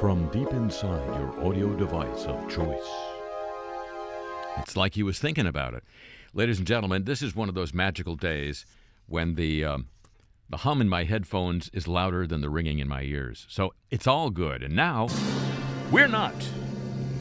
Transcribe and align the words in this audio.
from 0.00 0.26
deep 0.30 0.50
inside 0.52 1.06
your 1.18 1.46
audio 1.46 1.74
device 1.74 2.24
of 2.24 2.48
choice. 2.48 2.88
It's 4.56 4.74
like 4.74 4.94
he 4.94 5.02
was 5.02 5.18
thinking 5.18 5.46
about 5.46 5.74
it. 5.74 5.84
Ladies 6.32 6.56
and 6.56 6.66
gentlemen, 6.66 7.04
this 7.04 7.20
is 7.20 7.36
one 7.36 7.50
of 7.50 7.54
those 7.54 7.74
magical 7.74 8.16
days 8.16 8.64
when 9.04 9.34
the 9.34 9.62
um, 9.62 9.88
the 10.48 10.56
hum 10.56 10.80
in 10.80 10.88
my 10.88 11.04
headphones 11.04 11.68
is 11.74 11.86
louder 11.86 12.26
than 12.26 12.40
the 12.40 12.48
ringing 12.48 12.78
in 12.78 12.88
my 12.88 13.02
ears. 13.02 13.44
So 13.50 13.74
it's 13.90 14.06
all 14.06 14.30
good. 14.30 14.62
And 14.62 14.74
now, 14.74 15.08
we're 15.90 16.08
not 16.08 16.34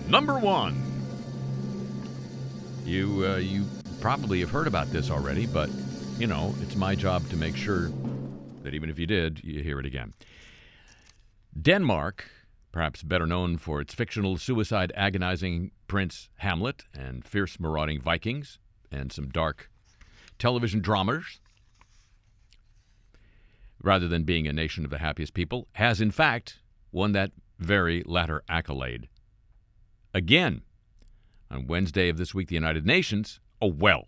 number 0.07 0.39
one. 0.39 0.81
You 2.85 3.25
uh, 3.27 3.37
you 3.37 3.65
probably 3.99 4.39
have 4.39 4.51
heard 4.51 4.67
about 4.67 4.87
this 4.87 5.11
already, 5.11 5.47
but 5.47 5.69
you 6.17 6.27
know 6.27 6.55
it's 6.61 6.77
my 6.77 6.95
job 6.95 7.27
to 7.29 7.35
make 7.35 7.57
sure 7.57 7.91
that 8.63 8.73
even 8.73 8.89
if 8.89 8.97
you 8.97 9.05
did, 9.05 9.43
you 9.43 9.61
hear 9.61 9.81
it 9.81 9.85
again. 9.85 10.13
Denmark, 11.61 12.25
perhaps 12.71 13.03
better 13.03 13.25
known 13.25 13.57
for 13.57 13.81
its 13.81 13.93
fictional 13.93 14.37
suicide 14.37 14.91
agonizing 14.95 15.71
prince 15.87 16.29
Hamlet 16.37 16.85
and 16.93 17.25
fierce 17.25 17.59
marauding 17.59 18.01
Vikings 18.01 18.59
and 18.91 19.11
some 19.11 19.29
dark 19.29 19.69
television 20.37 20.79
dramas, 20.81 21.39
rather 23.81 24.07
than 24.07 24.23
being 24.23 24.47
a 24.47 24.53
nation 24.53 24.85
of 24.85 24.91
the 24.91 24.99
happiest 24.99 25.33
people, 25.33 25.67
has 25.73 26.01
in 26.01 26.11
fact 26.11 26.59
won 26.91 27.11
that 27.11 27.31
very 27.57 28.03
latter 28.05 28.43
accolade. 28.49 29.09
Again, 30.13 30.61
on 31.51 31.67
Wednesday 31.67 32.09
of 32.09 32.17
this 32.17 32.33
week, 32.33 32.47
the 32.47 32.55
United 32.55 32.85
Nations, 32.85 33.39
oh 33.61 33.67
well, 33.67 34.07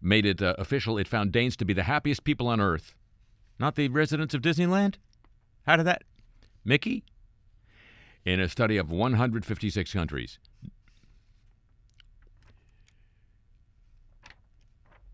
made 0.00 0.26
it 0.26 0.42
uh, 0.42 0.54
official 0.58 0.98
it 0.98 1.08
found 1.08 1.32
Danes 1.32 1.56
to 1.56 1.64
be 1.64 1.72
the 1.72 1.82
happiest 1.84 2.24
people 2.24 2.48
on 2.48 2.60
earth. 2.60 2.94
Not 3.58 3.74
the 3.74 3.88
residents 3.88 4.34
of 4.34 4.42
Disneyland? 4.42 4.94
How 5.66 5.76
did 5.76 5.86
that? 5.86 6.02
Mickey? 6.64 7.04
In 8.24 8.38
a 8.38 8.48
study 8.48 8.76
of 8.76 8.90
156 8.90 9.92
countries. 9.92 10.38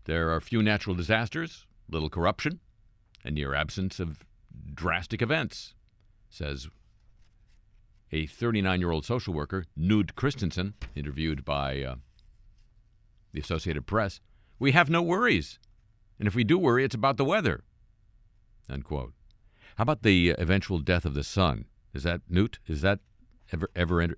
There 0.05 0.33
are 0.33 0.41
few 0.41 0.61
natural 0.63 0.95
disasters, 0.95 1.65
little 1.89 2.09
corruption, 2.09 2.59
and 3.23 3.35
near 3.35 3.53
absence 3.53 3.99
of 3.99 4.25
drastic 4.73 5.21
events, 5.21 5.73
says 6.29 6.69
a 8.11 8.25
39 8.25 8.79
year 8.79 8.91
old 8.91 9.05
social 9.05 9.33
worker, 9.33 9.65
Knud 9.77 10.15
Christensen, 10.15 10.73
interviewed 10.95 11.43
by 11.43 11.81
uh, 11.81 11.95
the 13.33 13.39
Associated 13.39 13.85
Press. 13.85 14.21
We 14.59 14.71
have 14.71 14.89
no 14.89 15.01
worries. 15.01 15.59
And 16.19 16.27
if 16.27 16.35
we 16.35 16.43
do 16.43 16.57
worry, 16.57 16.83
it's 16.83 16.95
about 16.95 17.17
the 17.17 17.25
weather. 17.25 17.63
Unquote. 18.69 19.13
How 19.75 19.83
about 19.83 20.03
the 20.03 20.29
eventual 20.37 20.79
death 20.79 21.05
of 21.05 21.13
the 21.13 21.23
sun? 21.23 21.65
Is 21.97 22.03
that 22.03 22.21
Newt? 22.29 22.59
Is 22.67 22.81
that 22.81 22.99
ever 23.51 23.69
ever 23.75 24.01
enter? 24.01 24.17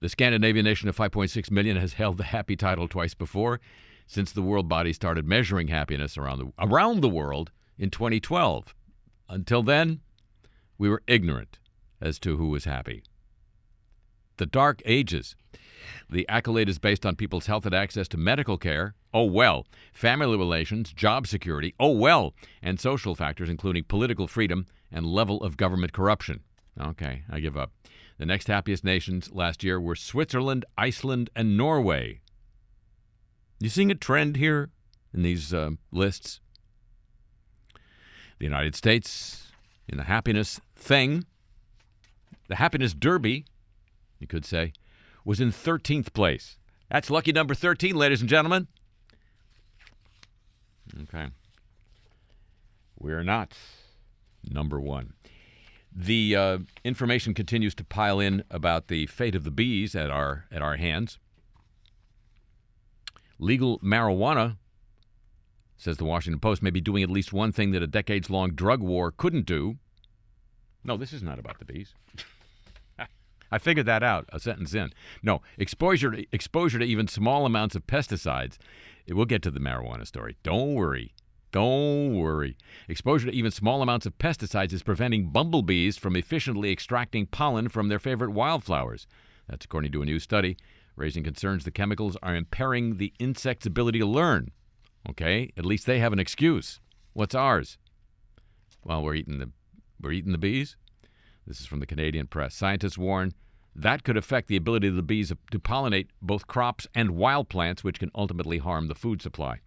The 0.00 0.08
Scandinavian 0.08 0.64
nation 0.64 0.88
of 0.88 0.96
5.6 0.96 1.50
million 1.50 1.76
has 1.76 1.92
held 1.92 2.16
the 2.16 2.24
happy 2.24 2.56
title 2.56 2.88
twice 2.88 3.14
before, 3.14 3.60
since 4.06 4.32
the 4.32 4.42
world 4.42 4.68
body 4.68 4.92
started 4.92 5.26
measuring 5.26 5.68
happiness 5.68 6.18
around 6.18 6.38
the 6.38 6.52
around 6.58 7.02
the 7.02 7.08
world 7.08 7.52
in 7.78 7.90
2012. 7.90 8.74
Until 9.28 9.62
then, 9.62 10.00
we 10.78 10.88
were 10.88 11.02
ignorant 11.06 11.58
as 12.00 12.18
to 12.18 12.36
who 12.36 12.48
was 12.48 12.64
happy. 12.64 13.04
The 14.38 14.46
Dark 14.46 14.82
Ages. 14.84 15.36
The 16.08 16.28
accolade 16.28 16.68
is 16.68 16.78
based 16.78 17.04
on 17.06 17.16
people's 17.16 17.46
health 17.46 17.66
and 17.66 17.74
access 17.74 18.08
to 18.08 18.16
medical 18.16 18.56
care. 18.56 18.94
Oh, 19.14 19.24
well. 19.24 19.66
Family 19.92 20.36
relations, 20.36 20.92
job 20.92 21.26
security. 21.26 21.74
Oh, 21.78 21.92
well. 21.92 22.34
And 22.62 22.80
social 22.80 23.14
factors, 23.14 23.48
including 23.48 23.84
political 23.84 24.26
freedom 24.26 24.66
and 24.90 25.06
level 25.06 25.42
of 25.42 25.56
government 25.56 25.92
corruption. 25.92 26.40
Okay, 26.80 27.22
I 27.30 27.40
give 27.40 27.56
up. 27.56 27.72
The 28.18 28.26
next 28.26 28.46
happiest 28.46 28.84
nations 28.84 29.30
last 29.32 29.62
year 29.62 29.80
were 29.80 29.96
Switzerland, 29.96 30.64
Iceland, 30.78 31.30
and 31.34 31.56
Norway. 31.56 32.20
You 33.60 33.68
seeing 33.68 33.90
a 33.90 33.96
trend 33.96 34.36
here 34.36 34.70
in 35.12 35.22
these 35.22 35.52
uh, 35.52 35.70
lists? 35.90 36.40
The 38.38 38.44
United 38.44 38.74
States 38.74 39.52
in 39.88 39.98
the 39.98 40.04
happiness 40.04 40.60
thing, 40.74 41.26
the 42.48 42.56
happiness 42.56 42.94
derby, 42.94 43.44
you 44.18 44.26
could 44.26 44.44
say, 44.44 44.72
was 45.24 45.40
in 45.40 45.50
13th 45.52 46.12
place. 46.12 46.56
That's 46.90 47.10
lucky 47.10 47.32
number 47.32 47.54
13, 47.54 47.94
ladies 47.94 48.20
and 48.20 48.28
gentlemen. 48.28 48.66
Okay. 51.02 51.28
We're 52.98 53.22
not 53.22 53.56
number 54.50 54.80
one. 54.80 55.14
The 55.94 56.36
uh, 56.36 56.58
information 56.84 57.34
continues 57.34 57.74
to 57.74 57.84
pile 57.84 58.18
in 58.18 58.44
about 58.50 58.88
the 58.88 59.06
fate 59.06 59.34
of 59.34 59.44
the 59.44 59.50
bees 59.50 59.94
at 59.94 60.10
our 60.10 60.46
at 60.50 60.62
our 60.62 60.76
hands. 60.76 61.18
Legal 63.38 63.78
marijuana, 63.80 64.56
says 65.76 65.96
the 65.96 66.04
Washington 66.04 66.40
Post, 66.40 66.62
may 66.62 66.70
be 66.70 66.80
doing 66.80 67.02
at 67.02 67.10
least 67.10 67.32
one 67.32 67.52
thing 67.52 67.72
that 67.72 67.82
a 67.82 67.86
decades 67.86 68.30
long 68.30 68.52
drug 68.52 68.80
war 68.80 69.10
couldn't 69.10 69.46
do. 69.46 69.78
No, 70.84 70.96
this 70.96 71.12
is 71.12 71.22
not 71.22 71.38
about 71.38 71.58
the 71.58 71.64
bees. 71.64 71.94
I 73.50 73.58
figured 73.58 73.86
that 73.86 74.02
out 74.02 74.28
a 74.32 74.40
sentence 74.40 74.74
in. 74.74 74.92
No, 75.22 75.42
exposure 75.58 76.10
to, 76.12 76.26
exposure 76.32 76.78
to 76.78 76.84
even 76.84 77.06
small 77.06 77.44
amounts 77.44 77.74
of 77.74 77.86
pesticides. 77.86 78.56
We'll 79.08 79.26
get 79.26 79.42
to 79.42 79.50
the 79.50 79.60
marijuana 79.60 80.06
story. 80.06 80.36
Don't 80.42 80.74
worry. 80.74 81.12
Don't 81.52 82.16
worry. 82.16 82.56
Exposure 82.88 83.30
to 83.30 83.36
even 83.36 83.50
small 83.50 83.82
amounts 83.82 84.06
of 84.06 84.16
pesticides 84.16 84.72
is 84.72 84.82
preventing 84.82 85.28
bumblebees 85.28 85.98
from 85.98 86.16
efficiently 86.16 86.72
extracting 86.72 87.26
pollen 87.26 87.68
from 87.68 87.88
their 87.88 87.98
favorite 87.98 88.30
wildflowers. 88.30 89.06
That's 89.48 89.66
according 89.66 89.92
to 89.92 90.02
a 90.02 90.06
new 90.06 90.18
study, 90.18 90.56
raising 90.96 91.22
concerns 91.22 91.64
the 91.64 91.70
chemicals 91.70 92.16
are 92.22 92.34
impairing 92.34 92.96
the 92.96 93.12
insect's 93.18 93.66
ability 93.66 93.98
to 93.98 94.06
learn. 94.06 94.50
Okay, 95.08 95.52
at 95.56 95.66
least 95.66 95.84
they 95.84 95.98
have 95.98 96.14
an 96.14 96.18
excuse. 96.18 96.80
What's 97.12 97.34
ours? 97.34 97.76
Well, 98.82 99.02
we're 99.02 99.14
eating 99.14 99.38
the 99.38 99.50
we're 100.00 100.12
eating 100.12 100.32
the 100.32 100.38
bees. 100.38 100.76
This 101.46 101.60
is 101.60 101.66
from 101.66 101.80
the 101.80 101.86
Canadian 101.86 102.28
Press. 102.28 102.54
Scientists 102.54 102.96
warn 102.96 103.34
that 103.74 104.04
could 104.04 104.16
affect 104.16 104.48
the 104.48 104.56
ability 104.56 104.88
of 104.88 104.96
the 104.96 105.02
bees 105.02 105.32
to 105.50 105.58
pollinate 105.58 106.08
both 106.20 106.46
crops 106.46 106.86
and 106.94 107.12
wild 107.12 107.48
plants, 107.48 107.84
which 107.84 107.98
can 107.98 108.10
ultimately 108.14 108.58
harm 108.58 108.88
the 108.88 108.94
food 108.94 109.22
supply. 109.22 109.60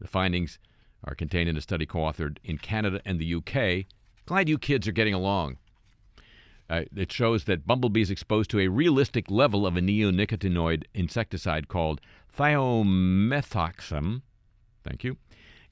The 0.00 0.08
findings 0.08 0.58
are 1.04 1.14
contained 1.14 1.48
in 1.48 1.56
a 1.56 1.60
study 1.60 1.86
co 1.86 2.00
authored 2.00 2.38
in 2.44 2.58
Canada 2.58 3.00
and 3.04 3.18
the 3.18 3.34
UK. 3.34 3.86
Glad 4.26 4.48
you 4.48 4.58
kids 4.58 4.86
are 4.86 4.92
getting 4.92 5.14
along. 5.14 5.58
Uh, 6.70 6.84
it 6.96 7.12
shows 7.12 7.44
that 7.44 7.66
bumblebees 7.66 8.10
exposed 8.10 8.50
to 8.50 8.60
a 8.60 8.68
realistic 8.68 9.30
level 9.30 9.66
of 9.66 9.76
a 9.76 9.80
neonicotinoid 9.80 10.84
insecticide 10.94 11.68
called 11.68 12.00
thiamethoxam, 12.36 14.22
thank 14.82 15.04
you, 15.04 15.16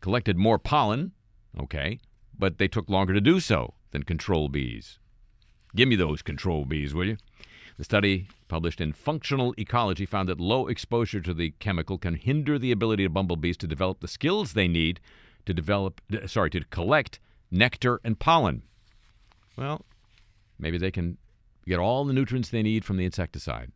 collected 0.00 0.36
more 0.36 0.58
pollen, 0.58 1.12
okay, 1.58 1.98
but 2.38 2.58
they 2.58 2.68
took 2.68 2.91
longer 2.91 3.14
to 3.14 3.20
do 3.20 3.41
so 3.41 3.74
than 3.92 4.02
control 4.02 4.48
bees. 4.48 4.98
Give 5.74 5.88
me 5.88 5.97
those 5.97 6.22
control 6.22 6.64
bees, 6.64 6.92
will 6.92 7.06
you? 7.06 7.16
The 7.80 7.84
study, 7.84 8.28
published 8.46 8.82
in 8.82 8.92
Functional 8.92 9.54
Ecology, 9.56 10.04
found 10.04 10.28
that 10.28 10.38
low 10.38 10.66
exposure 10.66 11.22
to 11.22 11.32
the 11.32 11.52
chemical 11.60 11.96
can 11.96 12.14
hinder 12.14 12.58
the 12.58 12.72
ability 12.72 13.06
of 13.06 13.14
bumblebees 13.14 13.56
to 13.56 13.66
develop 13.66 14.00
the 14.00 14.06
skills 14.06 14.52
they 14.52 14.68
need 14.68 15.00
to 15.46 15.54
develop, 15.54 16.02
sorry, 16.26 16.50
to 16.50 16.62
collect 16.66 17.20
nectar 17.50 17.98
and 18.04 18.18
pollen. 18.18 18.64
Well, 19.56 19.86
maybe 20.58 20.76
they 20.76 20.91
can 20.91 21.16
get 21.66 21.78
all 21.78 22.04
the 22.04 22.12
nutrients 22.12 22.50
they 22.50 22.62
need 22.62 22.84
from 22.84 22.98
the 22.98 23.06
insecticide. 23.06 23.72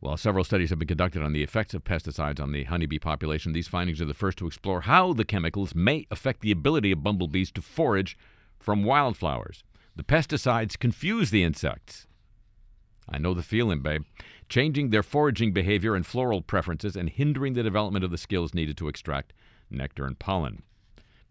While 0.00 0.16
several 0.16 0.44
studies 0.44 0.70
have 0.70 0.78
been 0.78 0.88
conducted 0.88 1.20
on 1.20 1.34
the 1.34 1.42
effects 1.42 1.74
of 1.74 1.84
pesticides 1.84 2.40
on 2.40 2.52
the 2.52 2.64
honeybee 2.64 2.98
population, 2.98 3.52
these 3.52 3.68
findings 3.68 4.00
are 4.00 4.06
the 4.06 4.14
first 4.14 4.38
to 4.38 4.46
explore 4.46 4.80
how 4.80 5.12
the 5.12 5.26
chemicals 5.26 5.74
may 5.74 6.06
affect 6.10 6.40
the 6.40 6.52
ability 6.52 6.90
of 6.90 7.02
bumblebees 7.02 7.50
to 7.50 7.60
forage 7.60 8.16
from 8.58 8.82
wildflowers. 8.82 9.62
The 9.94 10.02
pesticides 10.02 10.78
confuse 10.78 11.30
the 11.30 11.42
insects. 11.42 12.06
I 13.08 13.18
know 13.18 13.34
the 13.34 13.42
feeling, 13.42 13.80
babe. 13.80 14.04
Changing 14.48 14.90
their 14.90 15.02
foraging 15.02 15.52
behavior 15.52 15.94
and 15.94 16.06
floral 16.06 16.42
preferences 16.42 16.96
and 16.96 17.08
hindering 17.08 17.54
the 17.54 17.62
development 17.62 18.04
of 18.04 18.10
the 18.10 18.18
skills 18.18 18.54
needed 18.54 18.76
to 18.78 18.88
extract 18.88 19.32
nectar 19.70 20.06
and 20.06 20.18
pollen. 20.18 20.62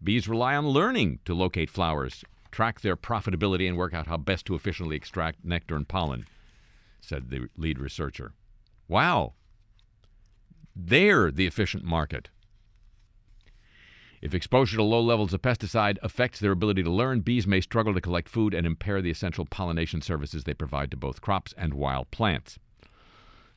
Bees 0.02 0.28
rely 0.28 0.56
on 0.56 0.68
learning 0.68 1.20
to 1.24 1.34
locate 1.34 1.70
flowers, 1.70 2.24
track 2.50 2.80
their 2.80 2.96
profitability, 2.96 3.68
and 3.68 3.76
work 3.76 3.94
out 3.94 4.08
how 4.08 4.16
best 4.16 4.46
to 4.46 4.54
efficiently 4.54 4.96
extract 4.96 5.44
nectar 5.44 5.76
and 5.76 5.88
pollen, 5.88 6.26
said 7.00 7.30
the 7.30 7.48
lead 7.56 7.78
researcher. 7.78 8.32
Wow. 8.88 9.34
They're 10.74 11.30
the 11.30 11.46
efficient 11.46 11.84
market. 11.84 12.28
If 14.22 14.34
exposure 14.34 14.76
to 14.76 14.84
low 14.84 15.00
levels 15.00 15.34
of 15.34 15.42
pesticide 15.42 15.98
affects 16.00 16.38
their 16.38 16.52
ability 16.52 16.84
to 16.84 16.90
learn, 16.90 17.20
bees 17.20 17.44
may 17.44 17.60
struggle 17.60 17.92
to 17.92 18.00
collect 18.00 18.28
food 18.28 18.54
and 18.54 18.64
impair 18.64 19.02
the 19.02 19.10
essential 19.10 19.44
pollination 19.44 20.00
services 20.00 20.44
they 20.44 20.54
provide 20.54 20.92
to 20.92 20.96
both 20.96 21.20
crops 21.20 21.52
and 21.58 21.74
wild 21.74 22.08
plants. 22.12 22.60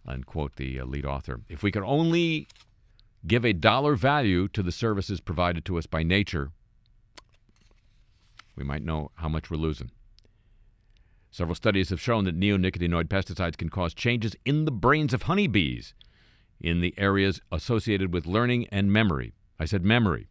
Unquote 0.08 0.56
the 0.56 0.80
uh, 0.80 0.86
lead 0.86 1.06
author. 1.06 1.42
If 1.50 1.62
we 1.62 1.72
could 1.72 1.84
only 1.84 2.48
give 3.28 3.46
a 3.46 3.54
dollar 3.54 3.96
value 3.96 4.48
to 4.50 4.64
the 4.64 4.72
services 4.72 5.22
provided 5.22 5.66
to 5.66 5.78
us 5.78 5.86
by 5.86 6.02
nature, 6.02 6.50
we 8.56 8.64
might 8.64 8.84
know 8.84 9.12
how 9.16 9.30
much 9.30 9.52
we're 9.52 9.58
losing. 9.58 9.92
Several 11.30 11.56
studies 11.56 11.90
have 11.90 12.02
shown 12.02 12.24
that 12.24 12.40
neonicotinoid 12.40 13.06
pesticides 13.06 13.58
can 13.58 13.70
cause 13.70 13.94
changes 13.94 14.36
in 14.46 14.66
the 14.66 14.72
brains 14.72 15.14
of 15.14 15.24
honeybees 15.24 15.94
in 16.60 16.82
the 16.82 16.96
areas 16.98 17.40
associated 17.52 18.12
with 18.12 18.26
learning 18.26 18.66
and 18.72 18.92
memory. 18.92 19.36
I 19.60 19.66
said 19.66 19.84
memory. 19.84 20.28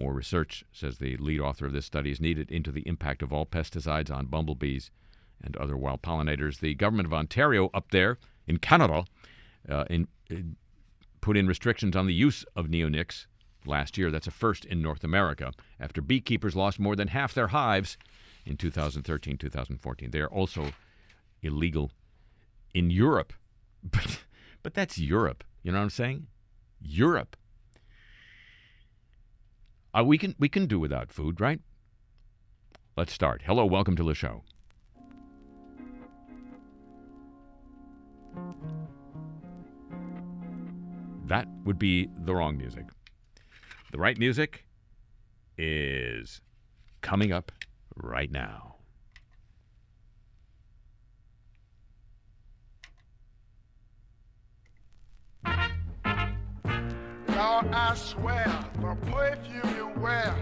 More 0.00 0.14
research, 0.14 0.64
says 0.72 0.96
the 0.96 1.18
lead 1.18 1.40
author 1.40 1.66
of 1.66 1.72
this 1.72 1.84
study, 1.84 2.10
is 2.10 2.20
needed 2.20 2.50
into 2.50 2.72
the 2.72 2.86
impact 2.88 3.22
of 3.22 3.34
all 3.34 3.44
pesticides 3.44 4.10
on 4.10 4.26
bumblebees 4.26 4.90
and 5.42 5.54
other 5.58 5.76
wild 5.76 6.00
pollinators. 6.00 6.60
The 6.60 6.74
government 6.74 7.06
of 7.06 7.12
Ontario 7.12 7.68
up 7.74 7.90
there 7.90 8.16
in 8.46 8.58
Canada 8.58 9.04
uh, 9.68 9.84
in, 9.90 10.08
in, 10.30 10.56
put 11.20 11.36
in 11.36 11.46
restrictions 11.46 11.94
on 11.94 12.06
the 12.06 12.14
use 12.14 12.46
of 12.56 12.66
neonics 12.66 13.26
last 13.66 13.98
year. 13.98 14.10
That's 14.10 14.26
a 14.26 14.30
first 14.30 14.64
in 14.64 14.80
North 14.80 15.04
America 15.04 15.52
after 15.78 16.00
beekeepers 16.00 16.56
lost 16.56 16.80
more 16.80 16.96
than 16.96 17.08
half 17.08 17.34
their 17.34 17.48
hives 17.48 17.98
in 18.46 18.56
2013 18.56 19.36
2014. 19.36 20.10
They 20.10 20.20
are 20.20 20.28
also 20.28 20.72
illegal 21.42 21.90
in 22.74 22.90
Europe. 22.90 23.32
But, 23.82 24.24
but 24.62 24.74
that's 24.74 24.98
Europe. 24.98 25.42
You 25.62 25.72
know 25.72 25.78
what 25.78 25.84
I'm 25.84 25.90
saying? 25.90 26.26
Europe. 26.82 27.34
Uh, 29.92 30.04
we 30.04 30.18
can 30.18 30.34
we 30.38 30.48
can 30.48 30.66
do 30.66 30.78
without 30.78 31.10
food, 31.10 31.40
right? 31.40 31.60
Let's 32.96 33.12
start. 33.12 33.42
Hello, 33.44 33.64
welcome 33.64 33.96
to 33.96 34.04
the 34.04 34.14
show. 34.14 34.42
That 41.26 41.48
would 41.64 41.78
be 41.78 42.08
the 42.24 42.34
wrong 42.34 42.56
music. 42.56 42.86
The 43.90 43.98
right 43.98 44.18
music 44.18 44.64
is 45.58 46.40
coming 47.00 47.32
up 47.32 47.50
right 47.96 48.30
now. 48.30 48.76
I 57.62 57.94
swear 57.94 58.46
the 58.80 58.96
perfume 59.10 59.76
you 59.76 59.92
wear 60.00 60.34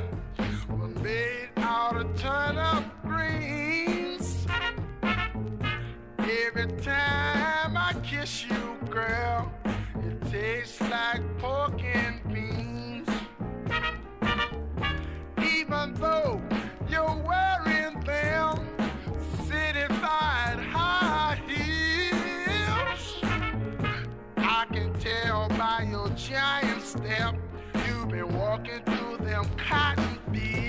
was 0.70 0.94
made 1.02 1.48
out 1.56 1.96
of 1.96 2.16
turnip 2.16 2.84
greens. 3.02 4.46
Every 6.18 6.68
time 6.80 7.76
I 7.76 7.94
kiss 8.04 8.44
you, 8.44 8.78
girl, 8.88 9.52
it 10.04 10.30
tastes 10.30 10.80
like 10.80 11.20
pork 11.38 11.82
and 11.82 12.20
beans. 12.32 13.08
Even 15.42 15.94
though 15.94 16.40
walking 28.48 28.82
through 28.86 29.18
them 29.26 29.44
cotton 29.58 30.18
fields. 30.32 30.67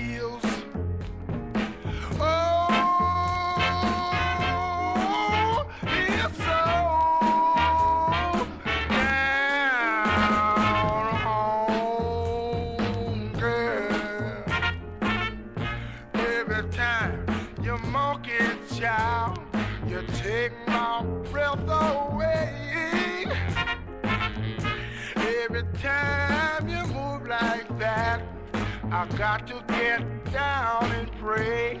I 28.92 29.06
got 29.16 29.46
to 29.46 29.62
get 29.68 30.32
down 30.32 30.90
and 30.90 31.12
pray. 31.12 31.80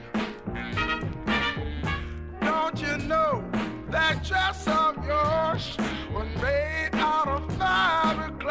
Don't 2.40 2.80
you 2.80 2.98
know 2.98 3.44
that 3.90 4.22
dress 4.22 4.68
of 4.68 5.04
yours 5.04 5.76
was 6.14 6.28
made 6.40 6.90
out 6.92 7.26
of 7.26 7.48
fiberglass? 7.58 8.50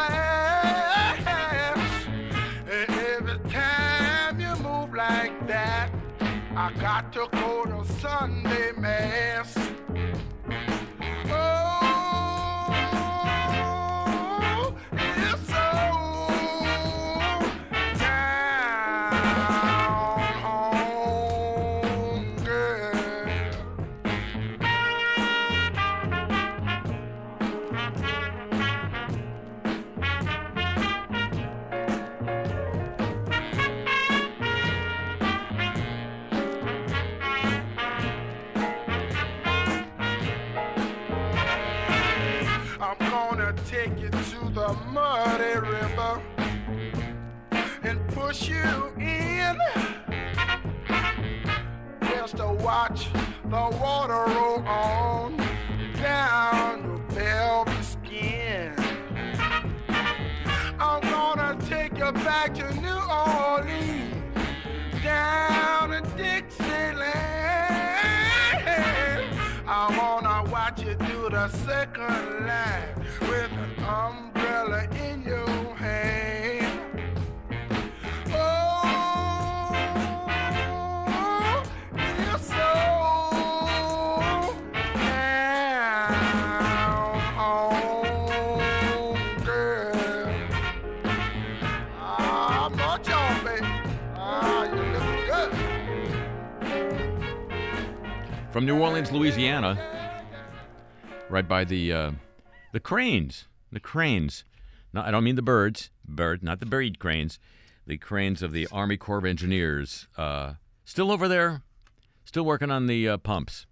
And 2.70 2.90
every 2.90 3.40
time 3.50 4.42
you 4.42 4.54
move 4.58 4.94
like 4.94 5.48
that, 5.48 5.90
I 6.54 6.74
got 6.82 7.14
to 7.14 7.30
go 7.32 7.64
to 7.64 7.86
Sunday 7.94 8.49
watch 52.70 53.08
the 53.46 53.78
water 53.82 54.24
roll 54.36 54.60
on 54.68 55.36
down 56.00 56.84
your 56.84 57.00
velvet 57.18 57.84
skin. 57.84 58.76
I'm 60.80 61.02
gonna 61.02 61.58
take 61.68 61.98
you 61.98 62.12
back 62.28 62.54
to 62.60 62.68
New 62.86 63.02
Orleans, 63.26 64.14
down 65.04 65.90
to 65.94 66.02
Dixieland. 66.16 67.14
I 69.80 69.84
wanna 70.00 70.38
watch 70.52 70.84
you 70.84 70.94
do 70.94 71.28
the 71.38 71.48
second 71.66 72.46
line 72.50 72.94
with 73.30 73.52
an 73.66 73.84
umbrella 74.02 74.82
in 75.08 75.24
your 75.24 75.59
From 98.60 98.66
New 98.66 98.82
Orleans, 98.82 99.10
Louisiana, 99.10 99.80
right 101.30 101.48
by 101.48 101.64
the 101.64 101.94
uh, 101.94 102.12
the 102.74 102.82
cranes. 102.82 103.48
The 103.72 103.80
cranes. 103.80 104.44
No, 104.92 105.00
I 105.00 105.12
don't 105.12 105.24
mean 105.24 105.38
the 105.38 105.42
birds. 105.42 105.92
Bird, 106.06 106.44
not 106.44 106.60
the 106.60 106.66
buried 106.66 107.00
cranes. 107.00 107.40
The 107.88 107.98
cranes 107.98 108.44
of 108.44 108.52
the 108.52 108.68
Army 108.70 108.98
Corps 108.98 109.20
of 109.20 109.24
Engineers. 109.24 110.10
Uh, 110.18 110.56
still 110.84 111.10
over 111.10 111.30
there. 111.30 111.62
Still 112.26 112.44
working 112.44 112.70
on 112.70 112.88
the 112.88 113.08
uh, 113.08 113.18
pumps. 113.20 113.66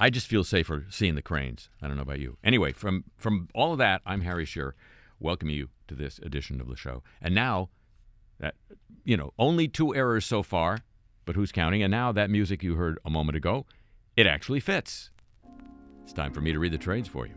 I 0.00 0.10
just 0.10 0.26
feel 0.26 0.42
safer 0.42 0.86
seeing 0.90 1.14
the 1.14 1.22
cranes. 1.22 1.70
I 1.80 1.86
don't 1.86 1.94
know 1.94 2.02
about 2.02 2.18
you. 2.18 2.36
Anyway, 2.42 2.72
from 2.72 3.04
from 3.16 3.48
all 3.54 3.70
of 3.70 3.78
that, 3.78 4.02
I'm 4.04 4.22
Harry 4.22 4.44
Shearer. 4.44 4.74
Welcome 5.20 5.50
you 5.50 5.68
to 5.86 5.94
this 5.94 6.18
edition 6.18 6.60
of 6.60 6.66
the 6.66 6.74
show. 6.74 7.04
And 7.22 7.32
now, 7.32 7.68
that 8.40 8.56
you 9.04 9.16
know, 9.16 9.34
only 9.38 9.68
two 9.68 9.94
errors 9.94 10.26
so 10.26 10.42
far, 10.42 10.80
but 11.26 11.36
who's 11.36 11.52
counting? 11.52 11.84
And 11.84 11.92
now 11.92 12.10
that 12.10 12.28
music 12.28 12.64
you 12.64 12.74
heard 12.74 12.98
a 13.04 13.10
moment 13.10 13.36
ago, 13.36 13.66
it 14.16 14.26
actually 14.26 14.60
fits. 14.60 15.10
It's 16.02 16.12
time 16.12 16.32
for 16.32 16.40
me 16.40 16.52
to 16.52 16.58
read 16.58 16.72
the 16.72 16.78
trades 16.78 17.08
for 17.08 17.26
you. 17.26 17.34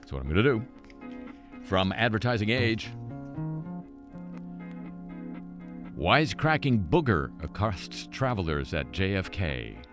That's 0.00 0.12
what 0.12 0.22
I'm 0.22 0.28
going 0.28 0.36
to 0.36 0.42
do. 0.42 0.64
From 1.62 1.92
Advertising 1.92 2.50
Age, 2.50 2.90
Wisecracking 5.98 6.88
booger 6.88 7.32
accosts 7.42 8.06
travelers 8.12 8.72
at 8.72 8.92
JFK. 8.92 9.85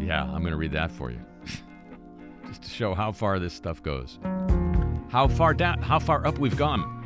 Yeah, 0.00 0.24
I'm 0.24 0.40
going 0.40 0.52
to 0.52 0.56
read 0.56 0.72
that 0.72 0.90
for 0.90 1.10
you. 1.10 1.20
Just 2.46 2.62
to 2.62 2.70
show 2.70 2.94
how 2.94 3.12
far 3.12 3.38
this 3.38 3.54
stuff 3.54 3.82
goes. 3.82 4.18
How 5.10 5.28
far 5.28 5.54
down, 5.54 5.82
how 5.82 5.98
far 5.98 6.26
up 6.26 6.38
we've 6.38 6.56
gone. 6.56 6.96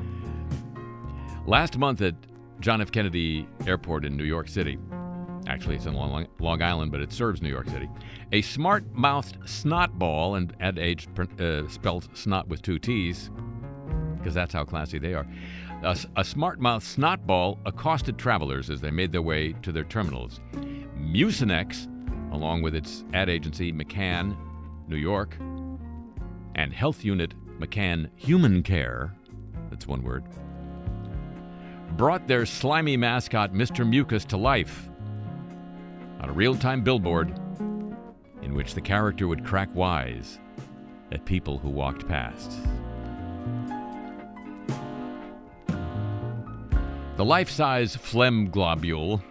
Last 1.47 1.77
month 1.77 2.01
at 2.01 2.15
John 2.61 2.81
F. 2.81 2.93
Kennedy 2.93 3.47
Airport 3.67 4.05
in 4.05 4.17
New 4.17 4.25
York 4.25 4.49
City, 4.49 4.79
actually 5.47 5.77
it's 5.77 5.87
in 5.87 5.95
Long, 5.95 6.63
Island, 6.63 6.93
but 6.93 7.01
it 7.01 7.13
serves 7.13 7.43
New 7.43 7.49
York 7.49 7.69
City, 7.69 7.89
a 8.33 8.41
smart-mouthed 8.43 9.39
snotball, 9.45 10.37
and 10.37 10.55
Ad 10.61 10.79
Age 10.79 11.09
uh, 11.41 11.69
spells 11.69 12.09
snot 12.15 12.49
with 12.49 12.63
two 12.63 12.79
T's, 12.79 13.31
because 14.17 14.35
that's 14.35 14.55
how 14.55 14.65
classy 14.65 14.99
they 14.99 15.15
are. 15.15 15.27
A, 15.83 15.99
a 16.17 16.25
smart-mouthed 16.25 16.87
snotball 16.87 17.59
accosted 17.67 18.19
travelers 18.19 18.71
as 18.71 18.81
they 18.81 18.91
made 18.91 19.13
their 19.13 19.23
way 19.23 19.53
to 19.63 19.73
their 19.73 19.85
terminals. 19.85 20.41
Mucinex, 20.99 21.89
along 22.35 22.63
with 22.63 22.75
its 22.75 23.05
ad 23.15 23.31
agency 23.31 23.73
McCann, 23.73 24.37
New 24.89 24.97
York, 24.97 25.37
and 26.55 26.73
health 26.73 27.05
unit 27.05 27.35
McCann 27.59 28.11
HumanCare, 28.21 29.13
that's 29.71 29.87
one 29.87 30.03
word, 30.03 30.25
brought 31.97 32.27
their 32.27 32.45
slimy 32.45 32.97
mascot, 32.97 33.53
Mr. 33.53 33.89
Mucus, 33.89 34.25
to 34.27 34.37
life 34.37 34.89
on 36.21 36.29
a 36.29 36.33
real 36.33 36.57
time 36.57 36.83
billboard 36.83 37.33
in 38.43 38.55
which 38.55 38.75
the 38.75 38.81
character 38.81 39.29
would 39.29 39.45
crack 39.45 39.73
wise 39.75 40.39
at 41.13 41.25
people 41.25 41.59
who 41.59 41.71
walked 41.71 42.07
past. 42.09 42.59
The 47.17 47.25
life 47.25 47.49
size 47.49 47.95
phlegm 47.95 48.51
globule 48.51 49.23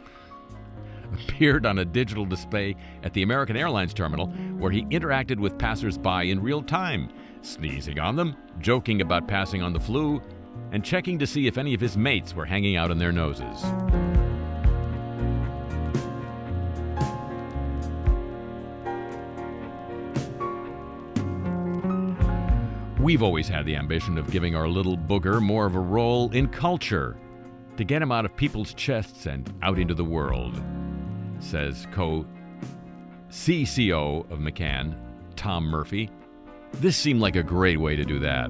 appeared 1.14 1.66
on 1.66 1.80
a 1.80 1.86
digital 1.86 2.26
display 2.26 2.76
at 3.04 3.14
the 3.14 3.24
American 3.24 3.56
Airlines 3.56 3.94
terminal 3.94 4.28
where 4.58 4.72
he 4.72 4.86
interacted 4.86 5.40
with 5.40 5.58
passersby 5.58 6.32
in 6.32 6.42
real 6.42 6.62
time, 6.62 7.10
sneezing 7.42 8.00
on 8.00 8.16
them, 8.16 8.36
joking 8.60 9.02
about 9.02 9.28
passing 9.28 9.62
on 9.62 9.74
the 9.74 9.80
flu, 9.80 10.22
and 10.72 10.84
checking 10.84 11.20
to 11.20 11.28
see 11.28 11.48
if 11.48 11.58
any 11.58 11.74
of 11.74 11.82
his 11.82 11.98
mates 11.98 12.34
were 12.34 12.46
hanging 12.46 12.76
out 12.76 12.92
on 12.92 12.98
their 12.98 13.12
noses. 13.12 13.64
We've 23.00 23.22
always 23.22 23.50
had 23.50 23.66
the 23.66 23.76
ambition 23.76 24.18
of 24.18 24.32
giving 24.32 24.56
our 24.56 24.68
little 24.68 24.98
booger 24.98 25.42
more 25.42 25.66
of 25.66 25.76
a 25.76 25.80
role 25.80 26.32
in 26.32 26.48
culture, 26.48 27.18
to 27.76 27.84
get 27.84 28.02
him 28.02 28.12
out 28.12 28.24
of 28.24 28.36
people's 28.38 28.74
chests 28.74 29.26
and 29.26 29.52
out 29.62 29.78
into 29.78 29.94
the 29.94 30.06
world, 30.06 30.62
says 31.44 31.88
co 31.92 32.26
CCO 33.30 34.30
of 34.32 34.40
McCann, 34.40 34.96
Tom 35.36 35.66
Murphy. 35.66 36.10
This 36.74 36.96
seemed 36.96 37.20
like 37.20 37.36
a 37.36 37.44
great 37.44 37.80
way 37.80 37.96
to 37.96 38.04
do 38.04 38.20
that. 38.20 38.50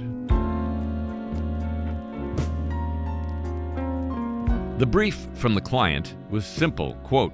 The 4.80 4.86
brief 4.86 5.28
from 5.34 5.56
the 5.56 5.62
client 5.62 6.16
was 6.30 6.46
simple 6.46 6.96
quote, 7.04 7.34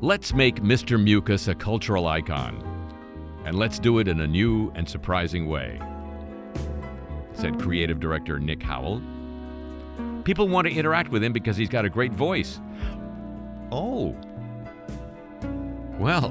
Let's 0.00 0.32
make 0.32 0.62
Mr. 0.62 1.02
Mucus 1.02 1.48
a 1.48 1.54
cultural 1.54 2.06
icon, 2.06 2.62
and 3.44 3.58
let's 3.58 3.78
do 3.78 3.98
it 3.98 4.08
in 4.08 4.20
a 4.20 4.26
new 4.26 4.72
and 4.74 4.88
surprising 4.88 5.48
way, 5.48 5.80
said 7.32 7.58
creative 7.60 8.00
director 8.00 8.38
Nick 8.38 8.62
Howell. 8.62 9.02
People 10.24 10.48
want 10.48 10.66
to 10.68 10.72
interact 10.72 11.10
with 11.10 11.22
him 11.22 11.32
because 11.32 11.56
he's 11.56 11.68
got 11.68 11.84
a 11.84 11.90
great 11.90 12.12
voice. 12.12 12.60
Oh. 13.72 14.16
Well, 15.98 16.26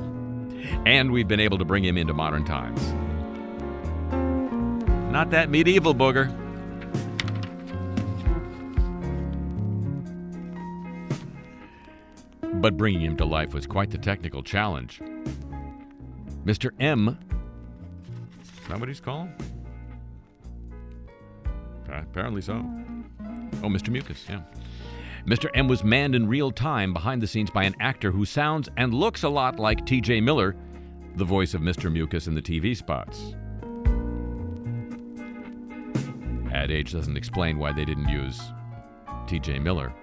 and 0.85 1.11
we've 1.11 1.27
been 1.27 1.39
able 1.39 1.57
to 1.57 1.65
bring 1.65 1.83
him 1.83 1.97
into 1.97 2.13
modern 2.13 2.45
times. 2.45 2.81
Not 5.11 5.29
that 5.31 5.49
medieval 5.49 5.93
booger. 5.93 6.33
But 12.61 12.77
bringing 12.77 13.01
him 13.01 13.17
to 13.17 13.25
life 13.25 13.53
was 13.53 13.67
quite 13.67 13.91
the 13.91 13.97
technical 13.97 14.41
challenge. 14.41 15.01
Mr. 16.45 16.71
M. 16.79 17.19
Is 18.41 18.67
that 18.69 18.79
what 18.79 18.87
he's 18.87 19.01
called? 19.01 19.29
Apparently 21.89 22.41
so. 22.41 22.65
Oh, 23.63 23.69
Mr. 23.69 23.89
Mucus, 23.89 24.25
yeah. 24.29 24.41
Mr. 25.27 25.49
M 25.53 25.67
was 25.67 25.83
manned 25.83 26.15
in 26.15 26.25
real 26.25 26.51
time 26.51 26.93
behind 26.93 27.21
the 27.21 27.27
scenes 27.27 27.49
by 27.49 27.65
an 27.65 27.75
actor 27.81 28.11
who 28.11 28.23
sounds 28.25 28.69
and 28.77 28.93
looks 28.93 29.23
a 29.23 29.29
lot 29.29 29.59
like 29.59 29.85
TJ 29.85 30.23
Miller, 30.23 30.55
the 31.17 31.25
voice 31.25 31.53
of 31.53 31.59
Mr. 31.59 31.91
Mucus 31.91 32.27
in 32.27 32.33
the 32.33 32.41
TV 32.41 32.73
spots. 32.75 33.35
Ad 36.53 36.71
Age 36.71 36.93
doesn't 36.93 37.17
explain 37.17 37.59
why 37.59 37.73
they 37.73 37.83
didn't 37.83 38.07
use 38.07 38.39
TJ 39.25 39.61
Miller. 39.61 39.93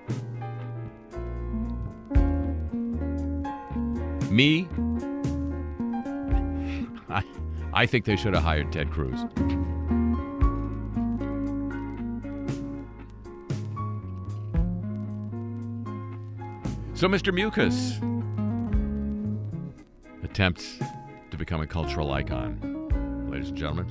Me, 4.31 4.69
I, 7.09 7.25
I 7.73 7.87
think 7.87 8.05
they 8.05 8.17
should 8.17 8.35
have 8.35 8.43
hired 8.43 8.71
Ted 8.71 8.91
Cruz. 8.91 9.25
So, 17.05 17.11
Mr. 17.11 17.35
Mucus 17.35 18.01
attempts 20.23 20.79
to 21.31 21.37
become 21.37 21.61
a 21.61 21.67
cultural 21.67 22.11
icon, 22.11 23.29
ladies 23.31 23.51
and 23.51 23.59
gentlemen. 23.59 23.91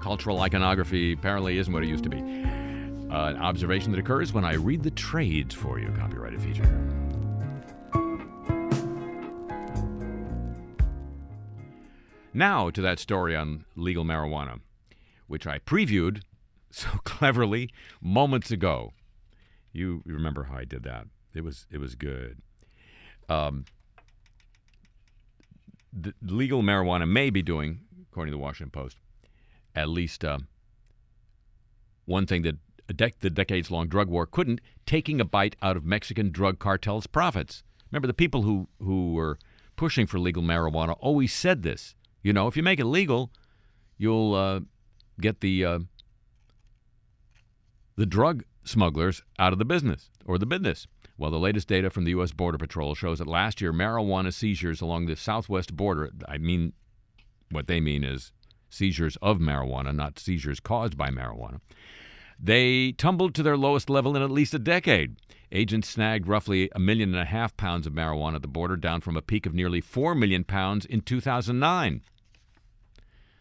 Cultural 0.00 0.40
iconography 0.40 1.12
apparently 1.12 1.58
isn't 1.58 1.70
what 1.70 1.82
it 1.82 1.90
used 1.90 2.04
to 2.04 2.08
be. 2.08 2.16
Uh, 2.16 3.28
an 3.28 3.36
observation 3.36 3.92
that 3.92 4.00
occurs 4.00 4.32
when 4.32 4.46
I 4.46 4.54
read 4.54 4.82
the 4.84 4.90
trades 4.92 5.54
for 5.54 5.78
you, 5.78 5.88
copyrighted 5.88 6.40
feature. 6.40 6.64
Now 12.32 12.70
to 12.70 12.80
that 12.80 12.98
story 12.98 13.36
on 13.36 13.66
legal 13.76 14.06
marijuana, 14.06 14.60
which 15.26 15.46
I 15.46 15.58
previewed 15.58 16.22
so 16.74 16.88
cleverly 17.04 17.70
moments 18.00 18.50
ago. 18.50 18.92
You 19.72 20.02
remember 20.06 20.44
how 20.44 20.56
I 20.56 20.64
did 20.64 20.84
that? 20.84 21.06
It 21.34 21.42
was 21.42 21.66
it 21.70 21.78
was 21.78 21.94
good. 21.94 22.38
Um, 23.28 23.64
legal 26.22 26.62
marijuana 26.62 27.08
may 27.08 27.30
be 27.30 27.42
doing, 27.42 27.80
according 28.10 28.32
to 28.32 28.36
the 28.36 28.42
Washington 28.42 28.70
Post, 28.70 28.98
at 29.74 29.88
least 29.88 30.24
uh, 30.24 30.38
one 32.04 32.26
thing 32.26 32.42
that 32.42 32.56
dec- 32.88 33.20
the 33.20 33.30
decades-long 33.30 33.88
drug 33.88 34.08
war 34.08 34.26
couldn't: 34.26 34.60
taking 34.86 35.20
a 35.20 35.24
bite 35.24 35.56
out 35.62 35.76
of 35.76 35.84
Mexican 35.84 36.30
drug 36.30 36.58
cartels' 36.58 37.06
profits. 37.06 37.64
Remember, 37.90 38.06
the 38.06 38.14
people 38.14 38.42
who 38.42 38.68
who 38.78 39.14
were 39.14 39.38
pushing 39.76 40.06
for 40.06 40.20
legal 40.20 40.42
marijuana 40.42 40.96
always 41.00 41.32
said 41.32 41.62
this. 41.62 41.96
You 42.22 42.32
know, 42.32 42.46
if 42.46 42.56
you 42.56 42.62
make 42.62 42.78
it 42.78 42.86
legal, 42.86 43.32
you'll 43.98 44.34
uh, 44.34 44.60
get 45.20 45.40
the 45.40 45.64
uh, 45.64 45.78
the 47.96 48.06
drug 48.06 48.44
smugglers 48.64 49.22
out 49.38 49.52
of 49.52 49.58
the 49.58 49.64
business 49.64 50.10
or 50.24 50.38
the 50.38 50.46
business. 50.46 50.86
Well, 51.16 51.30
the 51.30 51.38
latest 51.38 51.68
data 51.68 51.90
from 51.90 52.04
the 52.04 52.10
U.S. 52.10 52.32
Border 52.32 52.58
Patrol 52.58 52.94
shows 52.94 53.18
that 53.18 53.28
last 53.28 53.60
year, 53.60 53.72
marijuana 53.72 54.32
seizures 54.32 54.80
along 54.80 55.06
the 55.06 55.14
southwest 55.14 55.76
border, 55.76 56.10
I 56.26 56.38
mean, 56.38 56.72
what 57.50 57.68
they 57.68 57.80
mean 57.80 58.02
is 58.02 58.32
seizures 58.68 59.16
of 59.22 59.38
marijuana, 59.38 59.94
not 59.94 60.18
seizures 60.18 60.58
caused 60.58 60.96
by 60.96 61.10
marijuana, 61.10 61.60
they 62.38 62.92
tumbled 62.92 63.34
to 63.34 63.42
their 63.44 63.56
lowest 63.56 63.88
level 63.88 64.16
in 64.16 64.22
at 64.22 64.30
least 64.30 64.54
a 64.54 64.58
decade. 64.58 65.16
Agents 65.52 65.88
snagged 65.88 66.26
roughly 66.26 66.68
a 66.74 66.80
million 66.80 67.10
and 67.10 67.22
a 67.22 67.26
half 67.26 67.56
pounds 67.56 67.86
of 67.86 67.92
marijuana 67.92 68.36
at 68.36 68.42
the 68.42 68.48
border, 68.48 68.76
down 68.76 69.00
from 69.00 69.16
a 69.16 69.22
peak 69.22 69.46
of 69.46 69.54
nearly 69.54 69.80
4 69.80 70.16
million 70.16 70.42
pounds 70.42 70.84
in 70.84 71.00
2009. 71.00 72.02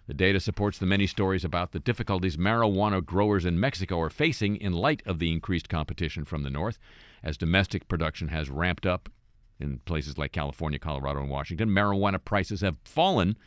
The 0.05 0.13
data 0.13 0.39
supports 0.39 0.77
the 0.77 0.85
many 0.85 1.07
stories 1.07 1.45
about 1.45 1.71
the 1.71 1.79
difficulties 1.79 2.35
marijuana 2.35 3.03
growers 3.03 3.45
in 3.45 3.59
Mexico 3.59 4.01
are 4.01 4.09
facing 4.09 4.57
in 4.57 4.73
light 4.73 5.01
of 5.05 5.19
the 5.19 5.31
increased 5.31 5.69
competition 5.69 6.25
from 6.25 6.43
the 6.43 6.49
north, 6.49 6.77
as 7.23 7.37
domestic 7.37 7.87
production 7.87 8.27
has 8.27 8.49
ramped 8.49 8.85
up 8.85 9.09
in 9.59 9.79
places 9.85 10.17
like 10.17 10.33
California, 10.33 10.77
Colorado, 10.77 11.21
and 11.21 11.29
Washington. 11.29 11.69
Marijuana 11.69 12.23
prices 12.23 12.61
have 12.61 12.75
fallen, 12.83 13.37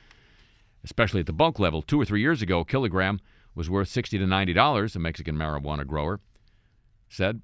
especially 0.82 1.20
at 1.20 1.26
the 1.26 1.32
bulk 1.32 1.58
level. 1.58 1.82
Two 1.82 2.00
or 2.00 2.06
three 2.06 2.22
years 2.22 2.40
ago, 2.40 2.60
a 2.60 2.64
kilogram 2.64 3.20
was 3.54 3.68
worth 3.68 3.88
60 3.88 4.18
to 4.18 4.25
$90, 4.25 4.96
a 4.96 4.98
Mexican 4.98 5.36
marijuana 5.36 5.86
grower 5.86 6.20
said. 7.08 7.42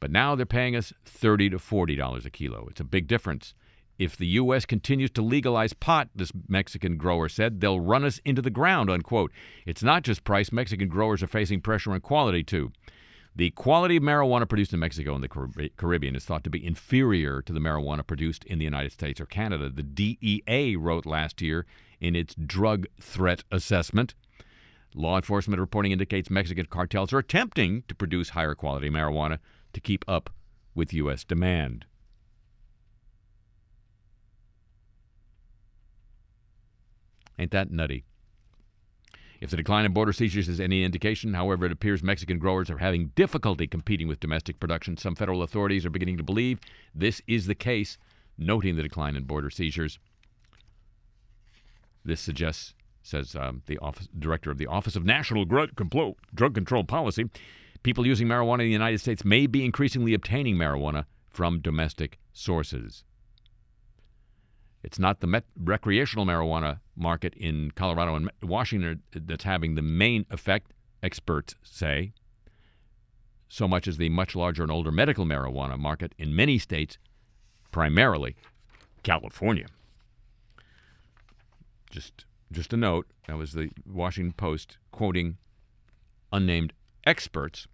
But 0.00 0.10
now 0.10 0.34
they're 0.34 0.46
paying 0.46 0.74
us 0.74 0.92
30 1.04 1.50
to 1.50 1.58
$40 1.58 2.24
a 2.24 2.30
kilo. 2.30 2.66
It's 2.70 2.80
a 2.80 2.84
big 2.84 3.06
difference 3.06 3.54
If 3.98 4.16
the 4.16 4.26
U.S. 4.26 4.64
continues 4.64 5.10
to 5.12 5.22
legalize 5.22 5.72
pot, 5.72 6.08
this 6.14 6.32
Mexican 6.48 6.96
grower 6.96 7.28
said, 7.28 7.60
they'll 7.60 7.80
run 7.80 8.04
us 8.04 8.20
into 8.24 8.42
the 8.42 8.50
ground, 8.50 8.90
unquote. 8.90 9.30
It's 9.66 9.82
not 9.82 10.02
just 10.02 10.24
price. 10.24 10.50
Mexican 10.50 10.88
growers 10.88 11.22
are 11.22 11.28
facing 11.28 11.60
pressure 11.60 11.92
on 11.92 12.00
quality, 12.00 12.42
too. 12.42 12.72
The 13.36 13.50
quality 13.50 13.96
of 13.96 14.02
marijuana 14.02 14.48
produced 14.48 14.72
in 14.72 14.80
Mexico 14.80 15.14
and 15.14 15.22
the 15.22 15.70
Caribbean 15.76 16.14
is 16.14 16.24
thought 16.24 16.44
to 16.44 16.50
be 16.50 16.64
inferior 16.64 17.42
to 17.42 17.52
the 17.52 17.60
marijuana 17.60 18.06
produced 18.06 18.44
in 18.44 18.58
the 18.58 18.64
United 18.64 18.92
States 18.92 19.20
or 19.20 19.26
Canada. 19.26 19.68
The 19.68 19.82
DEA 19.82 20.76
wrote 20.76 21.04
last 21.04 21.42
year 21.42 21.66
in 22.00 22.14
its 22.14 22.34
drug 22.34 22.86
threat 23.00 23.42
assessment. 23.50 24.14
Law 24.94 25.16
enforcement 25.16 25.58
reporting 25.58 25.90
indicates 25.90 26.30
Mexican 26.30 26.66
cartels 26.66 27.12
are 27.12 27.18
attempting 27.18 27.82
to 27.88 27.94
produce 27.96 28.30
higher 28.30 28.54
quality 28.54 28.88
marijuana 28.88 29.38
to 29.72 29.80
keep 29.80 30.04
up 30.06 30.30
with 30.76 30.92
U.S. 30.92 31.24
demand. 31.24 31.86
Ain't 37.38 37.50
that 37.50 37.70
nutty? 37.70 38.04
If 39.40 39.50
the 39.50 39.56
decline 39.56 39.84
in 39.84 39.92
border 39.92 40.12
seizures 40.12 40.48
is 40.48 40.60
any 40.60 40.84
indication, 40.84 41.34
however, 41.34 41.66
it 41.66 41.72
appears 41.72 42.02
Mexican 42.02 42.38
growers 42.38 42.70
are 42.70 42.78
having 42.78 43.08
difficulty 43.14 43.66
competing 43.66 44.08
with 44.08 44.20
domestic 44.20 44.58
production. 44.58 44.96
Some 44.96 45.16
federal 45.16 45.42
authorities 45.42 45.84
are 45.84 45.90
beginning 45.90 46.16
to 46.16 46.22
believe 46.22 46.60
this 46.94 47.20
is 47.26 47.46
the 47.46 47.54
case, 47.54 47.98
noting 48.38 48.76
the 48.76 48.82
decline 48.82 49.16
in 49.16 49.24
border 49.24 49.50
seizures. 49.50 49.98
This 52.04 52.20
suggests, 52.20 52.74
says 53.02 53.34
um, 53.34 53.62
the 53.66 53.78
office, 53.78 54.08
director 54.18 54.50
of 54.50 54.58
the 54.58 54.66
Office 54.66 54.96
of 54.96 55.04
National 55.04 55.44
Drug 55.44 55.74
Control 55.74 56.84
Policy, 56.84 57.28
people 57.82 58.06
using 58.06 58.28
marijuana 58.28 58.60
in 58.60 58.66
the 58.66 58.72
United 58.72 59.00
States 59.00 59.24
may 59.24 59.46
be 59.46 59.64
increasingly 59.64 60.14
obtaining 60.14 60.56
marijuana 60.56 61.04
from 61.28 61.60
domestic 61.60 62.18
sources. 62.32 63.04
It's 64.84 64.98
not 64.98 65.20
the 65.20 65.26
met- 65.26 65.46
recreational 65.58 66.26
marijuana 66.26 66.80
market 66.94 67.32
in 67.34 67.70
Colorado 67.70 68.14
and 68.16 68.30
Washington 68.42 69.02
that's 69.12 69.44
having 69.44 69.74
the 69.74 69.82
main 69.82 70.26
effect, 70.30 70.74
experts 71.02 71.54
say, 71.62 72.12
so 73.48 73.66
much 73.66 73.88
as 73.88 73.96
the 73.96 74.10
much 74.10 74.36
larger 74.36 74.62
and 74.62 74.70
older 74.70 74.92
medical 74.92 75.24
marijuana 75.24 75.78
market 75.78 76.14
in 76.18 76.36
many 76.36 76.58
states, 76.58 76.98
primarily 77.72 78.36
California. 79.02 79.66
Just, 81.90 82.26
just 82.52 82.72
a 82.74 82.76
note 82.76 83.06
that 83.26 83.38
was 83.38 83.52
the 83.52 83.70
Washington 83.86 84.34
Post 84.34 84.76
quoting 84.92 85.38
unnamed 86.30 86.74
experts. 87.06 87.66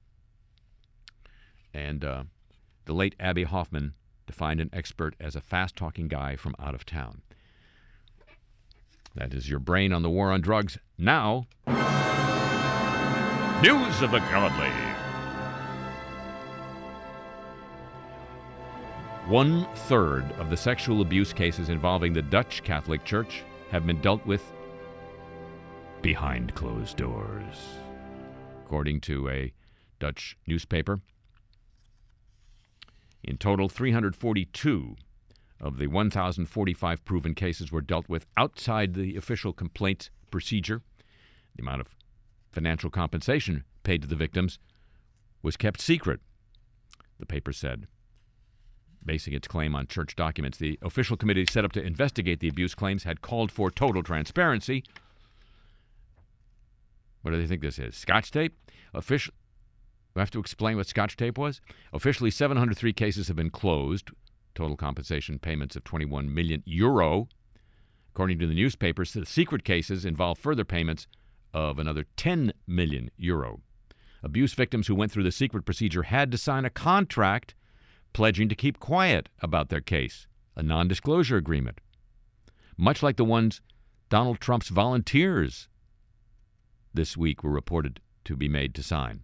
And 1.75 2.05
uh, 2.05 2.25
the 2.85 2.93
late 2.93 3.17
Abbie 3.19 3.45
Hoffman 3.45 3.95
defined 4.30 4.60
an 4.60 4.70
expert 4.72 5.16
as 5.18 5.34
a 5.34 5.40
fast 5.40 5.75
talking 5.75 6.06
guy 6.06 6.37
from 6.37 6.54
out 6.60 6.72
of 6.72 6.87
town. 6.87 7.20
That 9.16 9.34
is 9.34 9.50
your 9.50 9.58
brain 9.58 9.92
on 9.92 10.02
the 10.02 10.08
war 10.08 10.30
on 10.30 10.40
drugs. 10.40 10.78
Now, 10.96 11.49
news 13.60 14.02
of 14.02 14.12
the 14.12 14.20
godly. 14.30 14.70
One 19.26 19.66
third 19.75 20.30
of 20.38 20.49
the 20.49 20.56
sexual 20.56 21.00
abuse 21.00 21.32
cases 21.32 21.68
involving 21.68 22.12
the 22.12 22.22
Dutch 22.22 22.62
Catholic 22.62 23.04
Church 23.04 23.42
have 23.72 23.84
been 23.84 24.00
dealt 24.00 24.25
with 24.26 24.52
behind 26.02 26.54
closed 26.54 26.96
doors, 26.96 27.56
according 28.64 29.00
to 29.00 29.28
a 29.28 29.52
Dutch 29.99 30.37
newspaper. 30.46 31.00
In 33.23 33.37
total, 33.37 33.69
342 33.69 34.97
of 35.61 35.79
the 35.79 35.87
1,045 35.89 37.05
proven 37.05 37.35
cases 37.35 37.71
were 37.71 37.81
dealt 37.81 38.09
with 38.09 38.27
outside 38.37 38.95
the 38.95 39.17
official 39.17 39.53
complaint 39.53 40.11
procedure. 40.31 40.83
The 41.57 41.62
amount 41.62 41.83
of 41.83 41.89
financial 42.50 42.91
compensation 42.91 43.65
paid 43.83 44.03
to 44.03 44.09
the 44.09 44.17
victims 44.17 44.59
was 45.43 45.57
kept 45.57 45.81
secret, 45.81 46.21
the 47.19 47.27
paper 47.27 47.53
said. 47.53 47.87
Basing 49.04 49.33
its 49.33 49.49
claim 49.49 49.75
on 49.75 49.87
church 49.87 50.15
documents, 50.15 50.59
the 50.59 50.78
official 50.83 51.17
committee 51.17 51.47
set 51.50 51.65
up 51.65 51.73
to 51.73 51.83
investigate 51.83 52.41
the 52.41 52.49
abuse 52.49 52.75
claims 52.75 53.04
had 53.04 53.23
called 53.23 53.50
for 53.50 53.71
total 53.71 54.02
transparency. 54.02 54.85
What 57.23 57.30
do 57.30 57.39
they 57.39 57.47
think 57.47 57.63
this 57.63 57.78
is? 57.78 57.97
Scotch 57.97 58.30
tape? 58.30 58.54
Official, 58.93 59.33
we 60.14 60.20
have 60.20 60.30
to 60.32 60.40
explain 60.40 60.76
what 60.76 60.86
Scotch 60.86 61.16
tape 61.16 61.38
was. 61.38 61.60
Officially, 61.92 62.30
703 62.30 62.92
cases 62.92 63.28
have 63.28 63.36
been 63.36 63.50
closed. 63.50 64.10
Total 64.54 64.76
compensation 64.76 65.38
payments 65.38 65.76
of 65.76 65.84
21 65.84 66.32
million 66.34 66.62
euro. 66.66 67.28
According 68.12 68.40
to 68.40 68.46
the 68.46 68.54
newspapers, 68.54 69.12
the 69.12 69.25
secret 69.25 69.64
cases 69.64 70.04
involve 70.04 70.38
further 70.38 70.64
payments 70.64 71.06
of 71.54 71.78
another 71.78 72.06
10 72.16 72.52
million 72.66 73.10
euro. 73.16 73.60
Abuse 74.23 74.52
victims 74.52 74.88
who 74.88 74.94
went 74.94 75.12
through 75.12 75.23
the 75.23 75.32
secret 75.32 75.64
procedure 75.64 76.02
had 76.02 76.30
to 76.32 76.38
sign 76.38 76.64
a 76.64 76.70
contract 76.70 77.54
pledging 78.12 78.49
to 78.49 78.54
keep 78.54 78.80
quiet 78.80 79.28
about 79.40 79.68
their 79.68 79.80
case, 79.80 80.26
a 80.56 80.62
non 80.62 80.88
disclosure 80.88 81.36
agreement, 81.36 81.80
much 82.76 83.02
like 83.02 83.16
the 83.16 83.25
ones 83.25 83.60
Donald 84.08 84.40
Trump's 84.40 84.68
volunteers 84.68 85.68
this 86.92 87.16
week 87.16 87.44
were 87.44 87.50
reported 87.50 88.00
to 88.25 88.36
be 88.36 88.49
made 88.49 88.75
to 88.75 88.82
sign 88.82 89.23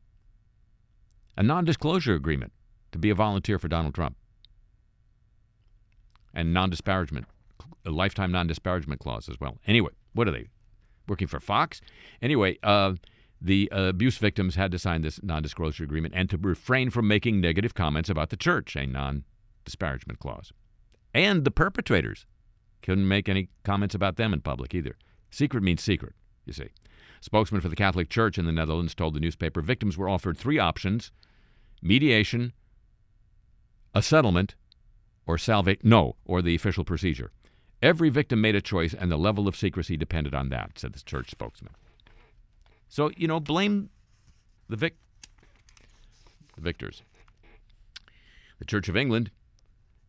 a 1.36 1.42
non 1.42 1.64
disclosure 1.64 2.14
agreement 2.14 2.52
to 2.92 2.98
be 2.98 3.10
a 3.10 3.14
volunteer 3.14 3.58
for 3.58 3.68
Donald 3.68 3.94
Trump, 3.94 4.16
and 6.34 6.52
non 6.52 6.70
disparagement, 6.70 7.26
a 7.84 7.90
lifetime 7.90 8.32
non 8.32 8.46
disparagement 8.46 9.00
clause 9.00 9.28
as 9.28 9.38
well. 9.40 9.58
Anyway, 9.66 9.90
what 10.14 10.28
are 10.28 10.32
they? 10.32 10.46
Working 11.08 11.28
for 11.28 11.40
Fox? 11.40 11.80
Anyway, 12.20 12.58
uh, 12.62 12.94
the 13.40 13.70
uh, 13.70 13.82
abuse 13.82 14.18
victims 14.18 14.54
had 14.54 14.70
to 14.72 14.78
sign 14.78 15.02
this 15.02 15.20
non 15.22 15.42
disclosure 15.42 15.84
agreement 15.84 16.14
and 16.16 16.30
to 16.30 16.38
refrain 16.38 16.90
from 16.90 17.06
making 17.06 17.40
negative 17.40 17.74
comments 17.74 18.08
about 18.08 18.30
the 18.30 18.36
church, 18.36 18.76
a 18.76 18.86
non 18.86 19.24
disparagement 19.64 20.18
clause. 20.18 20.52
And 21.12 21.44
the 21.44 21.50
perpetrators 21.50 22.26
couldn't 22.82 23.08
make 23.08 23.28
any 23.28 23.48
comments 23.64 23.94
about 23.94 24.16
them 24.16 24.32
in 24.32 24.40
public 24.40 24.74
either. 24.74 24.96
Secret 25.30 25.62
means 25.62 25.82
secret, 25.82 26.14
you 26.44 26.52
see. 26.52 26.68
Spokesman 27.20 27.60
for 27.60 27.68
the 27.68 27.76
Catholic 27.76 28.08
Church 28.08 28.38
in 28.38 28.44
the 28.44 28.52
Netherlands 28.52 28.94
told 28.94 29.14
the 29.14 29.20
newspaper 29.20 29.60
victims 29.60 29.98
were 29.98 30.08
offered 30.08 30.36
three 30.36 30.58
options 30.58 31.10
mediation, 31.86 32.52
a 33.94 34.02
settlement, 34.02 34.54
or 35.26 35.38
salvation. 35.38 35.80
No, 35.82 36.16
or 36.24 36.42
the 36.42 36.54
official 36.54 36.84
procedure. 36.84 37.30
Every 37.82 38.08
victim 38.08 38.40
made 38.40 38.54
a 38.54 38.60
choice, 38.60 38.94
and 38.94 39.10
the 39.10 39.16
level 39.16 39.46
of 39.46 39.56
secrecy 39.56 39.96
depended 39.96 40.34
on 40.34 40.48
that, 40.48 40.78
said 40.78 40.92
the 40.92 41.00
church 41.00 41.30
spokesman. 41.30 41.74
So, 42.88 43.10
you 43.16 43.28
know, 43.28 43.40
blame 43.40 43.90
the, 44.68 44.76
vic- 44.76 44.98
the 46.54 46.62
victors. 46.62 47.02
The 48.58 48.64
Church 48.64 48.88
of 48.88 48.96
England 48.96 49.30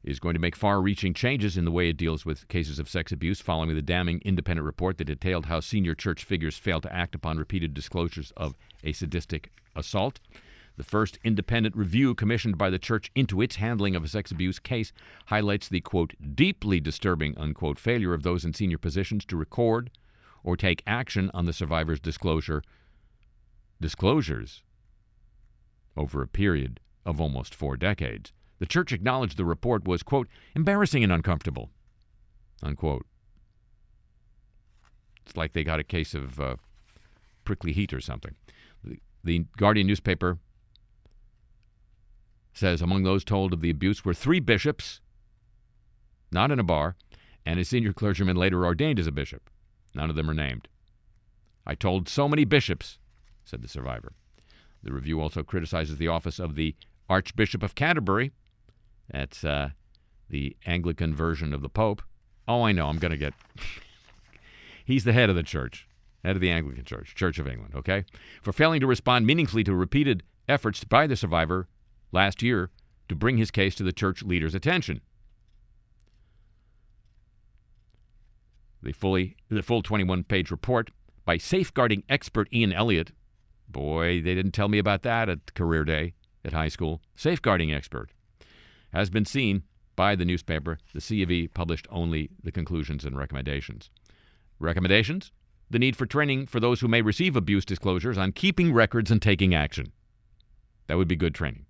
is 0.03 0.19
going 0.19 0.35
to 0.35 0.39
make 0.39 0.55
far 0.55 0.79
reaching 0.79 1.13
changes 1.13 1.57
in 1.57 1.65
the 1.65 1.71
way 1.71 1.89
it 1.89 1.97
deals 1.97 2.25
with 2.25 2.47
cases 2.47 2.79
of 2.79 2.87
sex 2.87 3.11
abuse 3.11 3.41
following 3.41 3.75
the 3.75 3.81
damning 3.81 4.21
independent 4.23 4.65
report 4.65 4.97
that 4.97 5.05
detailed 5.05 5.47
how 5.47 5.59
senior 5.59 5.93
church 5.93 6.23
figures 6.23 6.57
failed 6.57 6.83
to 6.83 6.93
act 6.93 7.13
upon 7.13 7.37
repeated 7.37 7.73
disclosures 7.73 8.31
of 8.37 8.55
a 8.83 8.93
sadistic 8.93 9.51
assault. 9.75 10.21
The 10.77 10.83
first 10.83 11.17
independent 11.23 11.75
review 11.75 12.13
commissioned 12.13 12.57
by 12.57 12.69
the 12.69 12.77
church 12.77 13.11
into 13.15 13.41
its 13.41 13.55
handling 13.55 13.95
of 13.95 14.03
a 14.03 14.07
sex 14.07 14.29
abuse 14.29 14.59
case 14.59 14.93
highlights 15.25 15.67
the, 15.67 15.81
quote, 15.81 16.13
deeply 16.35 16.79
disturbing, 16.79 17.35
unquote, 17.35 17.79
failure 17.79 18.13
of 18.13 18.21
those 18.21 18.45
in 18.45 18.53
senior 18.53 18.77
positions 18.77 19.25
to 19.25 19.35
record 19.35 19.89
or 20.43 20.55
take 20.55 20.83
action 20.85 21.31
on 21.33 21.45
the 21.45 21.53
survivor's 21.53 21.99
disclosure 21.99 22.61
disclosures 23.81 24.63
over 25.95 26.21
a 26.21 26.27
period 26.27 26.79
of 27.05 27.19
almost 27.19 27.53
four 27.53 27.75
decades. 27.75 28.31
The 28.59 28.65
church 28.65 28.91
acknowledged 28.91 29.37
the 29.37 29.45
report 29.45 29.87
was, 29.87 30.03
quote, 30.03 30.27
embarrassing 30.55 31.03
and 31.03 31.11
uncomfortable, 31.11 31.69
unquote. 32.61 33.05
It's 35.25 35.35
like 35.35 35.53
they 35.53 35.63
got 35.63 35.79
a 35.79 35.83
case 35.83 36.13
of 36.13 36.39
uh, 36.39 36.55
prickly 37.43 37.71
heat 37.71 37.93
or 37.93 38.01
something. 38.01 38.35
The, 38.83 38.99
the 39.23 39.45
Guardian 39.57 39.87
newspaper 39.87 40.37
says 42.58 42.82
among 42.82 43.04
those 43.04 43.24
told 43.24 43.54
of 43.54 43.62
the 43.62 43.70
abuse 43.70 44.04
were 44.04 44.13
three 44.13 44.39
bishops, 44.39 45.00
not 46.32 46.52
in 46.52 46.60
a 46.60 46.63
bar, 46.63 46.96
and 47.46 47.60
a 47.60 47.65
senior 47.65 47.93
clergyman 47.93 48.36
later 48.36 48.65
ordained 48.65 49.00
as 49.00 49.08
a 49.08 49.12
bishop. 49.12 49.50
None 49.93 50.10
of 50.10 50.15
them 50.15 50.30
are 50.30 50.34
named. 50.34 50.67
I 51.65 51.76
told 51.76 52.10
so 52.10 52.28
many 52.28 52.46
bishops, 52.46 52.98
said 53.46 53.62
the 53.62 53.67
survivor. 53.67 54.13
The 54.84 54.93
review 54.93 55.22
also 55.22 55.43
criticizes 55.43 55.98
the 55.98 56.08
office 56.08 56.39
of 56.39 56.56
the 56.56 56.76
Archbishop 57.10 57.63
of 57.63 57.76
Canterbury. 57.76 58.32
That's 59.10 59.43
uh, 59.43 59.70
the 60.30 60.58
Anglican 60.65 61.15
version 61.15 61.54
of 61.54 61.62
the 61.62 61.70
Pope. 61.70 62.02
Oh, 62.48 62.63
I 62.63 62.72
know. 62.72 62.88
I'm 62.88 63.00
going 63.00 63.12
to 63.12 63.17
get. 63.17 63.34
He's 64.86 65.04
the 65.04 65.13
head 65.13 65.30
of 65.30 65.36
the 65.36 65.43
church, 65.43 65.88
head 66.24 66.38
of 66.38 66.41
the 66.41 66.52
Anglican 66.52 66.86
Church, 66.86 67.13
Church 67.15 67.39
of 67.39 67.48
England, 67.48 67.76
okay? 67.76 68.06
For 68.41 68.54
failing 68.54 68.80
to 68.80 68.88
respond 68.88 69.26
meaningfully 69.26 69.63
to 69.65 69.76
repeated 69.76 70.24
efforts 70.48 70.84
by 70.86 71.08
the 71.08 71.17
survivor 71.17 71.67
last 72.12 72.41
year 72.41 72.70
to 73.10 73.15
bring 73.15 73.38
his 73.38 73.52
case 73.52 73.76
to 73.76 73.84
the 73.84 73.93
church 73.93 74.24
leader's 74.24 74.56
attention. 74.56 75.02
The 78.82 78.91
fully 78.91 79.36
the 79.50 79.63
full 79.63 79.84
21-page 79.84 80.52
report 80.52 80.91
by 81.26 81.38
safeguarding 81.38 82.04
expert 82.10 82.48
Ian 82.54 82.74
Elliott. 82.74 83.12
Boy, 83.67 84.22
they 84.22 84.34
didn't 84.34 84.54
tell 84.54 84.70
me 84.70 84.78
about 84.78 85.02
that 85.04 85.28
at 85.28 85.54
career 85.54 85.84
day 85.84 86.13
at 86.46 86.54
high 86.54 86.70
school. 86.70 87.02
Safeguarding 87.15 87.74
expert 87.74 88.12
has 88.93 89.10
been 89.10 89.26
seen 89.26 89.63
by 89.96 90.15
the 90.15 90.24
newspaper. 90.24 90.80
The 90.93 91.02
C 91.02 91.22
of 91.22 91.32
E 91.32 91.48
published 91.48 91.88
only 91.89 92.30
the 92.41 92.52
conclusions 92.52 93.04
and 93.04 93.17
recommendations. 93.17 93.89
Recommendations? 94.60 95.32
The 95.70 95.80
need 95.80 95.98
for 95.98 96.06
training 96.06 96.48
for 96.48 96.62
those 96.62 96.80
who 96.80 96.88
may 96.88 97.02
receive 97.02 97.36
abuse 97.36 97.65
disclosures 97.65 98.17
on 98.17 98.32
keeping 98.32 98.74
records 98.74 99.12
and 99.12 99.22
taking 99.22 99.54
action. 99.54 99.91
That 100.88 100.98
would 100.98 101.10
be 101.10 101.17
good 101.17 101.36
training. 101.36 101.66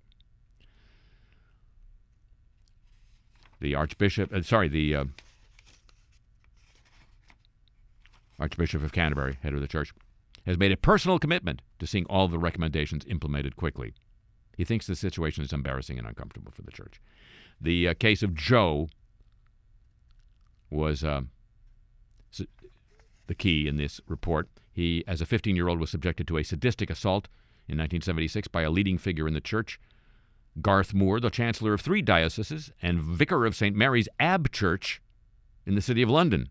The 3.60 3.74
Archbishop, 3.74 4.32
uh, 4.32 4.42
sorry, 4.42 4.68
the 4.68 4.94
uh, 4.94 5.04
Archbishop 8.38 8.82
of 8.82 8.92
Canterbury, 8.92 9.38
head 9.42 9.54
of 9.54 9.60
the 9.60 9.68
church, 9.68 9.92
has 10.46 10.58
made 10.58 10.72
a 10.72 10.76
personal 10.76 11.18
commitment 11.18 11.62
to 11.78 11.86
seeing 11.86 12.06
all 12.06 12.28
the 12.28 12.38
recommendations 12.38 13.04
implemented 13.06 13.56
quickly. 13.56 13.94
He 14.56 14.64
thinks 14.64 14.86
the 14.86 14.96
situation 14.96 15.44
is 15.44 15.52
embarrassing 15.52 15.98
and 15.98 16.06
uncomfortable 16.06 16.52
for 16.52 16.62
the 16.62 16.72
church. 16.72 17.00
The 17.60 17.88
uh, 17.88 17.94
case 17.94 18.22
of 18.22 18.34
Joe 18.34 18.88
was 20.70 21.02
uh, 21.02 21.22
the 23.26 23.34
key 23.34 23.68
in 23.68 23.76
this 23.76 24.00
report. 24.08 24.48
He, 24.72 25.04
as 25.06 25.20
a 25.20 25.26
15 25.26 25.56
year 25.56 25.68
old, 25.68 25.80
was 25.80 25.90
subjected 25.90 26.26
to 26.28 26.38
a 26.38 26.42
sadistic 26.42 26.90
assault 26.90 27.28
in 27.68 27.78
1976 27.78 28.48
by 28.48 28.62
a 28.62 28.70
leading 28.70 28.98
figure 28.98 29.28
in 29.28 29.34
the 29.34 29.40
church. 29.40 29.78
Garth 30.62 30.94
Moore, 30.94 31.20
the 31.20 31.30
chancellor 31.30 31.72
of 31.72 31.80
three 31.80 32.02
dioceses 32.02 32.72
and 32.82 33.00
vicar 33.00 33.46
of 33.46 33.54
St. 33.54 33.76
Mary's 33.76 34.08
Abchurch 34.20 34.98
in 35.66 35.74
the 35.74 35.80
city 35.80 36.02
of 36.02 36.10
London. 36.10 36.48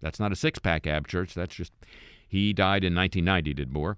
That's 0.00 0.20
not 0.20 0.32
a 0.32 0.36
six 0.36 0.58
pack 0.58 0.86
Ab 0.86 1.08
Church, 1.08 1.34
that's 1.34 1.54
just. 1.54 1.72
He 2.28 2.52
died 2.52 2.84
in 2.84 2.94
1990, 2.94 3.54
did 3.54 3.72
Moore. 3.72 3.96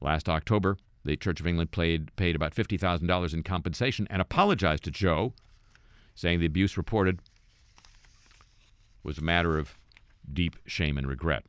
Last 0.00 0.28
October, 0.28 0.78
the 1.04 1.16
Church 1.16 1.38
of 1.38 1.46
England 1.46 1.70
played, 1.70 2.14
paid 2.16 2.34
about 2.34 2.54
$50,000 2.54 3.34
in 3.34 3.42
compensation 3.42 4.06
and 4.10 4.22
apologized 4.22 4.84
to 4.84 4.90
Joe, 4.90 5.34
saying 6.14 6.40
the 6.40 6.46
abuse 6.46 6.76
reported 6.76 7.20
was 9.02 9.18
a 9.18 9.22
matter 9.22 9.58
of 9.58 9.76
deep 10.32 10.56
shame 10.66 10.96
and 10.96 11.06
regret. 11.06 11.44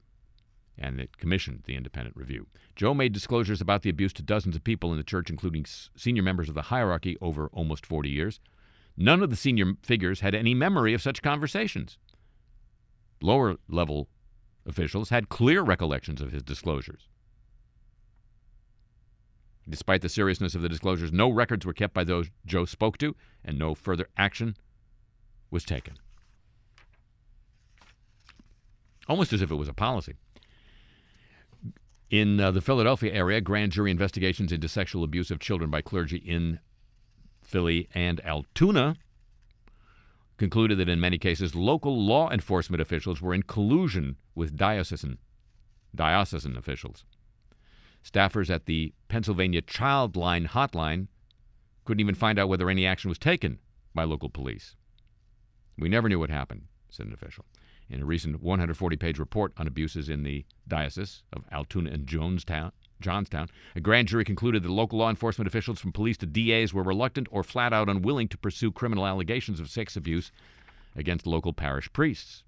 And 0.77 0.99
it 0.99 1.17
commissioned 1.17 1.63
the 1.65 1.75
independent 1.75 2.17
review. 2.17 2.47
Joe 2.75 2.93
made 2.93 3.13
disclosures 3.13 3.61
about 3.61 3.81
the 3.81 3.89
abuse 3.89 4.11
to 4.13 4.21
dozens 4.23 4.55
of 4.55 4.63
people 4.63 4.91
in 4.91 4.97
the 4.97 5.03
church, 5.03 5.29
including 5.29 5.65
senior 5.95 6.23
members 6.23 6.49
of 6.49 6.55
the 6.55 6.63
hierarchy 6.63 7.17
over 7.21 7.47
almost 7.53 7.85
40 7.85 8.09
years. 8.09 8.39
None 8.97 9.23
of 9.23 9.29
the 9.29 9.35
senior 9.35 9.73
figures 9.83 10.19
had 10.19 10.35
any 10.35 10.53
memory 10.53 10.93
of 10.93 11.01
such 11.01 11.21
conversations. 11.21 11.97
Lower 13.21 13.55
level 13.69 14.09
officials 14.65 15.09
had 15.09 15.29
clear 15.29 15.61
recollections 15.61 16.21
of 16.21 16.31
his 16.31 16.43
disclosures. 16.43 17.07
Despite 19.67 20.01
the 20.01 20.09
seriousness 20.09 20.55
of 20.55 20.61
the 20.61 20.69
disclosures, 20.69 21.11
no 21.11 21.29
records 21.29 21.65
were 21.65 21.73
kept 21.73 21.93
by 21.93 22.03
those 22.03 22.29
Joe 22.45 22.65
spoke 22.65 22.97
to, 22.99 23.15
and 23.43 23.57
no 23.57 23.73
further 23.73 24.07
action 24.17 24.55
was 25.49 25.63
taken. 25.63 25.95
Almost 29.07 29.33
as 29.33 29.41
if 29.41 29.51
it 29.51 29.55
was 29.55 29.67
a 29.67 29.73
policy. 29.73 30.15
In 32.09 32.39
uh, 32.39 32.51
the 32.51 32.61
Philadelphia 32.61 33.11
area, 33.11 33.41
grand 33.41 33.71
jury 33.71 33.89
investigations 33.89 34.51
into 34.51 34.67
sexual 34.67 35.03
abuse 35.03 35.31
of 35.31 35.39
children 35.39 35.71
by 35.71 35.81
clergy 35.81 36.17
in 36.17 36.59
Philly 37.41 37.89
and 37.93 38.23
Altoona 38.25 38.95
concluded 40.37 40.77
that 40.77 40.89
in 40.89 40.99
many 40.99 41.17
cases 41.17 41.55
local 41.55 42.03
law 42.05 42.29
enforcement 42.29 42.81
officials 42.81 43.21
were 43.21 43.33
in 43.33 43.43
collusion 43.43 44.17
with 44.35 44.57
diocesan 44.57 45.17
diocesan 45.93 46.57
officials. 46.57 47.05
Staffers 48.03 48.49
at 48.49 48.65
the 48.65 48.93
Pennsylvania 49.07 49.61
Child 49.61 50.15
Line 50.15 50.47
hotline 50.47 51.07
couldn't 51.85 52.01
even 52.01 52.15
find 52.15 52.37
out 52.37 52.49
whether 52.49 52.69
any 52.69 52.85
action 52.85 53.09
was 53.09 53.17
taken 53.17 53.59
by 53.93 54.03
local 54.03 54.29
police. 54.29 54.75
We 55.77 55.89
never 55.89 56.09
knew 56.09 56.19
what 56.19 56.29
happened, 56.29 56.63
said 56.89 57.07
an 57.07 57.13
official. 57.13 57.45
In 57.89 58.01
a 58.01 58.05
recent 58.05 58.41
140 58.41 58.97
page 58.97 59.19
report 59.19 59.53
on 59.57 59.67
abuses 59.67 60.09
in 60.09 60.23
the 60.23 60.43
diocese 60.67 61.23
of 61.31 61.43
Altoona 61.51 61.91
and 61.91 62.07
Jonestown, 62.07 62.71
Johnstown, 62.99 63.49
a 63.75 63.79
grand 63.79 64.07
jury 64.07 64.23
concluded 64.23 64.63
that 64.63 64.69
local 64.69 64.99
law 64.99 65.09
enforcement 65.09 65.47
officials 65.47 65.79
from 65.79 65.91
police 65.91 66.17
to 66.17 66.25
DAs 66.25 66.73
were 66.73 66.83
reluctant 66.83 67.27
or 67.29 67.43
flat 67.43 67.73
out 67.73 67.89
unwilling 67.89 68.27
to 68.29 68.37
pursue 68.37 68.71
criminal 68.71 69.05
allegations 69.05 69.59
of 69.59 69.69
sex 69.69 69.95
abuse 69.95 70.31
against 70.95 71.27
local 71.27 71.53
parish 71.53 71.91
priests. 71.93 72.43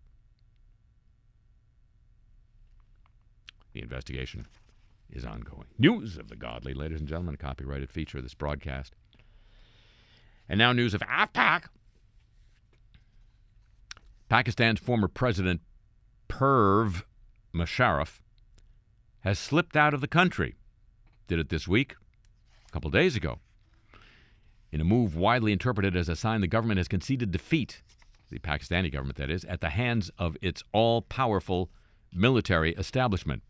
The 3.73 3.81
investigation 3.83 4.47
is 5.11 5.25
ongoing. 5.25 5.67
News 5.77 6.17
of 6.17 6.29
the 6.29 6.35
godly, 6.35 6.73
ladies 6.73 6.99
and 6.99 7.07
gentlemen, 7.07 7.35
a 7.35 7.37
copyrighted 7.37 7.91
feature 7.91 8.17
of 8.17 8.23
this 8.23 8.33
broadcast. 8.33 8.95
And 10.49 10.57
now 10.57 10.71
news 10.71 10.93
of 10.93 11.01
AFPAC. 11.01 11.65
Pakistan's 14.29 14.79
former 14.79 15.07
president, 15.07 15.61
Perv 16.27 17.03
Musharraf, 17.53 18.19
has 19.21 19.39
slipped 19.39 19.77
out 19.77 19.93
of 19.93 20.01
the 20.01 20.07
country. 20.07 20.55
Did 21.27 21.39
it 21.39 21.49
this 21.49 21.67
week, 21.67 21.95
a 22.67 22.71
couple 22.71 22.91
days 22.91 23.15
ago. 23.15 23.39
In 24.71 24.81
a 24.81 24.85
move 24.85 25.15
widely 25.15 25.53
interpreted 25.53 25.95
as 25.95 26.09
a 26.09 26.15
sign 26.15 26.41
the 26.41 26.47
government 26.47 26.77
has 26.77 26.89
conceded 26.89 27.31
defeat, 27.31 27.81
the 28.29 28.39
Pakistani 28.39 28.91
government, 28.91 29.17
that 29.17 29.29
is, 29.29 29.45
at 29.45 29.61
the 29.61 29.69
hands 29.69 30.11
of 30.17 30.35
its 30.41 30.61
all 30.73 31.01
powerful 31.01 31.69
military 32.13 32.73
establishment. 32.73 33.43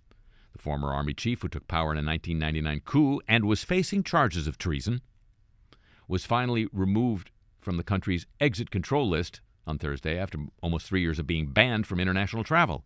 The 0.53 0.59
former 0.59 0.93
army 0.93 1.13
chief, 1.13 1.41
who 1.41 1.47
took 1.47 1.67
power 1.67 1.91
in 1.91 1.97
a 1.97 2.05
1999 2.05 2.81
coup 2.85 3.21
and 3.27 3.45
was 3.45 3.63
facing 3.63 4.03
charges 4.03 4.45
of 4.47 4.59
treason, 4.59 5.01
was 6.07 6.25
finally 6.25 6.67
removed 6.71 7.31
from 7.59 7.77
the 7.77 7.83
country's 7.83 8.27
exit 8.39 8.69
control 8.69 9.09
list 9.09 9.41
on 9.67 9.77
Thursday 9.77 10.17
after 10.17 10.39
almost 10.61 10.87
three 10.87 11.01
years 11.01 11.19
of 11.19 11.27
being 11.27 11.47
banned 11.47 11.85
from 11.85 11.99
international 11.99 12.43
travel. 12.43 12.83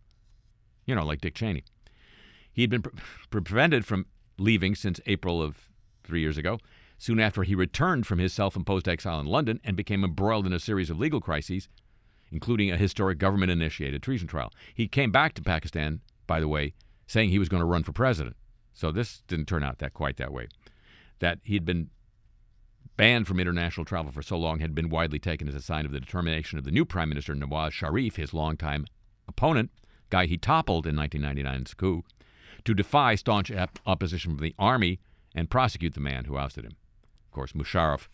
You 0.84 0.94
know, 0.94 1.04
like 1.04 1.20
Dick 1.20 1.34
Cheney. 1.34 1.64
He 2.52 2.62
had 2.62 2.70
been 2.70 2.82
pre- 2.82 2.92
prevented 3.30 3.86
from 3.86 4.06
leaving 4.38 4.74
since 4.74 5.00
April 5.06 5.40
of 5.40 5.70
three 6.04 6.20
years 6.20 6.36
ago, 6.36 6.58
soon 6.98 7.20
after 7.20 7.42
he 7.44 7.54
returned 7.54 8.06
from 8.06 8.18
his 8.18 8.32
self 8.32 8.56
imposed 8.56 8.88
exile 8.88 9.20
in 9.20 9.26
London 9.26 9.60
and 9.64 9.76
became 9.76 10.04
embroiled 10.04 10.46
in 10.46 10.52
a 10.52 10.58
series 10.58 10.90
of 10.90 10.98
legal 10.98 11.20
crises, 11.20 11.68
including 12.30 12.70
a 12.70 12.76
historic 12.76 13.18
government 13.18 13.52
initiated 13.52 14.02
treason 14.02 14.28
trial. 14.28 14.52
He 14.74 14.88
came 14.88 15.12
back 15.12 15.34
to 15.34 15.42
Pakistan, 15.42 16.00
by 16.26 16.40
the 16.40 16.48
way, 16.48 16.74
saying 17.06 17.30
he 17.30 17.38
was 17.38 17.48
going 17.48 17.60
to 17.60 17.66
run 17.66 17.84
for 17.84 17.92
president. 17.92 18.36
So 18.72 18.90
this 18.90 19.22
didn't 19.28 19.46
turn 19.46 19.62
out 19.62 19.78
that 19.78 19.94
quite 19.94 20.16
that 20.16 20.32
way. 20.32 20.48
That 21.20 21.38
he'd 21.44 21.64
been 21.64 21.90
banned 22.96 23.26
from 23.26 23.40
international 23.40 23.84
travel 23.84 24.12
for 24.12 24.22
so 24.22 24.36
long 24.36 24.60
had 24.60 24.74
been 24.74 24.90
widely 24.90 25.18
taken 25.18 25.48
as 25.48 25.54
a 25.54 25.62
sign 25.62 25.86
of 25.86 25.92
the 25.92 26.00
determination 26.00 26.58
of 26.58 26.64
the 26.64 26.70
new 26.70 26.84
Prime 26.84 27.08
Minister 27.08 27.34
Nawaz 27.34 27.72
Sharif, 27.72 28.16
his 28.16 28.34
longtime 28.34 28.86
opponent, 29.26 29.70
guy 30.10 30.26
he 30.26 30.36
toppled 30.36 30.86
in 30.86 30.94
1999's 30.96 31.74
coup, 31.74 32.04
to 32.64 32.74
defy 32.74 33.14
staunch 33.14 33.50
op- 33.50 33.78
opposition 33.86 34.36
from 34.36 34.42
the 34.42 34.54
army 34.58 35.00
and 35.34 35.50
prosecute 35.50 35.94
the 35.94 36.00
man 36.00 36.26
who 36.26 36.36
ousted 36.36 36.64
him. 36.64 36.76
Of 37.26 37.32
course, 37.32 37.52
Musharraf 37.52 38.08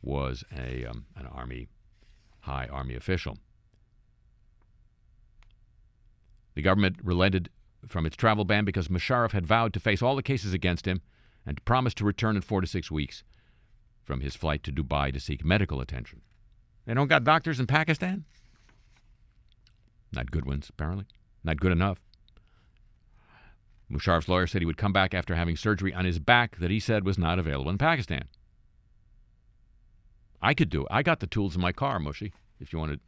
was 0.00 0.44
a, 0.56 0.84
um, 0.86 1.06
an 1.16 1.26
army, 1.26 1.68
high 2.40 2.66
army 2.70 2.94
official. 2.94 3.38
The 6.54 6.62
government 6.62 6.96
relented 7.02 7.50
from 7.86 8.06
its 8.06 8.16
travel 8.16 8.44
ban 8.44 8.64
because 8.64 8.88
Musharraf 8.88 9.32
had 9.32 9.46
vowed 9.46 9.74
to 9.74 9.80
face 9.80 10.00
all 10.00 10.16
the 10.16 10.22
cases 10.22 10.54
against 10.54 10.86
him 10.86 11.02
and 11.44 11.62
promised 11.64 11.98
to 11.98 12.04
return 12.04 12.36
in 12.36 12.42
four 12.42 12.60
to 12.60 12.66
six 12.66 12.90
weeks 12.90 13.22
from 14.04 14.20
his 14.20 14.36
flight 14.36 14.62
to 14.64 14.72
Dubai 14.72 15.12
to 15.12 15.20
seek 15.20 15.44
medical 15.44 15.80
attention. 15.80 16.20
They 16.84 16.94
don't 16.94 17.08
got 17.08 17.24
doctors 17.24 17.58
in 17.58 17.66
Pakistan? 17.66 18.24
Not 20.12 20.30
good 20.30 20.44
ones, 20.44 20.68
apparently. 20.68 21.06
Not 21.42 21.60
good 21.60 21.72
enough. 21.72 22.00
Musharraf's 23.90 24.28
lawyer 24.28 24.46
said 24.46 24.62
he 24.62 24.66
would 24.66 24.76
come 24.76 24.92
back 24.92 25.14
after 25.14 25.34
having 25.34 25.56
surgery 25.56 25.92
on 25.92 26.04
his 26.04 26.18
back 26.18 26.56
that 26.58 26.70
he 26.70 26.80
said 26.80 27.04
was 27.04 27.18
not 27.18 27.38
available 27.38 27.70
in 27.70 27.78
Pakistan. 27.78 28.24
I 30.40 30.54
could 30.54 30.70
do 30.70 30.82
it. 30.82 30.88
I 30.90 31.02
got 31.02 31.20
the 31.20 31.26
tools 31.26 31.54
in 31.54 31.62
my 31.62 31.72
car, 31.72 31.98
Mushy, 31.98 32.32
if 32.60 32.72
you 32.72 32.78
wanted. 32.78 33.00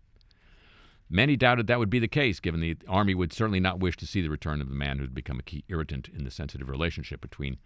Many 1.09 1.37
doubted 1.37 1.67
that 1.67 1.79
would 1.79 1.91
be 1.91 1.99
the 1.99 2.09
case, 2.09 2.41
given 2.41 2.61
the 2.61 2.77
Army 2.89 3.15
would 3.15 3.33
certainly 3.33 3.61
not 3.61 3.79
wish 3.79 3.97
to 3.99 4.07
see 4.07 4.21
the 4.21 4.31
return 4.31 4.61
of 4.61 4.69
the 4.69 4.75
man 4.75 4.99
who 4.99 5.05
had 5.05 5.15
become 5.15 5.39
a 5.39 5.43
key 5.43 5.65
irritant 5.69 6.09
in 6.09 6.25
the 6.25 6.31
sensitive 6.31 6.69
relationship 6.69 7.21
between 7.21 7.59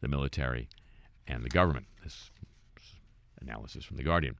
the 0.00 0.08
military 0.08 0.68
and 1.26 1.44
the 1.44 1.48
government. 1.48 1.86
This 2.02 2.30
analysis 3.40 3.84
from 3.84 3.96
The 3.96 4.02
Guardian. 4.02 4.36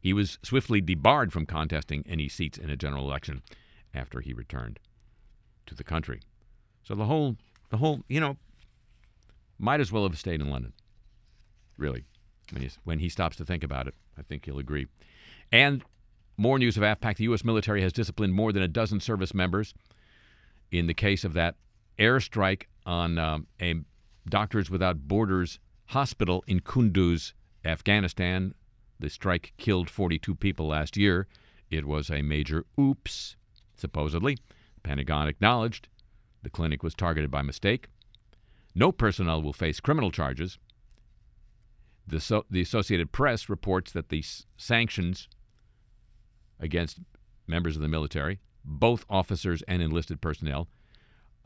He 0.00 0.12
was 0.12 0.38
swiftly 0.42 0.80
debarred 0.80 1.32
from 1.32 1.46
contesting 1.46 2.04
any 2.08 2.28
seats 2.28 2.58
in 2.58 2.68
a 2.68 2.76
general 2.76 3.04
election 3.04 3.42
after 3.94 4.20
he 4.20 4.32
returned 4.32 4.78
to 5.66 5.74
the 5.74 5.84
country. 5.84 6.20
So 6.82 6.94
the 6.94 7.06
whole, 7.06 7.36
the 7.70 7.78
whole, 7.78 8.00
you 8.08 8.20
know, 8.20 8.36
might 9.58 9.80
as 9.80 9.90
well 9.90 10.02
have 10.02 10.18
stayed 10.18 10.40
in 10.40 10.50
London. 10.50 10.72
Really, 11.78 12.04
when 12.50 12.62
he, 12.62 12.70
when 12.84 12.98
he 12.98 13.08
stops 13.08 13.36
to 13.36 13.44
think 13.44 13.64
about 13.64 13.88
it, 13.88 13.94
I 14.18 14.22
think 14.22 14.44
he'll 14.44 14.58
agree. 14.58 14.86
And 15.50 15.82
more 16.36 16.58
news 16.58 16.76
of 16.76 16.82
AFPAC. 16.82 17.16
The 17.16 17.24
U.S. 17.24 17.44
military 17.44 17.82
has 17.82 17.92
disciplined 17.92 18.34
more 18.34 18.52
than 18.52 18.62
a 18.62 18.68
dozen 18.68 19.00
service 19.00 19.34
members 19.34 19.74
in 20.70 20.86
the 20.86 20.94
case 20.94 21.24
of 21.24 21.32
that 21.34 21.54
airstrike 21.98 22.64
on 22.86 23.18
um, 23.18 23.46
a 23.60 23.76
Doctors 24.28 24.70
Without 24.70 25.06
Borders 25.06 25.58
hospital 25.86 26.44
in 26.46 26.60
Kunduz, 26.60 27.32
Afghanistan. 27.64 28.54
The 28.98 29.10
strike 29.10 29.52
killed 29.58 29.90
42 29.90 30.34
people 30.34 30.68
last 30.68 30.96
year. 30.96 31.26
It 31.70 31.86
was 31.86 32.10
a 32.10 32.22
major 32.22 32.64
oops, 32.78 33.36
supposedly. 33.76 34.36
The 34.36 34.80
Pentagon 34.82 35.28
acknowledged 35.28 35.88
the 36.42 36.50
clinic 36.50 36.82
was 36.82 36.94
targeted 36.94 37.30
by 37.30 37.42
mistake. 37.42 37.88
No 38.74 38.92
personnel 38.92 39.42
will 39.42 39.52
face 39.52 39.80
criminal 39.80 40.10
charges. 40.10 40.58
The, 42.06 42.20
so, 42.20 42.44
the 42.50 42.60
Associated 42.60 43.12
Press 43.12 43.48
reports 43.48 43.92
that 43.92 44.10
the 44.10 44.18
s- 44.18 44.44
sanctions 44.56 45.28
against 46.60 46.98
members 47.46 47.76
of 47.76 47.82
the 47.82 47.88
military, 47.88 48.40
both 48.64 49.04
officers 49.08 49.62
and 49.66 49.80
enlisted 49.80 50.20
personnel, 50.20 50.68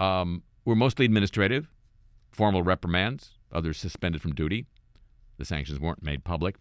um, 0.01 0.43
were 0.65 0.77
mostly 0.77 1.05
administrative, 1.05 1.69
formal 2.33 2.63
reprimands, 2.63 3.38
others 3.53 3.79
suspended 3.79 4.23
from 4.23 4.35
duty. 4.35 4.67
The 5.39 5.45
sanctions 5.45 5.81
weren't 5.81 6.03
made 6.03 6.25
public, 6.25 6.57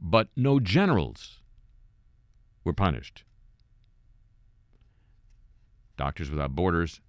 but 0.00 0.28
no 0.36 0.60
generals 0.60 1.40
were 2.62 2.72
punished. 2.72 3.24
Doctors 5.96 6.30
Without 6.30 6.54
Borders 6.54 7.00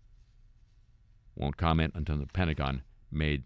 won't 1.35 1.57
comment 1.57 1.93
until 1.95 2.17
the 2.17 2.27
Pentagon 2.27 2.83
made 3.11 3.43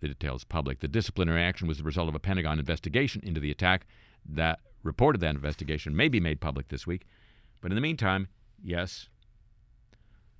the 0.00 0.08
details 0.08 0.44
public. 0.44 0.80
The 0.80 0.88
disciplinary 0.88 1.42
action 1.42 1.68
was 1.68 1.78
the 1.78 1.84
result 1.84 2.08
of 2.08 2.14
a 2.14 2.20
Pentagon 2.20 2.58
investigation 2.58 3.20
into 3.24 3.40
the 3.40 3.50
attack. 3.50 3.86
That 4.28 4.60
report 4.82 5.14
of 5.14 5.20
that 5.20 5.34
investigation 5.34 5.94
may 5.94 6.08
be 6.08 6.20
made 6.20 6.40
public 6.40 6.68
this 6.68 6.86
week. 6.86 7.06
But 7.60 7.72
in 7.72 7.74
the 7.74 7.80
meantime, 7.80 8.28
yes, 8.62 9.08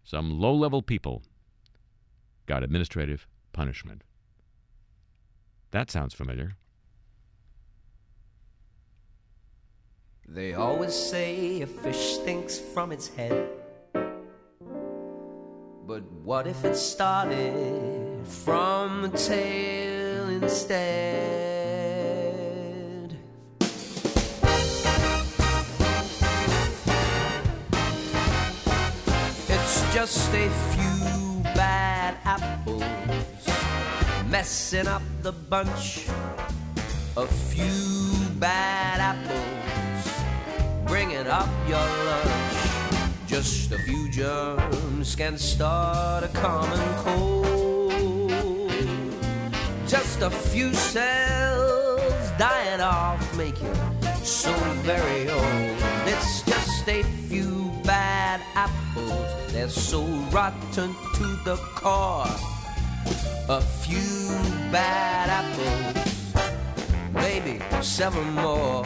some 0.05 0.41
low 0.41 0.55
level 0.55 0.83
people 0.83 1.23
got 2.47 2.63
administrative 2.63 3.27
punishment. 3.53 4.03
That 5.71 5.91
sounds 5.91 6.15
familiar. 6.15 6.57
They 10.27 10.55
always 10.55 10.95
say 10.95 11.63
a 11.63 11.67
fish 11.67 12.17
stinks 12.17 12.59
from 12.59 12.93
its 12.93 13.09
head. 13.09 13.49
But 15.87 16.03
what 16.23 16.47
if 16.47 16.65
it 16.65 16.77
started 16.77 18.27
from 18.27 19.03
the 19.03 19.09
tail 19.17 20.29
instead? 20.29 21.49
It's 29.49 29.95
just 29.95 30.35
a 30.35 30.51
few 30.75 31.43
bad 31.55 32.19
apples 32.25 33.38
messing 34.31 34.87
up 34.87 35.03
the 35.23 35.33
bunch. 35.33 36.07
A 37.17 37.27
few 37.27 38.29
bad 38.39 39.01
apples 39.01 40.13
bringing 40.87 41.27
up 41.27 41.49
your 41.67 41.79
lunch. 41.79 42.59
Just 43.27 43.73
a 43.73 43.79
few 43.79 44.11
germs 44.11 45.15
can 45.15 45.39
start 45.39 46.25
a 46.25 46.29
common 46.29 46.81
cold. 47.05 47.93
Just 49.87 50.21
a 50.21 50.31
few 50.31 50.75
cells 50.75 52.31
dying 52.39 52.81
off 52.81 53.37
make 53.37 53.61
you 53.63 53.75
so 54.23 54.53
very 54.85 55.31
old. 55.31 55.77
It's 56.07 56.43
just 56.43 56.87
a 56.89 57.03
few 57.29 57.73
bad 57.85 58.41
apples. 58.55 59.53
They're 59.53 59.71
so 59.71 60.05
rotten 60.31 60.95
to 61.15 61.27
the 61.45 61.57
core. 61.75 62.58
A 63.49 63.61
few 63.61 64.29
bad 64.71 65.31
apples 65.31 66.09
maybe 67.29 67.61
seven 67.83 68.27
more. 68.35 68.85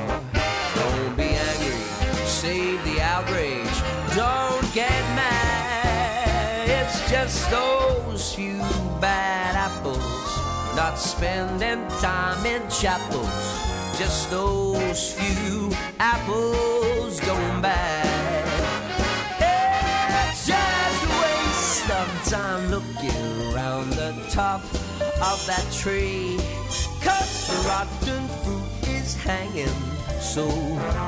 Don't 0.74 1.16
be 1.16 1.28
angry, 1.50 1.80
save 2.26 2.82
the 2.84 3.00
outrage. 3.00 3.76
Don't 4.16 4.74
get 4.74 5.02
mad. 5.16 6.68
It's 6.68 7.10
just 7.10 7.50
those 7.50 8.34
few 8.34 8.58
bad 9.00 9.54
apples, 9.56 10.28
not 10.76 10.98
spending 10.98 11.86
time 12.00 12.44
in 12.46 12.62
chapels. 12.70 13.44
Just 13.98 14.30
those 14.30 15.12
few 15.12 15.70
apples 15.98 17.20
going 17.20 17.60
bad. 17.62 18.11
Top 24.32 24.64
of 25.20 25.46
that 25.46 25.66
tree. 25.70 26.38
Cause 27.02 27.48
the 27.48 27.56
rotten 27.68 28.26
fruit 28.40 28.64
is 28.88 29.14
hanging 29.14 29.68
so 30.20 30.48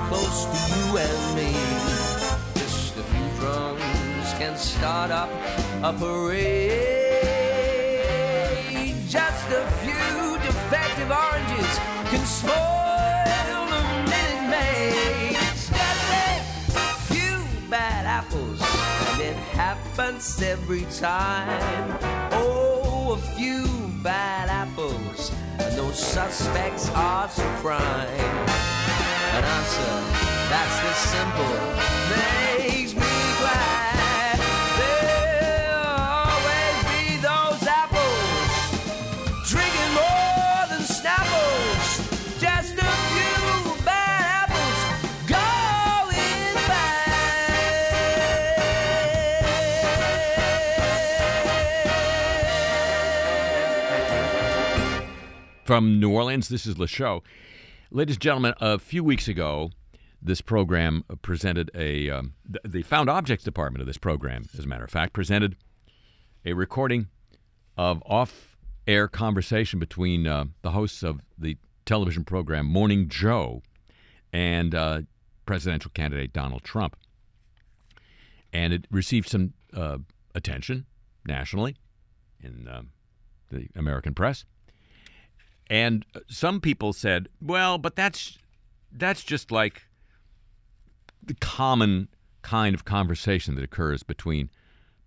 close 0.09 0.45
to 0.45 0.59
you 0.77 0.99
and 0.99 1.35
me. 1.35 1.53
Just 2.55 2.97
a 2.99 3.03
few 3.03 3.29
drums 3.41 4.29
can 4.37 4.59
start 4.59 5.11
up 5.11 5.31
a 5.83 5.93
parade. 5.95 6.85
Just 9.09 9.49
a 9.49 9.65
few 9.81 10.39
defective 10.45 11.11
oranges 11.11 11.79
can 12.11 12.27
spoil 12.27 13.65
the 13.73 13.83
Minute 14.11 14.51
Maid. 14.51 15.33
Just 15.33 15.73
a 15.73 16.95
few 17.09 17.41
bad 17.71 18.05
apples, 18.05 18.61
and 18.61 19.21
it 19.23 19.37
happens 19.57 20.43
every 20.43 20.85
time. 20.99 22.04
A 23.15 23.17
few 23.17 23.65
bad 24.03 24.49
apples, 24.49 25.31
and 25.61 25.79
those 25.79 25.97
suspects 25.97 26.91
are 26.97 27.29
to 27.29 27.43
crime. 27.63 27.79
An 29.37 29.45
answer 29.45 29.95
that's 30.51 30.77
this 30.83 30.99
simple 31.15 31.55
makes 32.11 32.54
From 55.65 55.99
New 55.99 56.11
Orleans, 56.11 56.51
this 56.51 56.67
is 56.67 56.79
Le 56.79 56.87
Show. 56.87 57.23
Ladies 57.91 58.17
and 58.17 58.23
gentlemen, 58.23 58.53
a 58.61 58.79
few 58.79 59.03
weeks 59.03 59.29
ago, 59.29 59.71
this 60.21 60.43
program 60.43 61.05
presented 61.23 61.71
a. 61.75 62.11
Um, 62.11 62.35
the, 62.63 62.83
Found 62.83 63.09
Objects 63.09 63.45
Department 63.45 63.81
of 63.81 63.87
this 63.87 63.97
program, 63.97 64.45
as 64.59 64.67
a 64.67 64.69
matter 64.69 64.85
of 64.85 64.91
fact, 64.91 65.15
presented 65.15 65.57
a 66.45 66.53
recording 66.53 67.09
of 67.79 68.03
off 68.05 68.59
air 68.87 69.09
conversation 69.09 69.79
between 69.79 70.27
uh, 70.27 70.45
the 70.61 70.73
hosts 70.73 71.03
of 71.03 71.21
the 71.39 71.57
television 71.87 72.25
program 72.25 72.67
Morning 72.67 73.09
Joe 73.09 73.63
and 74.35 74.75
uh, 74.75 75.01
presidential 75.47 75.91
candidate 75.95 76.35
Donald 76.35 76.63
Trump. 76.63 76.95
And 78.53 78.75
it 78.75 78.87
received 78.91 79.31
some 79.31 79.55
uh, 79.73 79.97
attention 80.35 80.85
nationally 81.25 81.77
in 82.43 82.69
uh, 82.69 82.83
the 83.51 83.69
American 83.75 84.13
press. 84.13 84.45
And 85.69 86.05
some 86.29 86.61
people 86.61 86.93
said, 86.93 87.29
"Well, 87.41 87.79
but 87.79 87.97
that's 87.97 88.39
that's 88.93 89.25
just 89.25 89.51
like 89.51 89.83
the 91.23 91.35
common 91.35 92.09
kind 92.43 92.75
of 92.75 92.85
conversation 92.85 93.55
that 93.55 93.65
occurs 93.65 94.03
between 94.03 94.51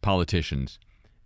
politicians 0.02 0.80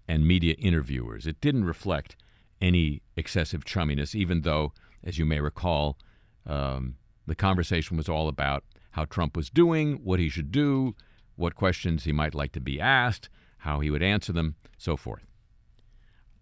and 0.08 0.28
media 0.28 0.56
interviewers. 0.60 1.26
It 1.26 1.40
didn't 1.40 1.66
reflect 1.66 2.16
any 2.62 3.02
excessive 3.16 3.64
chumminess, 3.64 4.14
even 4.14 4.42
though, 4.42 4.74
as 5.04 5.18
you 5.18 5.26
may 5.26 5.40
recall, 5.40 5.98
um, 6.46 6.96
the 7.26 7.36
conversation 7.36 7.98
was 7.98 8.10
all 8.10 8.28
about 8.28 8.64
how 8.92 9.06
Trump 9.06 9.38
was 9.38 9.50
doing, 9.50 10.02
what 10.04 10.20
he 10.20 10.30
should 10.30 10.52
do, 10.52 10.96
what 11.38 11.56
questions 11.56 12.04
he 12.04 12.12
might 12.12 12.36
like 12.36 12.52
to 12.52 12.60
be 12.60 12.80
asked, 12.80 13.30
how 13.60 13.80
he 13.80 13.90
would 13.90 14.04
answer 14.04 14.34
them, 14.34 14.56
so 14.78 14.98
forth. 14.98 15.26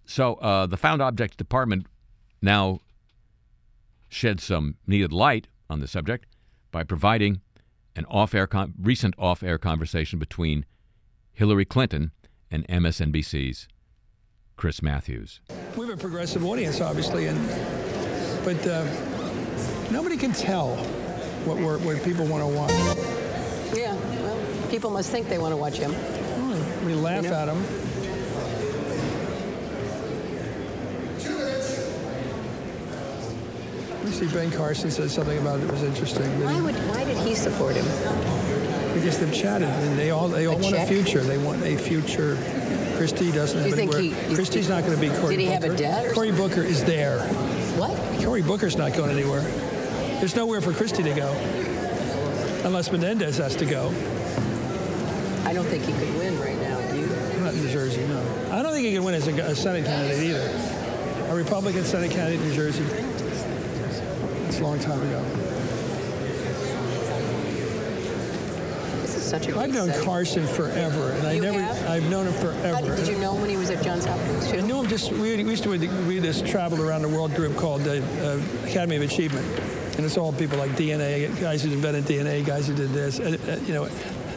So 0.06 0.36
uh, 0.36 0.65
the 0.65 0.78
Found 0.78 1.02
Objects 1.02 1.36
Department 1.36 1.86
now 2.41 2.80
shed 4.08 4.39
some 4.39 4.75
needed 4.88 5.12
light 5.13 5.47
on 5.69 5.80
the 5.80 5.88
subject 5.88 6.25
by 6.71 6.84
providing 6.84 7.41
an 7.95 8.06
off-air 8.06 8.47
con- 8.47 8.73
recent 8.82 9.13
off-air 9.17 9.58
conversation 9.58 10.19
between 10.19 10.65
Hillary 11.32 11.65
Clinton 11.65 12.12
and 12.52 12.67
MSNBC's 12.67 13.67
Chris 14.56 14.82
Matthews. 14.82 15.41
We 15.78 15.86
have 15.88 15.97
a 15.97 16.02
progressive 16.02 16.43
audience, 16.45 16.82
obviously, 16.82 17.28
and 17.28 17.38
but 18.43 18.65
uh, 18.67 18.84
nobody 19.91 20.17
can 20.17 20.34
tell 20.34 20.75
what, 21.45 21.58
we're, 21.58 21.78
what 21.80 22.04
people 22.04 22.25
want 22.25 22.43
to 22.43 22.47
watch. 22.58 22.71
Yeah, 23.78 23.93
well, 24.21 24.69
people 24.69 24.89
must 24.89 25.12
think 25.12 25.30
they 25.30 25.38
want 25.38 25.52
to 25.54 25.58
watch 25.58 25.78
him. 25.78 25.91
We 26.86 26.93
laugh 26.95 27.23
You 27.23 27.30
know? 27.30 27.36
at 27.36 27.47
him. 27.47 27.88
We 34.04 34.12
see 34.12 34.28
Ben 34.28 34.52
Carson 34.52 34.90
said 34.92 35.12
something 35.12 35.38
about 35.38 35.60
it 35.60 35.70
was 35.72 35.84
interesting. 35.84 36.26
Why 36.44 36.60
would? 36.62 36.76
Why 36.90 37.04
did 37.04 37.18
he 37.18 37.36
support 37.36 37.76
him? 37.76 37.86
Because 38.94 39.20
they've 39.20 39.34
chatted 39.34 39.68
and 39.68 39.98
they 40.00 40.10
all 40.12 40.28
they 40.28 40.46
all 40.46 40.56
A 40.56 40.62
want 40.62 40.76
check? 40.76 40.90
a 40.90 40.94
future. 40.94 41.22
They 41.22 41.38
want 41.38 41.62
a 41.64 41.76
future. 41.78 42.38
Christie 42.98 43.32
doesn't 43.32 43.58
Do 43.64 43.70
you 43.70 43.76
have 43.76 43.80
think 43.80 43.96
anywhere. 43.96 44.28
he- 44.30 44.36
Christie's 44.36 44.68
not 44.70 44.84
going 44.86 44.96
to 44.96 45.02
be 45.02 45.10
Cory 45.20 45.36
Did 45.38 45.42
he 45.42 45.48
have 45.52 45.64
a 45.64 45.76
debt 45.76 46.14
Cory 46.14 46.32
Booker 46.32 46.62
is 46.62 46.84
there. 46.84 47.20
What? 47.78 47.96
Cory 48.24 48.42
Booker's 48.42 48.76
not 48.76 48.94
going 48.94 49.12
anywhere. 49.12 49.42
There's 50.20 50.36
nowhere 50.36 50.60
for 50.60 50.74
Christie 50.74 51.04
to 51.04 51.14
go. 51.14 51.32
Unless 52.66 52.92
Menendez 52.92 53.38
has 53.38 53.56
to 53.58 53.66
go. 53.66 53.88
I 55.46 55.54
don't 55.54 55.66
think 55.66 55.86
he 55.86 55.94
could 55.94 56.14
win 56.18 56.38
right 56.42 56.60
now. 56.60 56.80
Do 56.92 56.98
you? 57.00 57.08
Not 57.42 57.54
in 57.54 57.64
New 57.64 57.72
Jersey, 57.72 58.06
no. 58.08 58.20
I 58.52 58.62
don't 58.62 58.74
think 58.74 58.86
he 58.86 58.92
can 58.94 59.04
win 59.06 59.14
as 59.16 59.28
a, 59.28 59.32
a 59.44 59.56
Senate 59.56 59.86
candidate 59.86 60.22
either. 60.24 61.30
A 61.30 61.36
Republican 61.36 61.86
Senate 61.86 62.12
candidate 62.12 62.42
in 62.42 62.50
New 62.50 62.56
Jersey. 62.56 62.84
A 64.60 64.62
long 64.62 64.80
time 64.80 65.02
ago. 65.02 65.24
This 69.02 69.15
is 69.15 69.24
such 69.24 69.48
a. 69.48 69.58
I've 69.58 69.74
known 69.74 69.88
setting. 69.88 70.04
Carson 70.04 70.48
forever, 70.48 71.12
and 71.12 71.28
I 71.28 71.38
never, 71.38 71.62
have? 71.62 71.89
I've 71.89 72.10
known 72.10 72.28
him 72.28 72.34
forever. 72.34 72.82
did, 72.82 72.98
did 72.98 73.08
you 73.08 73.17
know 73.19 73.36
him 73.36 73.41
when 73.41 73.50
he 73.50 73.56
was 73.56 73.69
at 73.69 73.82
Johns 73.82 74.04
Hopkins 74.04 74.52
I 74.52 74.60
knew 74.60 74.82
him 74.82 74.89
just. 74.89 75.13
We, 75.13 75.41
we 75.41 75.50
used 75.50 75.63
to 75.63 75.69
we 75.69 76.19
this 76.19 76.41
travel 76.41 76.82
around 76.82 77.04
the 77.04 77.08
world 77.08 77.34
group 77.36 77.56
called 77.56 77.84
the 77.84 78.04
uh, 78.04 78.67
Academy 78.67 78.98
of 78.98 79.04
Achievement, 79.04 79.48
and 79.95 80.06
it's 80.06 80.17
all 80.17 80.34
people 80.34 80.58
like 80.58 80.72
DNA 80.72 81.39
guys 81.39 81.63
who 81.63 81.72
invented 81.72 82.04
DNA, 82.04 82.45
guys 82.45 82.67
who 82.67 82.76
did 82.76 82.89
this. 82.89 83.19
And, 83.19 83.36
uh, 83.50 83.56
you 83.65 83.74
know, 83.74 83.86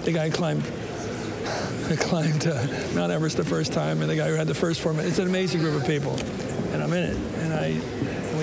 the 0.05 0.13
guy 0.13 0.31
climbed 0.31 0.63
who 0.63 1.97
climbed 2.09 2.47
uh, 2.47 2.65
Mount 2.95 3.11
Everest 3.11 3.39
the 3.39 3.45
first 3.45 3.73
time, 3.73 4.03
and 4.03 4.11
the 4.11 4.17
guy 4.17 4.29
who 4.29 4.35
had 4.35 4.47
the 4.47 4.55
first 4.55 4.83
form. 4.83 5.01
It's 5.01 5.19
an 5.19 5.27
amazing 5.27 5.63
group 5.63 5.81
of 5.81 5.85
people, 5.85 6.17
and 6.73 6.81
I'm 6.81 6.93
in 6.93 7.03
it. 7.11 7.17
And 7.43 7.53
I, 7.53 7.81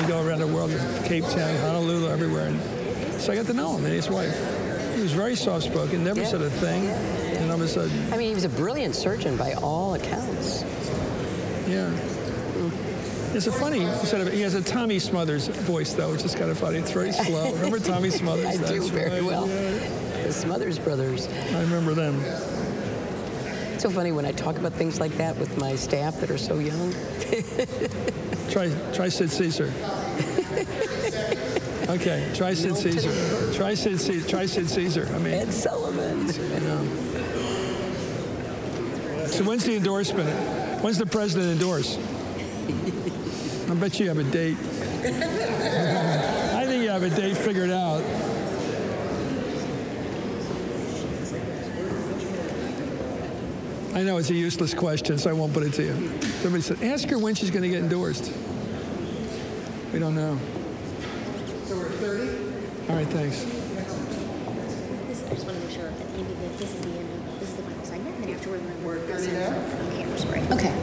go 0.10 0.26
around 0.28 0.40
the 0.40 0.48
world, 0.48 0.72
Cape 1.06 1.24
Town, 1.26 1.56
Honolulu, 1.58 2.10
everywhere, 2.10 2.48
and 2.48 3.22
so 3.22 3.32
I 3.32 3.36
got 3.36 3.46
to 3.46 3.54
know 3.54 3.76
him 3.78 3.86
and 3.86 3.94
his 3.94 4.10
wife. 4.10 4.36
He 4.96 5.02
was 5.04 5.12
very 5.14 5.36
soft-spoken, 5.36 6.04
never 6.04 6.22
Yeah. 6.22 6.28
said 6.28 6.42
a 6.42 6.50
thing, 6.50 6.88
and 6.88 7.52
all 7.52 7.58
of 7.58 7.62
a 7.62 7.68
sudden, 7.68 7.92
I 8.12 8.18
mean, 8.18 8.30
he 8.30 8.34
was 8.34 8.44
a 8.44 8.50
brilliant 8.50 8.96
surgeon 8.96 9.38
by 9.38 9.54
all 9.54 9.94
accounts. 9.94 10.64
Yeah. 11.68 11.92
It's 13.36 13.46
a 13.46 13.52
funny 13.52 13.86
sort 13.98 14.24
of. 14.24 14.34
He 14.34 14.42
has 14.42 14.56
a 14.56 14.62
Tommy 14.64 14.98
Smothers 14.98 15.48
voice 15.48 15.94
though, 15.94 16.12
which 16.12 16.24
is 16.26 16.34
kind 16.34 16.50
of 16.50 16.58
funny. 16.58 16.80
It's 16.80 16.90
very 16.92 17.12
slow. 17.12 17.52
Remember 17.54 17.78
Tommy 17.78 18.10
Smothers? 18.10 18.48
I 18.48 18.68
do 18.68 18.82
very 18.90 19.12
right, 19.12 19.24
well. 19.24 19.48
yeah. 19.48 20.24
The 20.24 20.34
Smothers 20.34 20.80
Brothers. 20.80 21.28
I 21.54 21.62
remember 21.62 21.94
them. 21.94 22.20
It's 23.76 23.84
so 23.84 23.92
funny 23.92 24.12
when 24.12 24.26
I 24.26 24.32
talk 24.32 24.58
about 24.58 24.74
things 24.74 25.00
like 25.00 25.16
that 25.18 25.38
with 25.38 25.56
my 25.60 25.76
staff 25.76 26.20
that 26.22 26.32
are 26.32 26.40
so 26.40 26.58
young. 26.58 26.96
Try, 28.50 28.74
try 28.94 29.10
Sid 29.10 29.30
Caesar. 29.30 29.72
Okay, 31.90 32.32
try 32.36 32.54
Sid 32.54 32.78
Caesar. 32.78 33.54
Try 33.56 33.74
Sid 33.74 34.00
Caesar. 34.00 34.30
Try 34.30 34.46
Sid 34.46 34.70
Caesar. 34.70 35.08
I 35.12 35.18
mean, 35.18 35.34
Ed 35.34 35.52
Sullivan. 35.52 36.28
you 36.28 36.60
know. 36.60 36.86
So 39.26 39.44
when's 39.44 39.64
the 39.64 39.76
endorsement? 39.76 40.30
When's 40.84 41.00
the 41.00 41.08
president 41.08 41.52
endorse? 41.52 41.98
I 43.70 43.74
bet 43.74 44.00
you 44.00 44.08
have 44.08 44.20
a 44.20 44.24
date. 44.24 44.58
I 46.54 46.66
think 46.68 46.84
you 46.84 46.90
have 46.92 47.02
a 47.02 47.10
date 47.10 47.38
figured 47.38 47.72
out. 47.72 48.04
I 53.96 54.04
know 54.04 54.18
it's 54.18 54.30
a 54.30 54.36
useless 54.36 54.76
question, 54.76 55.18
so 55.18 55.32
I 55.32 55.34
won't 55.34 55.54
put 55.54 55.64
it 55.64 55.74
to 55.74 55.84
you. 55.84 56.22
Somebody 56.42 56.62
said, 56.62 56.84
ask 56.84 57.10
her 57.10 57.18
when 57.18 57.34
she's 57.34 57.50
going 57.50 57.64
to 57.64 57.70
get 57.70 57.80
endorsed. 57.80 58.32
We 59.92 59.98
don't 59.98 60.14
know. 60.14 60.38
So 61.66 61.76
we're 61.76 61.88
at 61.88 61.94
30? 61.94 62.30
All 62.90 62.96
right, 62.96 63.08
thanks. 63.08 63.44
This, 63.44 65.24
I 65.26 65.30
just 65.34 65.46
want 65.48 65.58
to 65.58 65.66
make 65.66 65.76
sure 65.76 65.88
at 65.88 65.98
the 65.98 66.06
end 66.20 66.30
of 66.30 66.40
the, 66.42 66.48
this 66.58 66.74
is 66.76 66.82
the 66.82 66.90
end 66.90 67.10
of, 67.10 67.40
this 67.40 67.50
is 67.50 67.56
the 67.56 67.64
final 67.64 67.86
segment, 67.86 68.16
and 68.18 68.24
then 68.24 68.36
afterward, 68.36 68.84
we're 68.84 68.98
going 69.00 69.10
to 69.10 69.20
send 69.20 69.98
camera 69.98 70.20
spray. 70.20 70.44
Okay. 70.52 70.74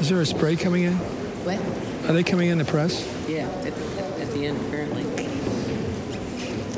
Is 0.00 0.08
there 0.08 0.20
a 0.20 0.26
spray 0.26 0.56
coming 0.56 0.82
in? 0.82 0.94
What? 0.94 2.10
Are 2.10 2.12
they 2.12 2.24
coming 2.24 2.48
in 2.48 2.58
the 2.58 2.64
press? 2.64 3.06
Yeah, 3.28 3.46
at, 3.60 3.66
at 3.68 4.32
the 4.32 4.46
end, 4.46 4.58
apparently. 4.66 5.02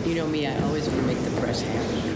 You 0.07 0.15
know 0.15 0.27
me, 0.27 0.47
I 0.47 0.61
always 0.65 0.87
want 0.89 1.01
to 1.01 1.07
make 1.07 1.23
the 1.25 1.41
press 1.41 1.63
happy. 1.63 2.14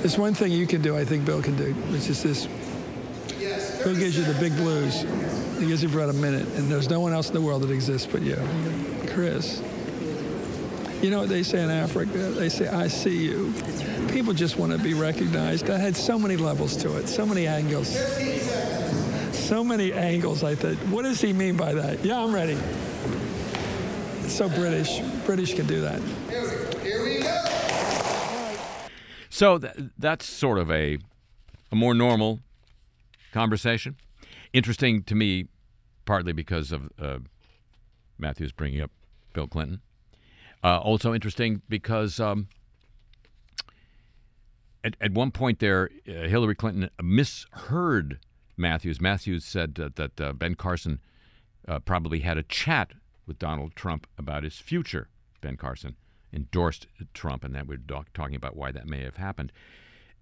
There's 0.00 0.16
one 0.16 0.32
thing 0.32 0.50
you 0.50 0.66
can 0.66 0.80
do, 0.80 0.96
I 0.96 1.04
think 1.04 1.26
Bill 1.26 1.42
can 1.42 1.56
do, 1.56 1.72
which 1.92 2.08
is 2.08 2.22
this. 2.22 2.46
Bill 3.84 3.94
gives 3.94 4.16
you 4.16 4.24
the 4.24 4.38
big 4.40 4.56
blues. 4.56 5.02
He 5.58 5.66
gives 5.66 5.82
you 5.82 5.90
for 5.90 5.98
about 5.98 6.14
a 6.14 6.18
minute, 6.18 6.46
and 6.56 6.70
there's 6.70 6.88
no 6.88 7.00
one 7.00 7.12
else 7.12 7.28
in 7.28 7.34
the 7.34 7.40
world 7.42 7.62
that 7.62 7.70
exists 7.70 8.08
but 8.10 8.22
you. 8.22 8.36
Chris. 9.08 9.62
You 11.02 11.10
know 11.10 11.20
what 11.20 11.28
they 11.28 11.42
say 11.42 11.62
in 11.62 11.70
Africa? 11.70 12.12
They 12.12 12.48
say, 12.48 12.68
I 12.68 12.88
see 12.88 13.24
you. 13.24 13.52
People 14.10 14.32
just 14.32 14.56
want 14.56 14.72
to 14.72 14.78
be 14.78 14.94
recognized. 14.94 15.66
That 15.66 15.80
had 15.80 15.96
so 15.96 16.18
many 16.18 16.36
levels 16.36 16.76
to 16.78 16.96
it, 16.96 17.06
so 17.08 17.26
many 17.26 17.46
angles. 17.46 17.88
So 19.32 19.62
many 19.62 19.92
angles, 19.92 20.44
I 20.44 20.54
thought. 20.54 20.76
What 20.88 21.02
does 21.02 21.20
he 21.20 21.32
mean 21.32 21.56
by 21.56 21.74
that? 21.74 22.04
Yeah, 22.04 22.22
I'm 22.22 22.34
ready. 22.34 22.58
It's 24.24 24.34
so 24.34 24.48
British. 24.48 25.00
British 25.26 25.54
can 25.54 25.66
do 25.66 25.80
that. 25.82 26.00
So 29.40 29.56
th- 29.56 29.72
that's 29.96 30.26
sort 30.26 30.58
of 30.58 30.70
a, 30.70 30.98
a 31.72 31.74
more 31.74 31.94
normal 31.94 32.40
conversation. 33.32 33.96
Interesting 34.52 35.02
to 35.04 35.14
me, 35.14 35.46
partly 36.04 36.34
because 36.34 36.72
of 36.72 36.90
uh, 37.00 37.20
Matthews 38.18 38.52
bringing 38.52 38.82
up 38.82 38.90
Bill 39.32 39.46
Clinton. 39.46 39.80
Uh, 40.62 40.76
also 40.80 41.14
interesting 41.14 41.62
because 41.70 42.20
um, 42.20 42.48
at, 44.84 44.94
at 45.00 45.12
one 45.12 45.30
point 45.30 45.58
there, 45.58 45.88
uh, 46.06 46.28
Hillary 46.28 46.54
Clinton 46.54 46.90
misheard 47.02 48.18
Matthews. 48.58 49.00
Matthews 49.00 49.46
said 49.46 49.74
that, 49.76 49.96
that 49.96 50.20
uh, 50.20 50.32
Ben 50.34 50.54
Carson 50.54 51.00
uh, 51.66 51.78
probably 51.78 52.20
had 52.20 52.36
a 52.36 52.42
chat 52.42 52.92
with 53.26 53.38
Donald 53.38 53.74
Trump 53.74 54.06
about 54.18 54.42
his 54.42 54.58
future. 54.58 55.08
Ben 55.40 55.56
Carson 55.56 55.96
endorsed 56.32 56.86
Trump, 57.14 57.44
and 57.44 57.54
that 57.54 57.66
we're 57.66 57.80
talking 58.14 58.36
about 58.36 58.56
why 58.56 58.72
that 58.72 58.86
may 58.86 59.02
have 59.02 59.16
happened. 59.16 59.52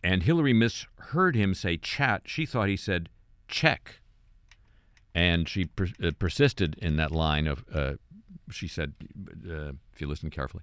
And 0.03 0.23
Hillary 0.23 0.53
misheard 0.53 1.35
him 1.35 1.55
say 1.55 1.77
chat. 1.77 2.23
She 2.27 2.47
thought 2.47 2.69
he 2.69 2.77
said 2.77 3.09
check. 3.49 4.01
And 5.15 5.49
she 5.49 5.65
per- 5.65 5.89
uh, 6.03 6.13
persisted 6.19 6.77
in 6.81 6.97
that 6.97 7.11
line 7.11 7.49
of, 7.49 7.65
uh, 7.75 7.95
she 8.51 8.69
said, 8.69 8.95
uh, 9.49 9.73
if 9.93 10.01
you 10.01 10.07
listen 10.07 10.31
carefully, 10.31 10.63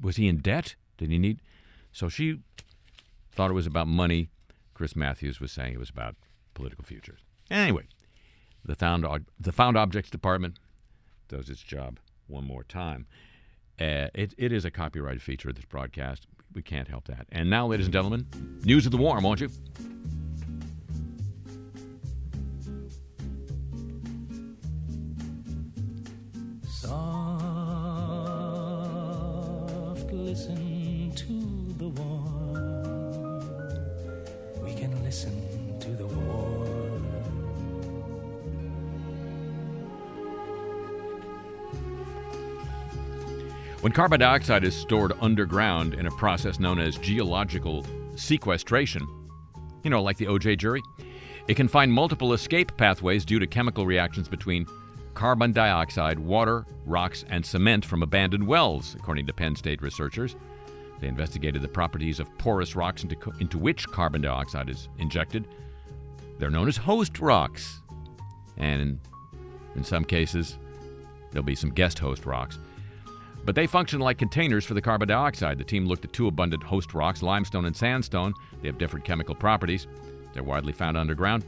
was 0.00 0.16
he 0.16 0.28
in 0.28 0.38
debt? 0.38 0.74
Did 0.98 1.10
he 1.10 1.18
need? 1.18 1.40
So 1.92 2.08
she 2.08 2.40
thought 3.32 3.50
it 3.50 3.54
was 3.54 3.66
about 3.66 3.88
money. 3.88 4.28
Chris 4.74 4.94
Matthews 4.94 5.40
was 5.40 5.52
saying 5.52 5.74
it 5.74 5.78
was 5.78 5.90
about 5.90 6.16
political 6.54 6.84
futures. 6.84 7.20
Anyway, 7.50 7.84
the 8.64 8.74
found 8.74 9.06
the 9.38 9.52
found 9.52 9.76
objects 9.76 10.10
department 10.10 10.58
does 11.28 11.48
its 11.48 11.62
job 11.62 11.98
one 12.26 12.44
more 12.44 12.64
time. 12.64 13.06
Uh, 13.80 14.08
it, 14.14 14.34
it 14.36 14.52
is 14.52 14.66
a 14.66 14.70
copyrighted 14.70 15.22
feature 15.22 15.48
of 15.48 15.54
this 15.54 15.64
broadcast. 15.64 16.26
We 16.54 16.60
can't 16.62 16.86
help 16.88 17.06
that. 17.06 17.26
And 17.32 17.48
now, 17.48 17.66
ladies 17.66 17.86
and 17.86 17.92
gentlemen, 17.92 18.26
news 18.64 18.84
of 18.84 18.92
the 18.92 18.98
warm, 18.98 19.24
won't 19.24 19.40
you? 19.40 19.48
Soft, 26.68 26.92
listen 30.12 31.12
to 31.14 31.74
the 31.78 31.88
warm. 31.88 33.40
We 34.62 34.74
can 34.74 35.02
listen 35.02 35.59
When 43.80 43.92
carbon 43.92 44.20
dioxide 44.20 44.62
is 44.62 44.76
stored 44.76 45.14
underground 45.22 45.94
in 45.94 46.04
a 46.04 46.10
process 46.10 46.60
known 46.60 46.78
as 46.78 46.98
geological 46.98 47.86
sequestration, 48.14 49.08
you 49.82 49.88
know, 49.88 50.02
like 50.02 50.18
the 50.18 50.26
OJ 50.26 50.58
jury, 50.58 50.82
it 51.48 51.54
can 51.54 51.66
find 51.66 51.90
multiple 51.90 52.34
escape 52.34 52.76
pathways 52.76 53.24
due 53.24 53.38
to 53.38 53.46
chemical 53.46 53.86
reactions 53.86 54.28
between 54.28 54.66
carbon 55.14 55.52
dioxide, 55.52 56.18
water, 56.18 56.66
rocks, 56.84 57.24
and 57.30 57.44
cement 57.44 57.82
from 57.82 58.02
abandoned 58.02 58.46
wells, 58.46 58.96
according 58.98 59.26
to 59.26 59.32
Penn 59.32 59.56
State 59.56 59.80
researchers. 59.80 60.36
They 61.00 61.08
investigated 61.08 61.62
the 61.62 61.68
properties 61.68 62.20
of 62.20 62.36
porous 62.36 62.76
rocks 62.76 63.02
into, 63.02 63.16
into 63.40 63.56
which 63.56 63.88
carbon 63.88 64.20
dioxide 64.20 64.68
is 64.68 64.90
injected. 64.98 65.48
They're 66.38 66.50
known 66.50 66.68
as 66.68 66.76
host 66.76 67.18
rocks. 67.18 67.80
And 68.58 69.00
in 69.74 69.84
some 69.84 70.04
cases, 70.04 70.58
There'll 71.30 71.44
be 71.44 71.54
some 71.54 71.70
guest 71.70 71.98
host 71.98 72.26
rocks. 72.26 72.58
But 73.44 73.54
they 73.54 73.66
function 73.66 74.00
like 74.00 74.18
containers 74.18 74.64
for 74.64 74.74
the 74.74 74.82
carbon 74.82 75.08
dioxide. 75.08 75.58
The 75.58 75.64
team 75.64 75.86
looked 75.86 76.04
at 76.04 76.12
two 76.12 76.26
abundant 76.26 76.62
host 76.62 76.94
rocks, 76.94 77.22
limestone 77.22 77.64
and 77.64 77.76
sandstone. 77.76 78.34
They 78.60 78.68
have 78.68 78.78
different 78.78 79.04
chemical 79.04 79.34
properties. 79.34 79.86
They're 80.32 80.42
widely 80.42 80.72
found 80.72 80.96
underground. 80.96 81.44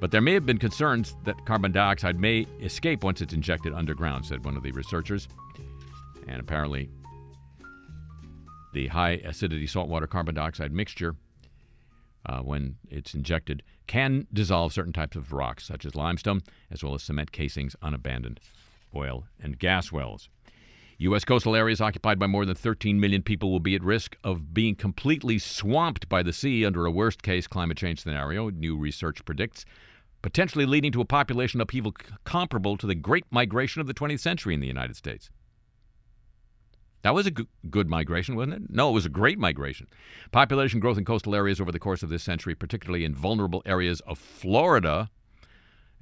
But 0.00 0.10
there 0.10 0.20
may 0.20 0.34
have 0.34 0.44
been 0.44 0.58
concerns 0.58 1.16
that 1.24 1.46
carbon 1.46 1.72
dioxide 1.72 2.20
may 2.20 2.46
escape 2.60 3.04
once 3.04 3.20
it's 3.20 3.32
injected 3.32 3.72
underground, 3.72 4.26
said 4.26 4.44
one 4.44 4.56
of 4.56 4.62
the 4.62 4.72
researchers. 4.72 5.28
And 6.28 6.40
apparently, 6.40 6.90
the 8.72 8.88
high 8.88 9.22
acidity 9.24 9.66
saltwater 9.66 10.06
carbon 10.06 10.34
dioxide 10.34 10.72
mixture, 10.72 11.16
uh, 12.26 12.40
when 12.40 12.76
it's 12.90 13.14
injected, 13.14 13.62
can 13.86 14.26
dissolve 14.32 14.72
certain 14.72 14.92
types 14.92 15.16
of 15.16 15.32
rocks, 15.32 15.64
such 15.66 15.86
as 15.86 15.94
limestone, 15.94 16.42
as 16.70 16.82
well 16.82 16.94
as 16.94 17.02
cement 17.02 17.32
casings 17.32 17.76
on 17.80 17.94
abandoned 17.94 18.40
oil 18.94 19.24
and 19.42 19.58
gas 19.58 19.90
wells. 19.90 20.28
U.S. 20.98 21.24
coastal 21.24 21.56
areas 21.56 21.80
occupied 21.80 22.18
by 22.18 22.26
more 22.26 22.44
than 22.44 22.54
13 22.54 23.00
million 23.00 23.22
people 23.22 23.50
will 23.50 23.60
be 23.60 23.74
at 23.74 23.82
risk 23.82 24.16
of 24.22 24.54
being 24.54 24.76
completely 24.76 25.38
swamped 25.38 26.08
by 26.08 26.22
the 26.22 26.32
sea 26.32 26.64
under 26.64 26.86
a 26.86 26.90
worst 26.90 27.22
case 27.22 27.46
climate 27.46 27.76
change 27.76 28.02
scenario, 28.02 28.50
new 28.50 28.76
research 28.76 29.24
predicts, 29.24 29.64
potentially 30.22 30.66
leading 30.66 30.92
to 30.92 31.00
a 31.00 31.04
population 31.04 31.60
upheaval 31.60 31.94
comparable 32.24 32.76
to 32.76 32.86
the 32.86 32.94
Great 32.94 33.24
Migration 33.30 33.80
of 33.80 33.86
the 33.86 33.94
20th 33.94 34.20
century 34.20 34.54
in 34.54 34.60
the 34.60 34.66
United 34.66 34.96
States. 34.96 35.30
That 37.02 37.14
was 37.14 37.26
a 37.26 37.32
good 37.68 37.90
migration, 37.90 38.34
wasn't 38.34 38.54
it? 38.54 38.70
No, 38.70 38.88
it 38.88 38.94
was 38.94 39.04
a 39.04 39.10
great 39.10 39.38
migration. 39.38 39.88
Population 40.32 40.80
growth 40.80 40.96
in 40.96 41.04
coastal 41.04 41.34
areas 41.34 41.60
over 41.60 41.70
the 41.70 41.78
course 41.78 42.02
of 42.02 42.08
this 42.08 42.22
century, 42.22 42.54
particularly 42.54 43.04
in 43.04 43.14
vulnerable 43.14 43.62
areas 43.66 44.00
of 44.06 44.18
Florida, 44.18 45.10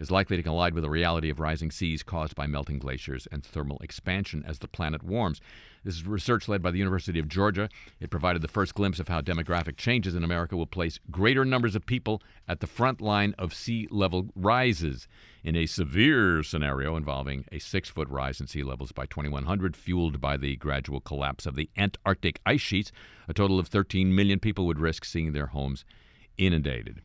is 0.02 0.10
likely 0.10 0.36
to 0.36 0.42
collide 0.42 0.74
with 0.74 0.82
the 0.82 0.90
reality 0.90 1.30
of 1.30 1.38
rising 1.38 1.70
seas 1.70 2.02
caused 2.02 2.34
by 2.34 2.46
melting 2.46 2.80
glaciers 2.80 3.28
and 3.30 3.44
thermal 3.44 3.78
expansion 3.82 4.44
as 4.46 4.58
the 4.58 4.66
planet 4.66 5.02
warms. 5.04 5.40
This 5.84 5.94
is 5.94 6.06
research 6.06 6.48
led 6.48 6.60
by 6.60 6.72
the 6.72 6.78
University 6.78 7.20
of 7.20 7.28
Georgia. 7.28 7.68
It 8.00 8.10
provided 8.10 8.42
the 8.42 8.48
first 8.48 8.74
glimpse 8.74 8.98
of 8.98 9.06
how 9.06 9.20
demographic 9.20 9.76
changes 9.76 10.16
in 10.16 10.24
America 10.24 10.56
will 10.56 10.66
place 10.66 10.98
greater 11.10 11.44
numbers 11.44 11.76
of 11.76 11.86
people 11.86 12.20
at 12.48 12.58
the 12.58 12.66
front 12.66 13.00
line 13.00 13.34
of 13.38 13.54
sea 13.54 13.86
level 13.90 14.28
rises. 14.34 15.06
In 15.44 15.54
a 15.54 15.66
severe 15.66 16.42
scenario 16.42 16.96
involving 16.96 17.44
a 17.52 17.60
six 17.60 17.88
foot 17.88 18.08
rise 18.08 18.40
in 18.40 18.48
sea 18.48 18.64
levels 18.64 18.90
by 18.90 19.06
2100, 19.06 19.76
fueled 19.76 20.20
by 20.20 20.36
the 20.36 20.56
gradual 20.56 21.00
collapse 21.00 21.46
of 21.46 21.54
the 21.54 21.70
Antarctic 21.76 22.40
ice 22.44 22.60
sheets, 22.60 22.90
a 23.28 23.34
total 23.34 23.60
of 23.60 23.68
13 23.68 24.14
million 24.14 24.40
people 24.40 24.66
would 24.66 24.80
risk 24.80 25.04
seeing 25.04 25.32
their 25.32 25.46
homes 25.46 25.84
inundated. 26.38 27.02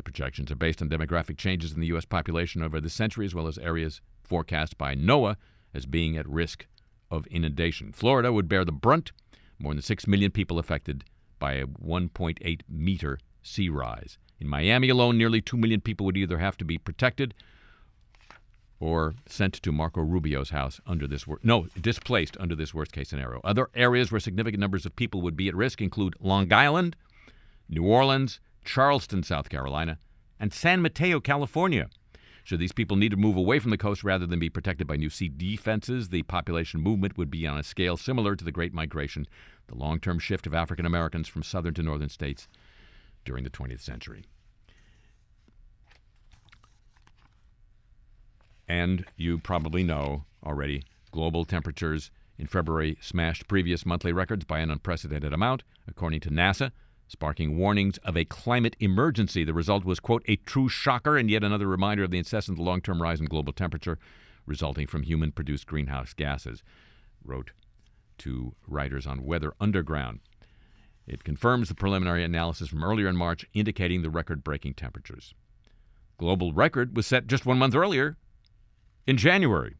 The 0.00 0.04
projections 0.04 0.50
are 0.50 0.56
based 0.56 0.80
on 0.80 0.88
demographic 0.88 1.36
changes 1.36 1.74
in 1.74 1.80
the 1.80 1.88
U.S. 1.88 2.06
population 2.06 2.62
over 2.62 2.80
the 2.80 2.88
century, 2.88 3.26
as 3.26 3.34
well 3.34 3.46
as 3.46 3.58
areas 3.58 4.00
forecast 4.24 4.78
by 4.78 4.94
NOAA 4.94 5.36
as 5.74 5.84
being 5.84 6.16
at 6.16 6.26
risk 6.26 6.66
of 7.10 7.26
inundation. 7.26 7.92
Florida 7.92 8.32
would 8.32 8.48
bear 8.48 8.64
the 8.64 8.72
brunt, 8.72 9.12
more 9.58 9.74
than 9.74 9.82
6 9.82 10.06
million 10.06 10.30
people 10.30 10.58
affected 10.58 11.04
by 11.38 11.52
a 11.52 11.66
1.8 11.66 12.62
meter 12.66 13.18
sea 13.42 13.68
rise. 13.68 14.16
In 14.38 14.48
Miami 14.48 14.88
alone, 14.88 15.18
nearly 15.18 15.42
2 15.42 15.58
million 15.58 15.82
people 15.82 16.06
would 16.06 16.16
either 16.16 16.38
have 16.38 16.56
to 16.56 16.64
be 16.64 16.78
protected 16.78 17.34
or 18.78 19.12
sent 19.26 19.52
to 19.52 19.70
Marco 19.70 20.00
Rubio's 20.00 20.48
house 20.48 20.80
under 20.86 21.06
this 21.06 21.26
wor- 21.26 21.40
no 21.42 21.66
displaced 21.78 22.38
under 22.40 22.54
this 22.54 22.72
worst 22.72 22.92
case 22.92 23.10
scenario. 23.10 23.42
Other 23.44 23.68
areas 23.74 24.10
where 24.10 24.18
significant 24.18 24.62
numbers 24.62 24.86
of 24.86 24.96
people 24.96 25.20
would 25.20 25.36
be 25.36 25.48
at 25.48 25.54
risk 25.54 25.82
include 25.82 26.14
Long 26.20 26.50
Island, 26.50 26.96
New 27.68 27.84
Orleans, 27.84 28.40
Charleston, 28.64 29.22
South 29.22 29.48
Carolina, 29.48 29.98
and 30.38 30.52
San 30.52 30.82
Mateo, 30.82 31.20
California. 31.20 31.88
Should 32.44 32.60
these 32.60 32.72
people 32.72 32.96
need 32.96 33.10
to 33.10 33.16
move 33.16 33.36
away 33.36 33.58
from 33.58 33.70
the 33.70 33.78
coast 33.78 34.02
rather 34.02 34.26
than 34.26 34.38
be 34.38 34.48
protected 34.48 34.86
by 34.86 34.96
new 34.96 35.10
sea 35.10 35.28
defenses, 35.28 36.08
the 36.08 36.22
population 36.22 36.80
movement 36.80 37.16
would 37.16 37.30
be 37.30 37.46
on 37.46 37.58
a 37.58 37.62
scale 37.62 37.96
similar 37.96 38.34
to 38.34 38.44
the 38.44 38.52
Great 38.52 38.72
Migration, 38.72 39.26
the 39.68 39.76
long 39.76 40.00
term 40.00 40.18
shift 40.18 40.46
of 40.46 40.54
African 40.54 40.86
Americans 40.86 41.28
from 41.28 41.42
southern 41.42 41.74
to 41.74 41.82
northern 41.82 42.08
states 42.08 42.48
during 43.24 43.44
the 43.44 43.50
20th 43.50 43.80
century. 43.80 44.24
And 48.66 49.04
you 49.16 49.38
probably 49.38 49.82
know 49.82 50.24
already 50.44 50.84
global 51.10 51.44
temperatures 51.44 52.10
in 52.38 52.46
February 52.46 52.96
smashed 53.00 53.48
previous 53.48 53.84
monthly 53.84 54.12
records 54.12 54.44
by 54.44 54.60
an 54.60 54.70
unprecedented 54.70 55.32
amount, 55.32 55.62
according 55.86 56.20
to 56.20 56.30
NASA, 56.30 56.72
sparking 57.10 57.58
warnings 57.58 57.98
of 57.98 58.16
a 58.16 58.24
climate 58.24 58.76
emergency. 58.78 59.42
The 59.42 59.52
result 59.52 59.84
was, 59.84 59.98
quote, 59.98 60.22
a 60.28 60.36
true 60.36 60.68
shocker 60.68 61.16
and 61.16 61.28
yet 61.28 61.42
another 61.42 61.66
reminder 61.66 62.04
of 62.04 62.12
the 62.12 62.18
incessant 62.18 62.58
long 62.58 62.80
term 62.80 63.02
rise 63.02 63.20
in 63.20 63.26
global 63.26 63.52
temperature 63.52 63.98
resulting 64.46 64.86
from 64.86 65.02
human 65.02 65.32
produced 65.32 65.66
greenhouse 65.66 66.12
gases, 66.12 66.62
wrote 67.24 67.50
two 68.18 68.54
writers 68.66 69.06
on 69.06 69.24
Weather 69.24 69.54
Underground. 69.60 70.20
It 71.06 71.24
confirms 71.24 71.68
the 71.68 71.74
preliminary 71.74 72.22
analysis 72.22 72.68
from 72.68 72.84
earlier 72.84 73.08
in 73.08 73.16
March 73.16 73.44
indicating 73.54 74.02
the 74.02 74.10
record 74.10 74.44
breaking 74.44 74.74
temperatures. 74.74 75.34
Global 76.18 76.52
record 76.52 76.96
was 76.96 77.06
set 77.06 77.26
just 77.26 77.46
one 77.46 77.58
month 77.58 77.74
earlier 77.74 78.16
in 79.06 79.16
January. 79.16 79.76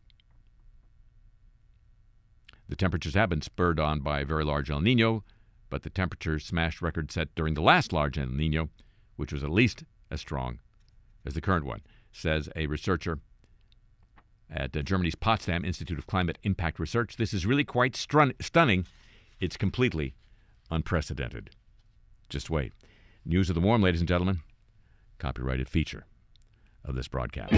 The 2.68 2.76
temperatures 2.76 3.14
have 3.14 3.28
been 3.28 3.42
spurred 3.42 3.78
on 3.78 4.00
by 4.00 4.20
a 4.20 4.24
very 4.24 4.44
large 4.44 4.70
El 4.70 4.80
Nino, 4.80 5.24
but 5.70 5.82
the 5.82 5.90
temperature 5.90 6.38
smashed 6.38 6.82
record 6.82 7.10
set 7.10 7.34
during 7.34 7.54
the 7.54 7.62
last 7.62 7.92
large 7.92 8.18
El 8.18 8.26
Nino, 8.26 8.68
which 9.16 9.32
was 9.32 9.42
at 9.42 9.50
least 9.50 9.84
as 10.10 10.20
strong 10.20 10.58
as 11.24 11.34
the 11.34 11.40
current 11.40 11.64
one, 11.64 11.80
says 12.12 12.48
a 12.56 12.66
researcher 12.66 13.20
at 14.50 14.76
uh, 14.76 14.82
Germany's 14.82 15.14
Potsdam 15.14 15.64
Institute 15.64 15.98
of 15.98 16.06
Climate 16.06 16.38
Impact 16.42 16.78
Research. 16.78 17.16
This 17.16 17.32
is 17.32 17.46
really 17.46 17.64
quite 17.64 17.92
strun- 17.92 18.34
stunning. 18.40 18.86
It's 19.38 19.56
completely 19.56 20.14
unprecedented. 20.70 21.50
Just 22.28 22.50
wait. 22.50 22.72
News 23.24 23.48
of 23.48 23.54
the 23.54 23.60
Warm, 23.60 23.82
ladies 23.82 24.00
and 24.00 24.08
gentlemen. 24.08 24.40
Copyrighted 25.18 25.68
feature 25.68 26.06
of 26.84 26.94
this 26.96 27.08
broadcast. 27.08 27.54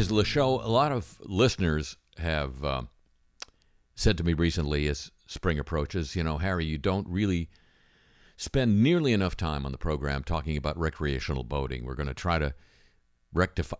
Is 0.00 0.10
Le 0.10 0.24
Show. 0.24 0.54
A 0.62 0.66
lot 0.66 0.92
of 0.92 1.20
listeners 1.20 1.98
have 2.16 2.64
uh, 2.64 2.82
said 3.94 4.16
to 4.16 4.24
me 4.24 4.32
recently 4.32 4.88
as 4.88 5.12
spring 5.26 5.58
approaches, 5.58 6.16
you 6.16 6.24
know, 6.24 6.38
Harry, 6.38 6.64
you 6.64 6.78
don't 6.78 7.06
really 7.06 7.50
spend 8.36 8.82
nearly 8.82 9.12
enough 9.12 9.36
time 9.36 9.66
on 9.66 9.72
the 9.72 9.78
program 9.78 10.24
talking 10.24 10.56
about 10.56 10.78
recreational 10.78 11.44
boating. 11.44 11.84
We're 11.84 11.94
going 11.94 12.08
to 12.08 12.14
try 12.14 12.38
to 12.38 12.54
rectify. 13.34 13.76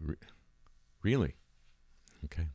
Re- 0.00 0.16
really? 1.02 1.36
Okay. 2.24 2.48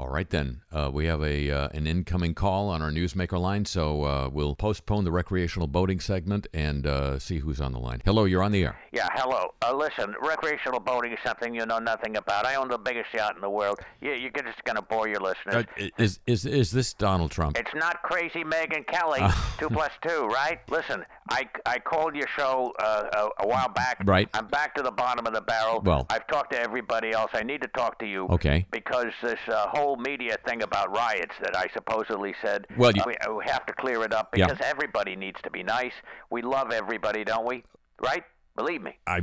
All 0.00 0.08
right 0.08 0.30
then. 0.30 0.62
Uh, 0.72 0.90
we 0.90 1.04
have 1.04 1.22
a 1.22 1.50
uh, 1.50 1.68
an 1.74 1.86
incoming 1.86 2.32
call 2.32 2.70
on 2.70 2.80
our 2.80 2.90
newsmaker 2.90 3.38
line, 3.38 3.66
so 3.66 4.04
uh, 4.04 4.30
we'll 4.32 4.54
postpone 4.54 5.04
the 5.04 5.12
recreational 5.12 5.66
boating 5.66 6.00
segment 6.00 6.46
and 6.54 6.86
uh, 6.86 7.18
see 7.18 7.40
who's 7.40 7.60
on 7.60 7.72
the 7.72 7.78
line. 7.78 8.00
Hello, 8.06 8.24
you're 8.24 8.42
on 8.42 8.50
the 8.50 8.64
air. 8.64 8.78
Yeah, 8.92 9.08
hello. 9.12 9.52
Uh, 9.60 9.76
listen, 9.76 10.14
recreational 10.22 10.80
boating 10.80 11.12
is 11.12 11.18
something 11.22 11.54
you 11.54 11.66
know 11.66 11.78
nothing 11.78 12.16
about. 12.16 12.46
I 12.46 12.54
own 12.54 12.68
the 12.68 12.78
biggest 12.78 13.12
yacht 13.12 13.34
in 13.34 13.42
the 13.42 13.50
world. 13.50 13.78
You, 14.00 14.12
you're 14.12 14.30
just 14.30 14.64
going 14.64 14.76
to 14.76 14.82
bore 14.82 15.06
your 15.06 15.20
listeners. 15.20 15.66
Uh, 15.78 15.88
is 15.98 16.18
is 16.26 16.46
is 16.46 16.70
this 16.70 16.94
Donald 16.94 17.30
Trump? 17.30 17.58
It's 17.58 17.74
not 17.74 18.00
crazy 18.00 18.42
Megyn 18.42 18.86
Kelly, 18.86 19.20
two 19.58 19.68
plus 19.68 19.92
two, 20.00 20.28
right? 20.28 20.60
Listen, 20.70 21.04
I, 21.28 21.48
I 21.66 21.78
called 21.78 22.16
your 22.16 22.26
show 22.28 22.72
uh, 22.80 23.28
a, 23.38 23.44
a 23.44 23.46
while 23.46 23.68
back. 23.68 23.98
Right. 24.04 24.28
I'm 24.34 24.46
back 24.48 24.74
to 24.76 24.82
the 24.82 24.90
bottom 24.90 25.26
of 25.26 25.34
the 25.34 25.40
barrel. 25.42 25.80
Well- 25.80 26.06
I've 26.10 26.26
talked 26.26 26.52
to 26.52 26.60
everybody 26.60 27.12
else. 27.12 27.30
I 27.34 27.42
need 27.42 27.60
to 27.62 27.68
talk 27.68 27.98
to 28.00 28.06
you. 28.06 28.26
Okay. 28.28 28.66
Because 28.70 29.12
this 29.22 29.38
uh, 29.48 29.68
whole 29.68 29.96
media 29.96 30.36
thing 30.46 30.62
about 30.62 30.90
riots 30.94 31.34
that 31.42 31.56
I 31.56 31.68
supposedly 31.72 32.34
said, 32.42 32.66
Well, 32.76 32.92
you- 32.92 33.02
uh, 33.02 33.06
we, 33.28 33.34
we 33.36 33.44
have 33.46 33.66
to 33.66 33.72
clear 33.74 34.02
it 34.02 34.12
up 34.12 34.30
Yeah. 34.36 34.46
because 34.46 34.60
everybody 34.64 35.14
needs 35.14 35.40
to 35.42 35.50
be 35.50 35.62
nice. 35.62 35.92
We 36.30 36.42
love 36.42 36.72
everybody, 36.72 37.22
don't 37.24 37.46
we? 37.46 37.64
Right? 38.02 38.24
Believe 38.56 38.82
me. 38.82 38.98
I, 39.06 39.20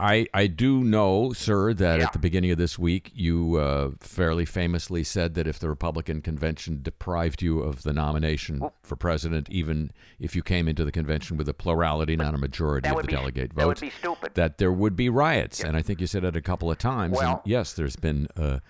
I, 0.00 0.26
I 0.32 0.46
do 0.46 0.84
know, 0.84 1.32
sir, 1.32 1.74
that 1.74 1.98
Yeah. 1.98 2.06
at 2.06 2.12
the 2.12 2.20
beginning 2.20 2.52
of 2.52 2.58
this 2.58 2.78
week 2.78 3.10
you 3.14 3.56
uh, 3.56 3.90
fairly 3.98 4.44
famously 4.44 5.02
said 5.02 5.34
that 5.34 5.48
if 5.48 5.58
the 5.58 5.68
Republican 5.68 6.22
convention 6.22 6.80
deprived 6.82 7.42
you 7.42 7.60
of 7.60 7.82
the 7.82 7.92
nomination 7.92 8.62
for 8.82 8.94
president, 8.94 9.48
even 9.50 9.90
if 10.20 10.36
you 10.36 10.42
came 10.42 10.68
into 10.68 10.84
the 10.84 10.92
convention 10.92 11.36
with 11.36 11.48
a 11.48 11.54
plurality, 11.54 12.14
not 12.16 12.32
a 12.34 12.38
majority 12.38 12.88
of 12.88 12.96
the 12.96 13.02
be- 13.02 13.12
delegate 13.12 13.56
that 13.56 13.66
would 13.66 13.78
votes, 13.78 13.80
be 13.80 13.90
stupid. 13.90 14.34
that 14.34 14.58
there 14.58 14.72
would 14.72 14.94
be 14.94 15.08
riots. 15.08 15.64
And 15.64 15.76
I 15.76 15.82
think 15.82 16.00
you 16.00 16.06
said 16.06 16.22
it 16.22 16.36
a 16.36 16.42
couple 16.42 16.70
of 16.70 16.78
times. 16.78 17.18
and 17.18 17.26
Well- 17.28 17.42
yes, 17.44 17.72
there's 17.72 17.96
been 17.96 18.28
uh, 18.36 18.60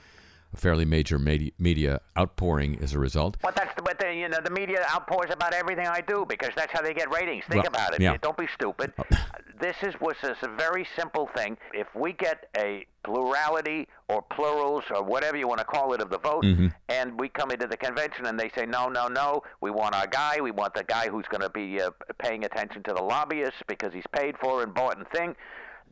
a 0.53 0.57
fairly 0.57 0.85
major 0.85 1.19
media, 1.19 1.53
media 1.59 2.01
outpouring 2.19 2.79
as 2.83 2.95
a 2.95 2.99
result. 2.99 3.37
But 3.43 3.55
that's 3.57 3.75
the, 3.77 3.83
but 3.83 3.99
the, 3.99 4.15
you 4.15 4.29
know 4.29 4.39
the 4.43 4.51
media 4.51 4.85
outpours 4.95 5.31
about 5.31 5.53
everything 5.55 5.87
I 5.87 6.01
do 6.01 6.25
because 6.29 6.51
that's 6.57 6.73
how 6.73 6.81
they 6.83 6.95
get 6.95 7.11
ratings. 7.13 7.45
Think 7.49 7.65
Well, 7.65 7.69
about 7.69 7.95
it. 7.95 8.01
yeah. 8.01 8.17
Don't 8.21 8.37
be 8.37 8.49
stupid. 8.55 8.93
this 9.61 9.77
is 9.83 9.95
was 10.01 10.17
a 10.23 10.49
very 10.57 10.87
simple 10.97 11.29
thing. 11.37 11.57
If 11.75 11.87
we 11.95 12.13
get 12.13 12.49
a 12.57 12.87
plurality 13.05 13.89
or 14.09 14.23
plurals 14.23 14.85
or 14.95 15.03
whatever 15.03 15.37
you 15.37 15.49
want 15.49 15.59
to 15.59 15.65
call 15.65 15.93
it 15.95 16.01
of 16.01 16.11
the 16.11 16.19
vote, 16.19 16.45
Mm-hmm. 16.45 16.69
and 16.89 17.19
we 17.19 17.29
come 17.29 17.51
into 17.51 17.67
the 17.67 17.77
convention 17.77 18.25
and 18.27 18.39
they 18.39 18.49
say 18.57 18.65
no, 18.65 18.89
no, 18.89 19.09
no, 19.09 19.43
we 19.61 19.71
want 19.71 19.95
our 19.95 20.07
guy. 20.07 20.41
We 20.41 20.51
want 20.53 20.73
the 20.75 20.85
guy 20.85 21.09
who's 21.09 21.27
going 21.27 21.41
to 21.43 21.51
be 21.51 21.81
uh, 21.83 21.91
paying 22.19 22.45
attention 22.45 22.83
to 22.85 22.93
the 22.95 23.03
lobbyists 23.03 23.61
because 23.67 23.93
he's 23.93 24.07
paid 24.13 24.37
for 24.41 24.63
and 24.63 24.73
bought 24.73 24.97
and 24.99 25.07
thing. 25.11 25.35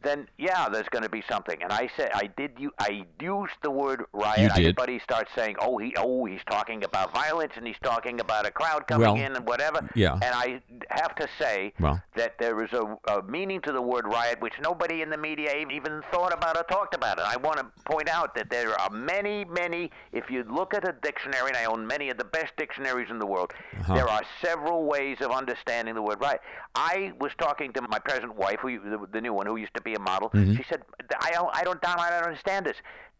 Then 0.06 0.28
yeah, 0.38 0.68
there's 0.72 0.88
going 0.94 1.02
to 1.02 1.08
be 1.18 1.22
something. 1.28 1.58
And 1.64 1.72
I 1.72 1.84
said 1.96 2.10
I 2.14 2.24
did 2.40 2.52
you 2.58 2.70
I 2.78 2.92
used 3.20 3.58
the 3.62 3.70
word 3.82 4.00
riot. 4.12 4.38
You 4.40 4.48
did. 4.48 4.58
Everybody 4.66 4.98
starts 5.00 5.30
saying, 5.34 5.56
"Oh, 5.60 5.78
he 5.78 5.88
oh 5.98 6.24
he's 6.30 6.44
talking 6.56 6.84
about 6.84 7.12
violence 7.12 7.54
and 7.56 7.66
he's 7.66 7.80
talking 7.82 8.20
about 8.20 8.46
a 8.46 8.52
crowd 8.60 8.86
coming 8.86 9.06
Well, 9.14 9.16
in 9.26 9.34
and 9.38 9.44
whatever." 9.46 9.80
yeah. 9.94 10.12
And 10.14 10.32
I 10.44 10.46
have 10.90 11.14
to 11.16 11.26
say 11.40 11.72
Well. 11.80 12.00
that 12.14 12.38
there 12.38 12.62
is 12.64 12.72
a, 12.72 12.84
a 13.14 13.22
meaning 13.36 13.60
to 13.62 13.72
the 13.72 13.82
word 13.82 14.06
riot 14.06 14.40
which 14.40 14.54
nobody 14.62 15.02
in 15.02 15.10
the 15.10 15.18
media 15.30 15.50
even 15.78 16.02
thought 16.12 16.32
about 16.32 16.56
or 16.56 16.62
talked 16.64 16.94
about. 16.94 17.18
And 17.18 17.26
I 17.26 17.36
want 17.36 17.58
to 17.58 17.66
point 17.92 18.08
out 18.08 18.34
that 18.36 18.48
there 18.50 18.72
are 18.80 18.90
many, 18.90 19.44
many. 19.62 19.90
If 20.12 20.30
you 20.30 20.44
look 20.58 20.72
at 20.78 20.88
a 20.88 20.94
dictionary, 21.02 21.48
and 21.48 21.56
I 21.56 21.64
own 21.64 21.84
many 21.86 22.10
of 22.10 22.16
the 22.22 22.24
best 22.38 22.52
dictionaries 22.56 23.10
in 23.10 23.18
the 23.18 23.26
world, 23.34 23.50
Uh-huh. 23.80 23.94
there 23.94 24.08
are 24.08 24.22
several 24.44 24.84
ways 24.84 25.16
of 25.20 25.30
understanding 25.32 25.94
the 25.94 26.02
word 26.02 26.20
riot. 26.20 26.40
I 26.76 27.12
was 27.24 27.32
talking 27.38 27.72
to 27.72 27.80
my 27.94 27.98
present 27.98 28.32
wife, 28.36 28.58
who 28.62 28.70
the, 28.78 28.98
the 29.16 29.20
new 29.20 29.32
one, 29.32 29.46
who 29.46 29.56
used 29.56 29.74
to 29.74 29.82
be 29.82 29.94
a 29.96 29.98
model. 29.98 30.30
Mm-hmm. 30.30 30.54
She 30.56 30.64
said, 30.68 30.82
"I 31.20 31.30
don't, 31.32 31.50
I 31.54 31.62
don't, 31.64 31.80
Don, 31.82 31.98
I 31.98 32.10
don't 32.10 32.24
understand 32.24 32.66
this." 32.66 32.76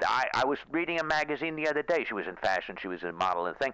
I, 0.06 0.26
I 0.34 0.44
was 0.44 0.58
reading 0.70 1.00
a 1.00 1.04
magazine 1.04 1.56
the 1.56 1.68
other 1.68 1.82
day. 1.82 2.04
She 2.06 2.14
was 2.14 2.26
in 2.26 2.36
fashion. 2.36 2.76
She 2.80 2.88
was 2.88 3.02
a 3.02 3.12
model 3.12 3.46
and 3.46 3.56
thing. 3.58 3.72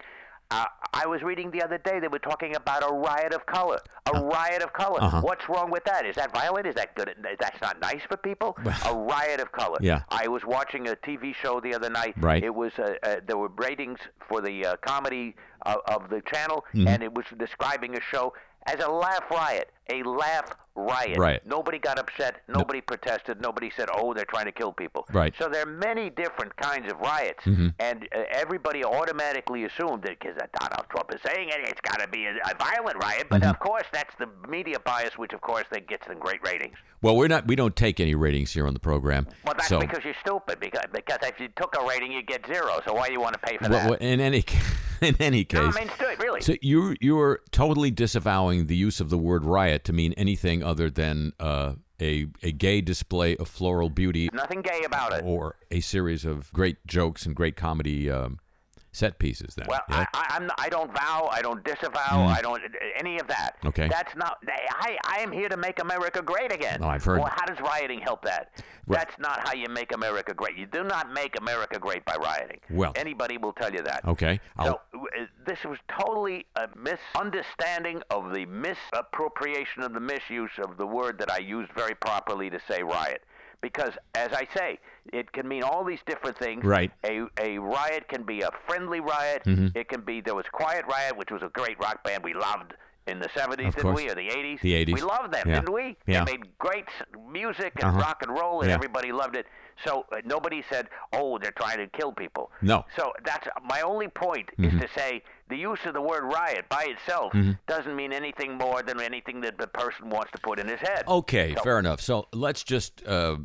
Uh, 0.50 0.66
I 0.92 1.06
was 1.06 1.22
reading 1.22 1.50
the 1.50 1.62
other 1.62 1.78
day 1.78 1.98
they 1.98 2.08
were 2.08 2.18
talking 2.18 2.54
about 2.54 2.82
a 2.82 2.92
riot 2.94 3.32
of 3.32 3.46
color. 3.46 3.78
A 4.14 4.20
riot 4.20 4.62
of 4.62 4.72
color. 4.74 5.02
Uh-huh. 5.02 5.22
What's 5.22 5.48
wrong 5.48 5.70
with 5.70 5.82
that? 5.84 6.04
Is 6.04 6.14
that 6.16 6.30
violent? 6.34 6.66
Is 6.66 6.74
that 6.74 6.94
good? 6.94 7.14
That's 7.40 7.58
not 7.62 7.80
nice 7.80 8.02
for 8.06 8.18
people. 8.18 8.56
a 8.86 8.94
riot 8.94 9.40
of 9.40 9.50
color. 9.52 9.78
Yeah. 9.80 10.02
I 10.10 10.28
was 10.28 10.42
watching 10.44 10.88
a 10.88 10.94
TV 10.96 11.34
show 11.34 11.58
the 11.60 11.74
other 11.74 11.88
night. 11.88 12.14
Right. 12.18 12.44
It 12.44 12.54
was 12.54 12.72
uh, 12.78 12.94
uh, 13.02 13.16
there 13.26 13.38
were 13.38 13.48
ratings 13.56 13.98
for 14.28 14.42
the 14.42 14.66
uh, 14.66 14.76
comedy 14.84 15.36
uh, 15.64 15.76
of 15.86 16.10
the 16.10 16.20
channel, 16.20 16.64
Mm-hmm. 16.74 16.88
and 16.88 17.02
it 17.02 17.14
was 17.14 17.24
describing 17.38 17.96
a 17.96 18.00
show 18.00 18.34
as 18.66 18.80
a 18.80 18.88
laugh 18.88 19.24
riot. 19.30 19.70
A 19.90 20.02
laugh 20.04 20.54
riot. 20.74 21.18
Right. 21.18 21.44
Nobody 21.46 21.78
got 21.78 21.98
upset. 21.98 22.42
Nobody 22.48 22.80
protested. 22.80 23.40
Nobody 23.40 23.70
said, 23.76 23.88
"Oh, 23.92 24.14
they're 24.14 24.24
trying 24.24 24.46
to 24.46 24.52
kill 24.52 24.72
people." 24.72 25.06
Right. 25.12 25.34
So 25.38 25.48
there 25.48 25.62
are 25.62 25.70
many 25.70 26.08
different 26.08 26.56
kinds 26.56 26.90
of 26.90 26.98
riots, 27.00 27.44
mm-hmm. 27.44 27.68
and 27.78 28.08
uh, 28.14 28.22
everybody 28.30 28.84
automatically 28.84 29.64
assumed 29.64 30.02
that 30.04 30.18
because 30.20 30.36
uh, 30.36 30.46
Donald 30.60 30.88
Trump 30.88 31.12
is 31.12 31.20
saying 31.26 31.48
it, 31.48 31.58
it's 31.64 31.80
got 31.80 32.00
to 32.00 32.08
be 32.08 32.26
a, 32.26 32.30
a 32.30 32.54
violent 32.58 33.02
riot. 33.02 33.26
But 33.28 33.42
mm-hmm. 33.42 33.50
of 33.50 33.58
course, 33.58 33.84
that's 33.92 34.14
the 34.18 34.28
media 34.48 34.78
bias, 34.80 35.18
which 35.18 35.32
of 35.32 35.40
course 35.40 35.66
that 35.72 35.88
gets 35.88 36.06
them 36.06 36.18
great 36.18 36.40
ratings. 36.46 36.76
Well, 37.02 37.16
we're 37.16 37.28
not. 37.28 37.46
We 37.46 37.56
don't 37.56 37.76
take 37.76 37.98
any 37.98 38.14
ratings 38.14 38.52
here 38.52 38.66
on 38.66 38.74
the 38.74 38.80
program. 38.80 39.26
Well, 39.44 39.54
that's 39.54 39.68
so, 39.68 39.80
because 39.80 40.04
you're 40.04 40.14
stupid. 40.20 40.60
Because 40.60 40.84
because 40.92 41.18
if 41.22 41.40
you 41.40 41.48
took 41.56 41.76
a 41.76 41.84
rating, 41.86 42.12
you 42.12 42.22
get 42.22 42.46
zero. 42.46 42.80
So 42.86 42.94
why 42.94 43.08
do 43.08 43.12
you 43.12 43.20
want 43.20 43.34
to 43.34 43.40
pay 43.40 43.58
for 43.58 43.68
well, 43.68 43.80
that? 43.80 43.90
well, 43.90 43.98
in 43.98 44.20
any 44.20 44.44
in 45.08 45.16
any 45.20 45.44
case, 45.44 45.60
no, 45.60 45.66
I 45.68 45.84
mean, 45.84 45.90
stupid, 45.94 46.22
really. 46.22 46.40
So 46.40 46.54
you 46.60 46.96
you're 47.00 47.40
totally 47.50 47.90
disavowing 47.90 48.66
the 48.66 48.76
use 48.76 49.00
of 49.00 49.10
the 49.10 49.18
word 49.18 49.44
riot 49.44 49.84
to 49.84 49.92
mean 49.92 50.12
anything 50.14 50.62
other 50.62 50.90
than 50.90 51.32
uh, 51.40 51.74
a 52.00 52.26
a 52.42 52.52
gay 52.52 52.80
display 52.80 53.36
of 53.36 53.48
floral 53.48 53.90
beauty 53.90 54.28
Nothing 54.32 54.62
gay 54.62 54.82
about 54.84 55.12
it. 55.12 55.24
or 55.24 55.56
a 55.70 55.80
series 55.80 56.24
of 56.24 56.52
great 56.52 56.84
jokes 56.86 57.26
and 57.26 57.34
great 57.34 57.56
comedy 57.56 58.10
um, 58.10 58.38
set 58.92 59.18
pieces. 59.18 59.54
Then, 59.54 59.66
Well, 59.68 59.80
yeah? 59.88 60.06
I, 60.14 60.26
I, 60.30 60.36
I'm 60.36 60.50
I 60.58 60.68
don't 60.68 60.92
vow, 60.94 61.28
I 61.32 61.40
don't 61.42 61.64
disavow, 61.64 62.26
I 62.26 62.40
don't 62.42 62.62
any 62.98 63.18
of 63.18 63.26
that. 63.28 63.56
Mm. 63.62 63.68
Okay. 63.68 63.88
That's 63.88 64.14
not. 64.16 64.38
I 64.70 64.98
I 65.06 65.20
am 65.20 65.32
here 65.32 65.48
to 65.48 65.56
make 65.56 65.80
America 65.80 66.22
great 66.22 66.52
again. 66.52 66.80
Oh, 66.82 66.88
I've 66.88 67.02
heard- 67.04 67.18
Well, 67.20 67.30
how 67.34 67.46
does 67.46 67.58
rioting 67.60 68.00
help 68.00 68.22
that? 68.24 68.62
Well- 68.86 68.98
That's 68.98 69.18
not 69.18 69.46
how 69.48 69.54
you 69.54 69.66
make 69.70 69.92
America 69.94 70.34
great. 70.34 70.56
You 70.56 70.66
do 70.66 70.84
not 70.84 71.12
make 71.12 71.38
America 71.40 71.78
great 71.78 72.04
by 72.04 72.16
rioting. 72.16 72.60
Well- 72.70 72.92
anybody 72.96 73.38
will 73.38 73.52
tell 73.54 73.72
you 73.72 73.82
that. 73.82 74.04
okay. 74.06 74.40
I'll, 74.58 74.66
So 74.66 74.80
uh, 74.94 75.24
this 75.46 75.58
was 75.64 75.78
totally 75.88 76.46
a 76.56 76.68
misunderstanding 76.76 78.02
of 78.10 78.32
the 78.32 78.44
misappropriation 78.46 79.82
of 79.82 79.94
the 79.94 80.00
misuse 80.00 80.50
of 80.62 80.76
the 80.76 80.86
word 80.86 81.18
that 81.18 81.30
I 81.30 81.38
used 81.38 81.72
very 81.72 81.94
properly 81.94 82.50
to 82.50 82.60
say 82.68 82.82
riot. 82.82 83.22
Because, 83.62 83.92
as 84.14 84.32
I 84.32 84.46
say, 84.54 84.78
it 85.12 85.32
can 85.32 85.48
mean 85.48 85.62
all 85.62 85.84
these 85.84 86.00
different 86.06 86.36
things. 86.38 86.64
Right. 86.64 86.90
A 87.04 87.22
a 87.40 87.58
riot 87.58 88.08
can 88.08 88.24
be 88.24 88.42
a 88.42 88.50
friendly 88.66 89.00
riot. 89.00 89.44
Mhm. 89.44 89.74
It 89.76 89.88
can 89.88 90.02
be 90.02 90.20
there 90.20 90.34
was 90.34 90.46
Quiet 90.52 90.84
Riot, 90.86 91.16
which 91.16 91.30
was 91.30 91.42
a 91.42 91.48
great 91.48 91.78
rock 91.78 92.04
band 92.04 92.22
we 92.24 92.34
loved 92.34 92.74
in 93.08 93.18
the 93.18 93.28
70s, 93.30 93.66
Of 93.68 93.74
didn't 93.74 93.82
course. 93.82 93.96
we, 94.04 94.08
or 94.10 94.14
the 94.14 94.28
80s? 94.30 94.60
The 94.60 94.74
80s. 94.74 94.94
We 94.94 95.00
loved 95.02 95.32
them, 95.34 95.48
Yeah. 95.48 95.54
didn't 95.56 95.72
we? 95.74 95.96
Yeah. 96.06 96.24
They 96.24 96.32
made 96.36 96.56
great 96.58 96.86
music 97.28 97.72
and 97.76 97.84
Uh-huh. 97.90 97.98
rock 97.98 98.22
and 98.22 98.30
roll, 98.38 98.60
and 98.60 98.68
Yeah. 98.68 98.74
everybody 98.76 99.10
loved 99.10 99.34
it. 99.36 99.46
So 99.84 100.06
uh, 100.12 100.18
nobody 100.24 100.62
said, 100.70 100.88
"Oh, 101.12 101.38
they're 101.38 101.50
trying 101.52 101.78
to 101.78 101.88
kill 101.88 102.12
people." 102.12 102.52
No. 102.60 102.84
So 102.96 103.12
that's 103.24 103.48
my 103.64 103.80
only 103.80 104.06
point 104.08 104.50
Mhm. 104.56 104.66
is 104.74 104.80
to 104.82 104.88
say 104.96 105.22
the 105.48 105.56
use 105.56 105.80
of 105.86 105.94
the 105.94 106.00
word 106.00 106.22
riot 106.24 106.68
by 106.68 106.84
itself 106.84 107.32
Mhm. 107.32 107.58
doesn't 107.66 107.96
mean 107.96 108.12
anything 108.12 108.56
more 108.56 108.82
than 108.82 109.00
anything 109.00 109.40
that 109.40 109.58
the 109.58 109.66
person 109.66 110.08
wants 110.10 110.30
to 110.32 110.38
put 110.38 110.60
in 110.60 110.68
his 110.68 110.78
head. 110.80 111.02
Okay, 111.08 111.54
So- 111.56 111.62
fair 111.62 111.78
enough. 111.80 112.00
So 112.00 112.28
let's 112.32 112.62
just 112.62 113.04
uh, 113.06 113.38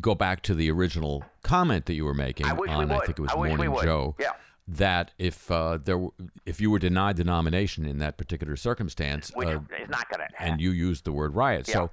go 0.00 0.14
back 0.14 0.42
to 0.42 0.54
the 0.54 0.70
original 0.70 1.24
comment 1.42 1.86
that 1.86 1.94
you 1.94 2.04
were 2.04 2.14
making 2.14 2.46
I 2.46 2.50
on, 2.50 2.90
I 2.90 2.98
think 3.00 3.18
it 3.18 3.22
was 3.22 3.30
I 3.32 3.36
Morning. 3.36 3.76
Joe. 3.82 4.16
Yeah. 4.18 4.32
That 4.70 5.12
if 5.18 5.50
uh, 5.50 5.78
there, 5.82 5.96
were, 5.96 6.10
if 6.44 6.60
you 6.60 6.70
were 6.70 6.78
denied 6.78 7.16
the 7.16 7.24
nomination 7.24 7.86
in 7.86 7.98
that 7.98 8.18
particular 8.18 8.54
circumstance, 8.54 9.30
Which 9.34 9.48
uh, 9.48 9.60
is 9.80 9.88
not 9.88 10.10
going 10.10 10.28
to 10.28 10.42
and 10.42 10.60
you 10.60 10.72
used 10.72 11.04
the 11.04 11.12
word 11.12 11.34
riot, 11.34 11.68
Yeah. 11.68 11.74
so 11.74 11.90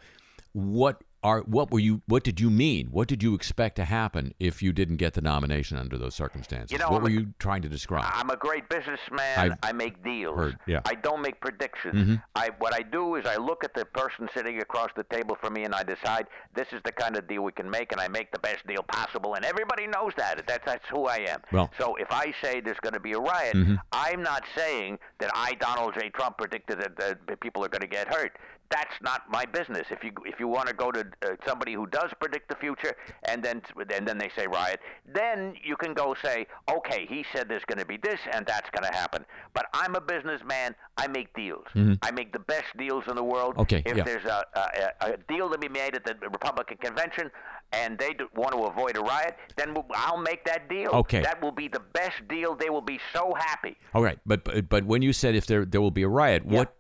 what 0.52 1.02
are 1.26 1.42
what 1.42 1.72
were 1.72 1.80
you? 1.80 2.02
What 2.06 2.24
did 2.24 2.40
you 2.40 2.50
mean? 2.50 2.88
What 2.92 3.08
did 3.08 3.24
you 3.24 3.34
expect 3.34 3.76
to 3.78 3.86
happen 3.86 4.34
if 4.40 4.62
you 4.62 4.72
didn't 4.72 4.98
get 4.98 5.14
the 5.16 5.22
nomination 5.22 5.78
under 5.78 5.98
those 5.98 6.14
circumstances? 6.14 6.72
You 6.72 6.78
know, 6.78 6.90
what 6.90 6.98
I'm 6.98 7.04
were 7.04 7.10
a- 7.10 7.14
you 7.14 7.34
trying 7.40 7.64
to 7.64 7.70
describe? 7.70 8.06
I'm 8.14 8.30
a 8.30 8.36
great 8.38 8.70
businessman. 8.70 9.38
I've 9.40 9.54
I 9.64 9.72
make 9.74 10.04
deals. 10.04 10.38
heard, 10.38 10.58
yeah. 10.68 10.82
I 10.86 10.94
don't 10.96 11.22
make 11.22 11.42
predictions. 11.42 11.96
Mhm. 11.96 12.22
I 12.36 12.50
what 12.60 12.74
I 12.74 12.82
do 12.84 13.16
is 13.16 13.26
I 13.26 13.38
look 13.38 13.64
at 13.64 13.74
the 13.74 13.86
person 13.86 14.30
sitting 14.36 14.60
across 14.62 14.90
the 14.96 15.04
table 15.06 15.36
from 15.42 15.54
me 15.54 15.64
and 15.64 15.74
I 15.74 15.84
decide 15.84 16.28
this 16.54 16.68
is 16.72 16.82
the 16.86 16.92
kind 16.92 17.18
of 17.18 17.28
deal 17.28 17.42
we 17.44 17.52
can 17.52 17.70
make 17.70 17.92
and 17.92 18.00
I 18.00 18.08
make 18.08 18.32
the 18.32 18.40
best 18.40 18.66
deal 18.68 18.84
possible 18.84 19.34
and 19.34 19.44
everybody 19.44 19.88
knows 19.88 20.14
that. 20.18 20.46
That's 20.48 20.66
that's 20.66 20.86
who 20.92 21.06
I 21.08 21.18
am. 21.34 21.42
Well- 21.52 21.72
so 21.80 21.96
if 21.96 22.12
I 22.12 22.34
say 22.44 22.62
there's 22.62 22.80
going 22.82 22.94
to 22.94 23.00
be 23.00 23.14
a 23.14 23.20
riot, 23.20 23.56
Mhm. 23.56 23.78
I'm 23.92 24.22
not 24.22 24.44
saying 24.56 25.00
that 25.20 25.32
I 25.34 25.54
Donald 25.56 25.96
J 26.00 26.10
Trump 26.10 26.38
predicted 26.38 26.80
that, 26.82 26.96
that 27.28 27.40
people 27.40 27.66
are 27.66 27.70
going 27.70 27.82
to 27.82 27.88
get 27.88 28.08
hurt. 28.14 28.38
That's 28.72 28.96
not 29.02 29.22
my 29.30 29.46
business. 29.46 29.86
If 29.92 30.04
you 30.04 30.12
if 30.26 30.40
you 30.40 30.48
want 30.48 30.68
to 30.68 30.74
go 30.74 30.92
to 30.92 31.06
uh, 31.24 31.30
somebody 31.46 31.74
who 31.74 31.88
does 31.88 32.12
predict 32.20 32.50
the 32.50 32.56
future 32.56 32.96
and 33.30 33.44
then 33.44 33.62
and 33.96 34.08
then 34.08 34.18
they 34.18 34.30
say 34.36 34.48
riot, 34.48 34.80
then 35.06 35.54
you 35.64 35.76
can 35.78 35.94
go 35.94 36.16
say, 36.24 36.48
okay, 36.70 37.06
he 37.08 37.26
said 37.34 37.48
there's 37.50 37.66
going 37.66 37.80
to 37.80 37.86
be 37.86 37.98
this 37.98 38.20
and 38.32 38.46
that's 38.46 38.70
going 38.72 38.90
to 38.90 38.98
happen. 38.98 39.26
But 39.54 39.66
I'm 39.74 39.96
a 39.96 40.02
businessman. 40.02 40.76
I 40.98 41.08
make 41.08 41.34
deals. 41.36 41.66
Mhm. 41.76 41.98
I 42.02 42.12
make 42.12 42.32
the 42.34 42.40
best 42.40 42.66
deals 42.78 43.04
in 43.08 43.16
the 43.16 43.24
world. 43.24 43.56
Okay, 43.58 43.82
If 43.86 43.98
yeah. 43.98 44.04
there's 44.04 44.26
a, 44.26 44.44
a, 44.56 45.12
a 45.14 45.18
deal 45.28 45.50
to 45.50 45.58
be 45.58 45.70
made 45.70 45.96
at 45.96 46.04
the 46.06 46.16
Republican 46.30 46.78
convention 46.78 47.30
and 47.74 47.98
they 47.98 48.16
want 48.36 48.54
to 48.54 48.64
avoid 48.64 48.98
a 48.98 49.02
riot, 49.02 49.36
then 49.58 49.76
I'll 49.96 50.18
make 50.18 50.46
that 50.46 50.70
deal. 50.70 50.90
Okay. 50.92 51.22
That 51.22 51.42
will 51.42 51.52
be 51.52 51.68
the 51.68 51.82
best 51.94 52.28
deal. 52.30 52.56
They 52.56 52.70
will 52.70 52.82
be 52.82 53.00
so 53.14 53.34
happy. 53.38 53.78
All 53.94 54.04
right, 54.04 54.20
but 54.26 54.44
but, 54.44 54.70
but 54.70 54.84
when 54.86 55.02
you 55.02 55.14
said 55.14 55.36
if 55.36 55.46
there 55.48 55.66
there 55.66 55.82
will 55.82 55.92
be 55.92 56.04
a 56.04 56.08
riot, 56.08 56.46
what 56.46 56.76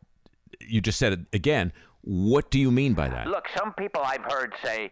you 0.61 0.81
just 0.81 0.97
said 0.99 1.13
it 1.13 1.19
again. 1.33 1.73
What 2.07 2.51
do 2.51 2.59
you 2.59 2.69
mean 2.71 2.93
by 2.93 3.09
that? 3.09 3.25
Look, 3.27 3.45
some 3.57 3.73
people 3.73 4.01
I've 4.03 4.23
heard 4.31 4.53
say 4.63 4.91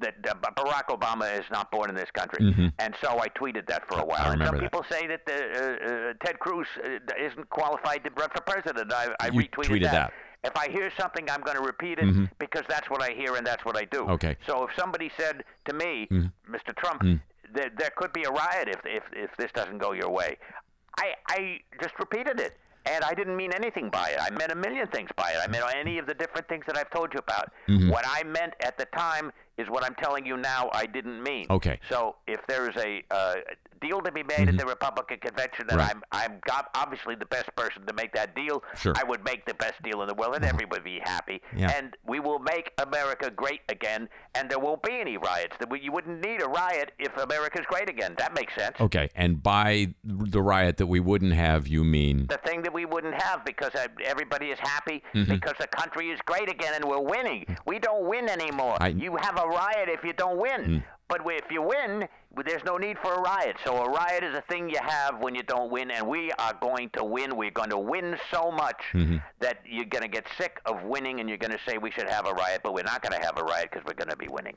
that 0.00 0.14
uh, 0.26 0.34
Barack 0.56 0.86
Obama 0.88 1.38
is 1.38 1.44
not 1.50 1.70
born 1.70 1.90
in 1.90 1.94
this 1.96 2.10
country, 2.12 2.42
Mhm. 2.42 2.72
and 2.78 2.94
so 3.02 3.18
I 3.20 3.28
tweeted 3.28 3.66
that 3.68 3.86
for 3.86 3.98
a 4.00 4.04
while. 4.04 4.28
I 4.30 4.32
and 4.32 4.42
some 4.42 4.54
that. 4.56 4.62
people 4.62 4.82
say 4.90 5.06
that 5.06 5.22
uh, 5.28 5.34
uh, 5.34 6.12
Ted 6.24 6.38
Cruz 6.38 6.66
uh, 6.82 6.88
isn't 7.22 7.50
qualified 7.50 8.02
to 8.04 8.10
run 8.16 8.30
for 8.34 8.40
president. 8.42 8.90
I, 8.92 9.08
I 9.20 9.26
You 9.26 9.40
retweeted 9.42 9.68
tweeted 9.68 9.90
that. 9.92 10.12
If 10.44 10.56
I 10.56 10.70
hear 10.70 10.90
something, 10.98 11.28
I'm 11.30 11.42
going 11.42 11.56
to 11.58 11.62
repeat 11.62 11.98
it 11.98 12.06
Mhm. 12.06 12.30
because 12.38 12.62
that's 12.68 12.88
what 12.88 13.02
I 13.02 13.10
hear 13.12 13.36
and 13.36 13.46
that's 13.46 13.64
what 13.66 13.76
I 13.76 13.84
do. 13.84 14.08
Okay. 14.10 14.36
So 14.46 14.64
if 14.66 14.70
somebody 14.78 15.10
said 15.18 15.44
to 15.66 15.74
me, 15.74 16.06
Mhm. 16.10 16.32
Mr. 16.48 16.74
Trump, 16.76 17.02
Mm. 17.02 17.20
there, 17.52 17.70
there 17.76 17.90
could 17.96 18.12
be 18.14 18.22
a 18.24 18.30
riot 18.30 18.68
if, 18.68 18.80
if 18.86 19.02
if 19.12 19.36
this 19.36 19.50
doesn't 19.52 19.78
go 19.78 19.92
your 19.92 20.08
way, 20.10 20.38
I 20.98 21.14
I 21.28 21.60
just 21.82 21.94
repeated 21.98 22.40
it. 22.40 22.56
And 22.90 23.04
I 23.04 23.12
didn't 23.14 23.36
mean 23.36 23.52
anything 23.52 23.90
by 23.90 24.10
it. 24.10 24.18
I 24.20 24.30
meant 24.30 24.50
a 24.50 24.54
million 24.54 24.86
things 24.88 25.10
by 25.16 25.30
it. 25.32 25.38
I 25.42 25.46
meant 25.48 25.64
any 25.76 25.98
of 25.98 26.06
the 26.06 26.14
different 26.14 26.48
things 26.48 26.64
that 26.66 26.76
I've 26.76 26.90
told 26.90 27.12
you 27.12 27.18
about. 27.20 27.52
Mhm. 27.68 27.90
What 27.90 28.04
I 28.06 28.22
meant 28.24 28.54
at 28.64 28.78
the 28.78 28.86
time 28.86 29.32
is 29.58 29.68
what 29.68 29.84
I'm 29.84 29.94
telling 29.96 30.24
you 30.24 30.36
now. 30.36 30.70
I 30.72 30.86
didn't 30.86 31.22
mean. 31.22 31.46
Okay. 31.50 31.78
So 31.88 32.16
if 32.26 32.40
there 32.46 32.68
is 32.70 32.76
a 32.76 33.02
uh, 33.10 33.34
deal 33.80 34.00
to 34.00 34.12
be 34.12 34.22
made 34.22 34.48
at 34.48 34.56
the 34.58 34.66
Republican 34.66 35.18
convention, 35.18 35.66
and 35.70 35.78
Right. 35.78 35.90
I'm 35.94 36.02
I'm 36.12 36.40
got 36.46 36.68
obviously 36.74 37.14
the 37.14 37.26
best 37.26 37.54
person 37.56 37.86
to 37.86 37.92
make 37.94 38.12
that 38.14 38.34
deal, 38.34 38.62
Sure. 38.76 38.92
I 38.96 39.04
would 39.04 39.24
make 39.24 39.44
the 39.46 39.54
best 39.54 39.80
deal 39.82 40.02
in 40.02 40.08
the 40.08 40.14
world, 40.14 40.34
and 40.36 40.44
everybody 40.44 40.80
would 40.80 40.84
be 40.84 41.00
happy. 41.04 41.40
Yeah. 41.54 41.70
And 41.76 41.96
we 42.04 42.20
will 42.20 42.38
make 42.38 42.72
America 42.78 43.30
great 43.30 43.60
again, 43.68 44.08
and 44.34 44.50
there 44.50 44.58
won't 44.58 44.82
be 44.82 45.00
any 45.00 45.16
riots. 45.16 45.56
That 45.58 45.70
we- 45.70 45.80
You 45.80 45.92
wouldn't 45.92 46.20
need 46.24 46.42
a 46.42 46.48
riot 46.48 46.92
if 46.98 47.16
America's 47.16 47.64
great 47.66 47.88
again. 47.88 48.14
That 48.18 48.34
makes 48.34 48.54
sense. 48.54 48.76
Okay, 48.80 49.08
and 49.14 49.42
by 49.42 49.94
the 50.04 50.42
riot 50.42 50.76
that 50.78 50.86
we 50.86 51.00
wouldn't 51.00 51.32
have, 51.34 51.66
you 51.68 51.84
mean 51.84 52.26
the 52.28 52.38
thing 52.38 52.62
that 52.62 52.72
we 52.72 52.84
wouldn't 52.84 53.20
have 53.22 53.44
because 53.44 53.70
everybody 54.04 54.46
is 54.50 54.58
happy 54.58 55.02
Mhm. 55.14 55.28
because 55.28 55.54
the 55.58 55.66
country 55.68 56.10
is 56.10 56.20
great 56.26 56.48
again 56.50 56.74
and 56.74 56.84
we're 56.84 57.00
winning. 57.00 57.56
We 57.64 57.78
don't 57.78 58.04
win 58.06 58.28
anymore. 58.28 58.76
I- 58.80 58.88
you 58.88 59.16
have 59.16 59.38
a 59.38 59.46
riot 59.46 59.88
if 59.88 60.02
you 60.04 60.12
don't 60.12 60.36
win. 60.38 60.60
Mm. 60.64 60.82
But 61.08 61.22
if 61.24 61.50
you 61.50 61.62
win, 61.62 62.06
there's 62.44 62.62
no 62.64 62.76
need 62.76 62.98
for 62.98 63.14
a 63.14 63.20
riot. 63.20 63.56
So 63.64 63.82
a 63.82 63.88
riot 63.90 64.22
is 64.22 64.34
a 64.36 64.42
thing 64.42 64.68
you 64.68 64.78
have 64.82 65.18
when 65.20 65.34
you 65.34 65.42
don't 65.42 65.70
win, 65.72 65.90
and 65.90 66.06
we 66.06 66.30
are 66.32 66.52
going 66.60 66.90
to 66.90 67.04
win. 67.04 67.34
We're 67.36 67.50
going 67.50 67.70
to 67.70 67.78
win 67.78 68.18
so 68.30 68.50
much 68.50 68.80
Mhm. 68.92 69.22
that 69.40 69.60
you're 69.64 69.86
going 69.86 70.02
to 70.02 70.08
get 70.08 70.26
sick 70.36 70.60
of 70.66 70.82
winning, 70.82 71.20
and 71.20 71.28
you're 71.28 71.38
going 71.38 71.52
to 71.52 71.58
say 71.66 71.78
we 71.78 71.90
should 71.90 72.08
have 72.10 72.26
a 72.26 72.32
riot, 72.34 72.60
but 72.62 72.74
we're 72.74 72.84
not 72.84 73.00
going 73.02 73.18
to 73.18 73.26
have 73.26 73.38
a 73.38 73.42
riot 73.42 73.70
because 73.72 73.86
we're 73.86 73.94
going 73.94 74.10
to 74.10 74.16
be 74.16 74.28
winning. 74.28 74.56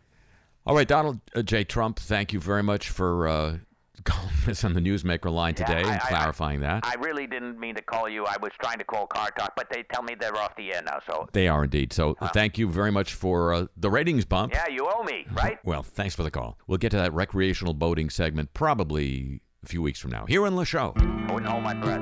All 0.65 0.75
right, 0.75 0.87
Donald 0.87 1.21
uh, 1.35 1.41
J. 1.41 1.63
Trump, 1.63 1.97
thank 1.99 2.33
you 2.33 2.39
very 2.39 2.61
much 2.63 2.89
for 2.89 3.27
uh, 3.29 3.57
calling 4.03 4.31
us 4.47 4.63
on 4.65 4.73
the 4.73 4.81
Newsmaker 4.81 5.31
line 5.31 5.55
Yeah, 5.57 5.65
today 5.65 5.79
I- 5.87 5.93
and 5.93 6.01
I- 6.03 6.07
clarifying 6.09 6.59
that. 6.61 6.85
I 6.85 6.95
really 6.99 7.27
didn't 7.27 7.50
mean 7.71 7.75
to 7.77 7.81
call 7.81 8.09
you. 8.09 8.25
I 8.25 8.35
was 8.41 8.51
trying 8.61 8.77
to 8.79 8.83
call 8.83 9.07
Car 9.07 9.29
Talk, 9.37 9.53
but 9.55 9.67
they 9.71 9.83
tell 9.93 10.03
me 10.03 10.15
they're 10.19 10.35
off 10.35 10.55
the 10.57 10.73
air 10.73 10.81
now. 10.85 10.99
So 11.07 11.27
they 11.31 11.47
are 11.47 11.63
indeed. 11.63 11.93
So 11.93 12.15
thank 12.33 12.57
you 12.57 12.69
very 12.69 12.91
much 12.91 13.13
for 13.13 13.53
uh, 13.53 13.65
the 13.77 13.89
ratings 13.89 14.25
bump. 14.25 14.53
yeah, 14.53 14.67
you 14.67 14.89
owe 14.91 15.03
me, 15.03 15.25
right? 15.31 15.57
Well, 15.63 15.83
thanks 15.83 16.15
for 16.15 16.23
the 16.23 16.31
call. 16.31 16.57
We'll 16.67 16.77
get 16.77 16.91
to 16.91 16.97
that 16.97 17.13
recreational 17.13 17.73
boating 17.73 18.09
segment 18.09 18.53
probably 18.53 19.41
a 19.63 19.67
few 19.67 19.81
weeks 19.81 19.99
from 19.99 20.11
now 20.11 20.25
here 20.25 20.45
on 20.45 20.55
the 20.55 20.65
show. 20.65 20.93
I 20.97 21.31
wouldn't 21.31 21.49
hold 21.49 21.63
my 21.63 21.73
breath. 21.73 22.01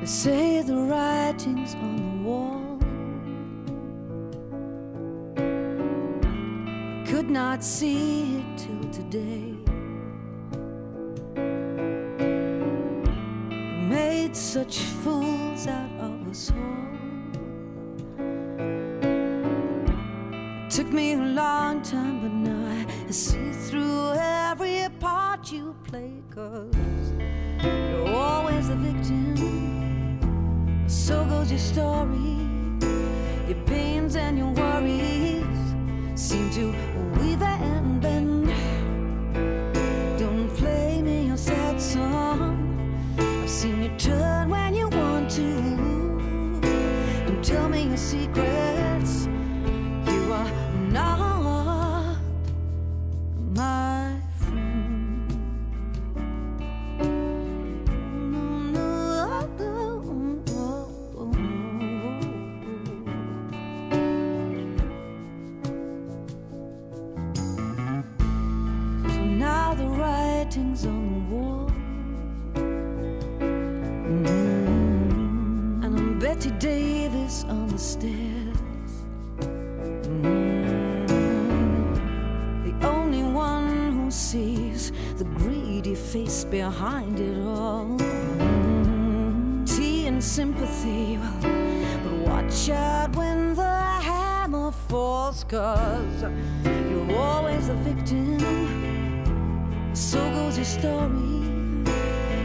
They 0.00 0.06
say 0.06 0.62
the 0.62 0.76
writing's 0.76 1.74
on 1.74 2.05
Could 7.26 7.32
not 7.32 7.64
see 7.64 8.38
it 8.38 8.56
till 8.56 8.88
today. 8.92 9.56
Made 13.88 14.36
such 14.36 14.78
fools 15.02 15.66
out 15.66 15.90
of 15.98 16.28
us 16.28 16.52
all. 16.52 16.86
It 20.66 20.70
took 20.70 20.92
me 20.92 21.14
a 21.14 21.18
long 21.18 21.82
time, 21.82 22.20
but 22.20 22.30
now 22.32 22.86
I 23.08 23.10
see 23.10 23.50
through 23.50 24.12
every 24.12 24.86
part 25.00 25.50
you 25.50 25.74
play. 25.82 26.22
Cause 26.32 27.12
you're 27.60 28.08
always 28.14 28.68
the 28.68 28.76
victim. 28.76 29.34
So 30.86 31.24
goes 31.24 31.50
your 31.50 31.58
story. 31.58 32.36
Your 33.48 33.64
pains 33.66 34.14
and 34.14 34.38
your 34.38 34.52
worries 34.52 34.75
seem 36.16 36.50
to 36.50 36.72
weave 37.20 37.42
and 37.42 37.75
Bette 76.26 76.50
Davis 76.58 77.44
on 77.44 77.68
the 77.68 77.78
stairs. 77.78 78.56
Mm. 80.22 81.06
The 82.64 82.74
only 82.84 83.22
one 83.22 83.92
who 83.92 84.10
sees 84.10 84.90
the 85.18 85.24
greedy 85.38 85.94
face 85.94 86.42
behind 86.42 87.20
it 87.20 87.38
all. 87.46 87.96
Tea 89.66 90.08
and 90.08 90.20
sympathy, 90.20 91.20
but 92.02 92.12
watch 92.28 92.70
out 92.70 93.14
when 93.14 93.54
the 93.54 93.78
hammer 94.02 94.72
falls, 94.72 95.44
cause 95.44 96.24
you're 96.64 97.16
always 97.16 97.68
the 97.68 97.74
victim. 97.74 98.40
So 99.94 100.18
goes 100.32 100.56
your 100.56 100.64
story. 100.64 101.46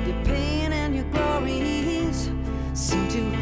Your 0.06 0.24
pain 0.24 0.72
and 0.72 0.94
your 0.94 1.06
glories 1.06 2.30
seem 2.76 3.08
to 3.08 3.41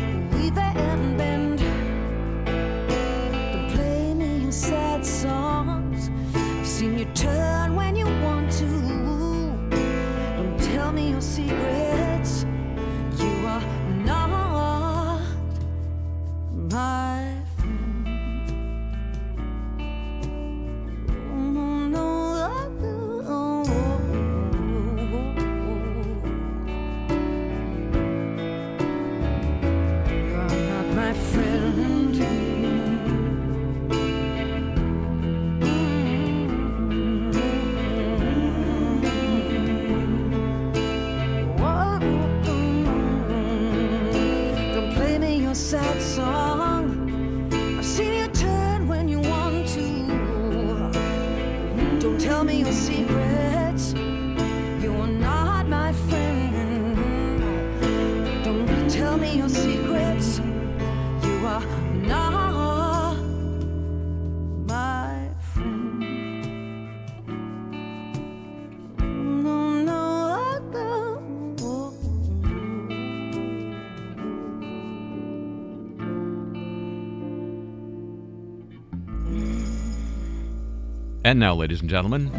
And 81.23 81.37
now, 81.37 81.53
ladies 81.53 81.81
and 81.81 81.89
gentlemen, 81.89 82.31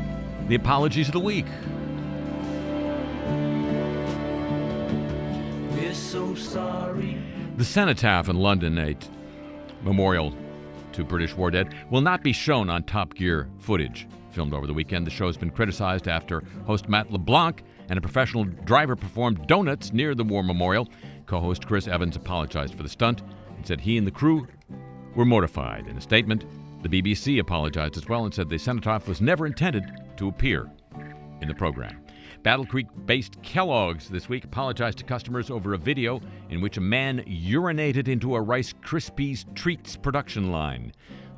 the 0.49 0.55
apologies 0.55 1.09
of 1.09 1.13
the 1.13 1.21
week. 1.21 1.45
We're 5.73 5.93
so 5.93 6.35
sorry. 6.35 7.19
The 7.59 7.65
Cenotaph 7.65 8.31
in 8.31 8.37
London, 8.37 8.79
a 8.79 8.95
t- 8.95 9.09
memorial 9.83 10.35
to 10.93 11.05
British 11.05 11.37
war 11.37 11.51
dead, 11.51 11.75
will 11.91 12.01
not 12.01 12.23
be 12.23 12.33
shown 12.33 12.71
on 12.71 12.85
Top 12.85 13.15
Gear 13.15 13.49
footage 13.59 14.09
filmed 14.31 14.55
over 14.55 14.67
the 14.67 14.73
weekend. 14.73 15.07
The 15.07 15.11
show 15.11 15.27
has 15.27 15.37
been 15.37 15.51
criticized 15.51 16.09
after 16.09 16.43
host 16.65 16.89
Matt 16.89 17.13
LeBlanc 17.13 17.63
and 17.89 17.99
a 17.99 18.03
professional 18.03 18.45
driver 18.45 18.97
performed 18.97 19.47
donuts 19.47 19.93
near 19.93 20.15
the 20.15 20.25
war 20.25 20.43
memorial. 20.43 20.89
Co 21.27 21.41
host 21.41 21.67
Chris 21.67 21.87
Evans 21.87 22.17
apologized 22.17 22.75
for 22.75 22.83
the 22.83 22.89
stunt 22.89 23.23
and 23.57 23.67
said 23.67 23.81
he 23.81 23.99
and 23.99 24.07
the 24.07 24.13
crew 24.13 24.47
were 25.15 25.25
mortified. 25.25 25.87
In 25.87 25.99
a 25.99 26.01
statement, 26.01 26.45
the 26.83 26.89
BBC 26.89 27.41
apologized 27.41 27.97
as 27.97 28.09
well 28.09 28.25
and 28.25 28.33
said 28.33 28.49
the 28.49 28.59
Cenotaph 28.59 29.07
was 29.07 29.21
never 29.21 29.47
intended 29.47 29.85
to 30.17 30.29
appear 30.29 30.71
in 31.43 31.49
the 31.49 31.55
program. 31.55 32.01
Battle 32.43 32.65
Creek 32.65 32.87
based 33.05 33.41
Kellogg's 33.43 34.09
this 34.09 34.29
week 34.29 34.45
apologized 34.45 34.99
to 34.99 35.05
customers 35.05 35.51
over 35.51 35.75
a 35.75 35.79
video 35.79 36.21
in 36.49 36.63
which 36.63 36.79
a 36.79 36.81
man 36.81 37.21
urinated 37.27 38.09
into 38.09 38.35
a 38.35 38.41
Rice 38.41 38.73
Krispies 38.73 39.45
treats 39.55 39.95
production 39.95 40.51
line. 40.51 40.93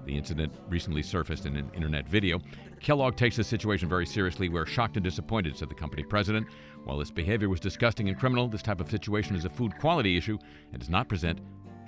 The 0.05 0.16
incident 0.16 0.53
recently 0.68 1.03
surfaced 1.03 1.47
in 1.47 1.57
an 1.57 1.70
internet 1.74 2.09
video. 2.09 2.40
Kellogg 2.80 3.16
takes 3.16 3.36
the 3.36 3.45
situation 3.45 3.88
very 3.88 4.07
seriously. 4.07 4.49
We're 4.49 4.66
shocked 4.66 4.97
and 4.97 5.05
disappointed, 5.05 5.57
said 5.57 5.68
the 5.68 5.74
company 5.74 6.05
president. 6.05 6.47
While 6.84 6.99
this 6.99 7.11
behavior 7.11 7.49
was 7.49 7.61
disgusting 7.61 8.09
and 8.09 8.18
criminal, 8.18 8.49
this 8.49 8.62
type 8.62 8.80
of 8.80 8.90
situation 8.90 9.36
is 9.36 9.45
a 9.45 9.51
food 9.51 9.72
quality 9.78 10.16
issue 10.16 10.38
and 10.72 10.80
does 10.80 10.90
not 10.90 11.09
present 11.09 11.40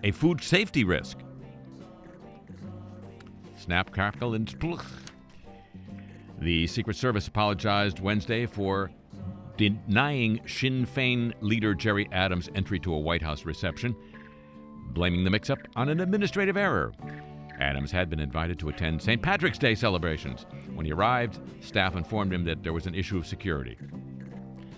a 0.02 0.10
food 0.10 0.42
safety 0.42 0.84
risk. 0.84 1.18
Snap, 3.64 3.92
crackle, 3.92 4.34
and 4.34 4.46
spluch. 4.46 4.84
The 6.38 6.66
Secret 6.66 6.96
Service 6.96 7.28
apologized 7.28 7.98
Wednesday 7.98 8.44
for 8.44 8.90
denying 9.56 10.38
Sinn 10.46 10.86
Féin 10.86 11.32
leader 11.40 11.72
Gerry 11.74 12.06
Adams' 12.12 12.50
entry 12.54 12.78
to 12.80 12.92
a 12.92 12.98
White 12.98 13.22
House 13.22 13.46
reception, 13.46 13.96
blaming 14.90 15.24
the 15.24 15.30
mix 15.30 15.48
up 15.48 15.60
on 15.76 15.88
an 15.88 16.00
administrative 16.00 16.58
error. 16.58 16.92
Adams 17.58 17.90
had 17.90 18.10
been 18.10 18.20
invited 18.20 18.58
to 18.58 18.68
attend 18.68 19.00
St. 19.00 19.22
Patrick's 19.22 19.56
Day 19.56 19.74
celebrations. 19.74 20.44
When 20.74 20.84
he 20.84 20.92
arrived, 20.92 21.40
staff 21.60 21.96
informed 21.96 22.34
him 22.34 22.44
that 22.44 22.62
there 22.62 22.74
was 22.74 22.86
an 22.86 22.94
issue 22.94 23.16
of 23.16 23.26
security. 23.26 23.78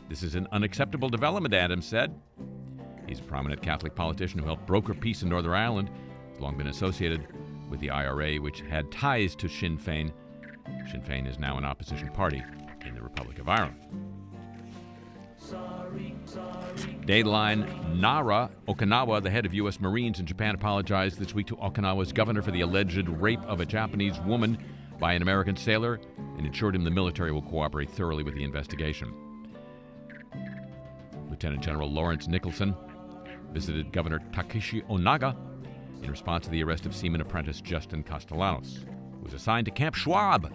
This 0.09 0.23
is 0.23 0.37
an 0.37 0.47
unacceptable 0.53 1.09
development, 1.09 1.55
Adams 1.55 1.87
said. 1.87 2.15
He's 3.09 3.19
a 3.19 3.25
prominent 3.25 3.63
Catholic 3.63 3.97
politician 3.97 4.39
who 4.39 4.47
helped 4.47 4.65
broker 4.65 4.95
peace 4.95 5.25
in 5.25 5.29
Northern 5.29 5.55
Ireland. 5.55 5.91
Long 6.39 6.57
been 6.57 6.69
associated 6.69 7.27
with 7.71 7.81
the 7.81 7.91
IRA, 7.91 8.37
which 8.37 8.61
had 8.61 8.91
ties 8.91 9.35
to 9.37 9.49
Sinn 9.49 9.79
Féin. 9.79 10.13
Sinn 10.91 11.03
Féin 11.03 11.29
is 11.29 11.39
now 11.39 11.59
an 11.59 11.65
opposition 11.65 12.09
party 12.11 12.43
in 12.87 12.95
the 12.95 13.03
Republic 13.03 13.39
of 13.39 13.49
Ireland. 13.49 13.77
Dateline 17.07 18.01
Naha 18.01 18.51
Okinawa, 18.67 19.23
the 19.23 19.31
head 19.31 19.47
of 19.47 19.55
U.S. 19.55 19.81
Marines 19.81 20.19
in 20.19 20.27
Japan, 20.27 20.55
apologized 20.55 21.19
this 21.19 21.35
week 21.35 21.47
to 21.47 21.57
Okinawa's 21.57 22.13
governor 22.13 22.43
for 22.43 22.51
the 22.51 22.63
alleged 22.63 23.09
rape 23.09 23.43
of 23.43 23.61
a 23.61 23.67
Japanese 23.67 24.19
woman 24.21 24.59
by 24.99 25.13
an 25.13 25.23
American 25.23 25.57
sailor 25.57 26.01
and 26.37 26.47
assured 26.47 26.75
him 26.75 26.85
the 26.85 26.91
military 26.91 27.31
will 27.31 27.43
cooperate 27.43 27.91
thoroughly 27.91 28.23
with 28.25 28.35
the 28.35 28.43
investigation. 28.43 29.15
Lieutenant 31.29 31.63
General 31.63 31.91
Lawrence 31.91 32.27
Nicholson 32.27 32.75
visited 33.53 33.93
Governor 33.93 34.21
Takeshi 34.33 34.83
Onaga 34.83 35.37
in 36.03 36.11
response 36.11 36.45
to 36.45 36.51
the 36.51 36.63
arrest 36.63 36.87
of 36.87 36.95
seaman 36.95 37.21
apprentice 37.21 37.61
Justin 37.61 38.03
Castellanos, 38.03 38.85
who 39.13 39.25
was 39.25 39.35
assigned 39.35 39.65
to 39.67 39.71
Camp 39.71 39.95
Schwab. 39.95 40.53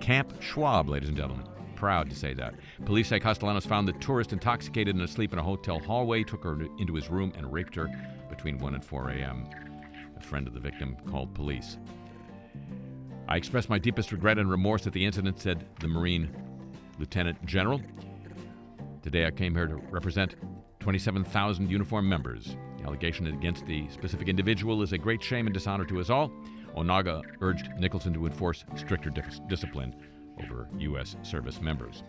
Camp 0.00 0.32
Schwab, 0.40 0.88
ladies 0.88 1.08
and 1.08 1.16
gentlemen. 1.16 1.46
Proud 1.74 2.08
to 2.08 2.16
say 2.16 2.32
that. 2.34 2.54
Police 2.84 3.08
say 3.08 3.20
Castellanos 3.20 3.66
found 3.66 3.86
the 3.86 3.92
tourist 3.94 4.32
intoxicated 4.32 4.94
and 4.94 5.04
asleep 5.04 5.32
in 5.32 5.38
a 5.38 5.42
hotel 5.42 5.78
hallway, 5.78 6.24
took 6.24 6.42
her 6.44 6.58
into 6.78 6.94
his 6.94 7.10
room, 7.10 7.32
and 7.36 7.52
raped 7.52 7.74
her 7.74 7.88
between 8.30 8.58
1 8.58 8.74
and 8.74 8.84
4 8.84 9.10
a.m. 9.10 9.46
A 10.16 10.20
friend 10.22 10.48
of 10.48 10.54
the 10.54 10.60
victim 10.60 10.96
called 11.10 11.34
police. 11.34 11.76
I 13.28 13.36
express 13.36 13.68
my 13.68 13.78
deepest 13.78 14.12
regret 14.12 14.38
and 14.38 14.50
remorse 14.50 14.86
at 14.86 14.92
the 14.92 15.04
incident, 15.04 15.38
said 15.38 15.66
the 15.80 15.88
Marine 15.88 16.30
Lieutenant 16.98 17.44
General. 17.44 17.82
Today 19.02 19.26
I 19.26 19.30
came 19.30 19.54
here 19.54 19.66
to 19.66 19.76
represent 19.90 20.36
27,000 20.80 21.70
uniformed 21.70 22.08
members. 22.08 22.56
Allegation 22.86 23.26
against 23.26 23.66
the 23.66 23.88
specific 23.90 24.28
individual 24.28 24.80
is 24.82 24.92
a 24.92 24.98
great 24.98 25.22
shame 25.22 25.46
and 25.46 25.54
dishonor 25.54 25.84
to 25.84 26.00
us 26.00 26.08
all. 26.08 26.30
Onaga 26.76 27.22
urged 27.40 27.68
Nicholson 27.78 28.12
to 28.14 28.26
enforce 28.26 28.64
stricter 28.76 29.10
dis- 29.10 29.40
discipline 29.48 29.94
over 30.42 30.68
U.S. 30.78 31.16
service 31.22 31.60
members. 31.60 32.04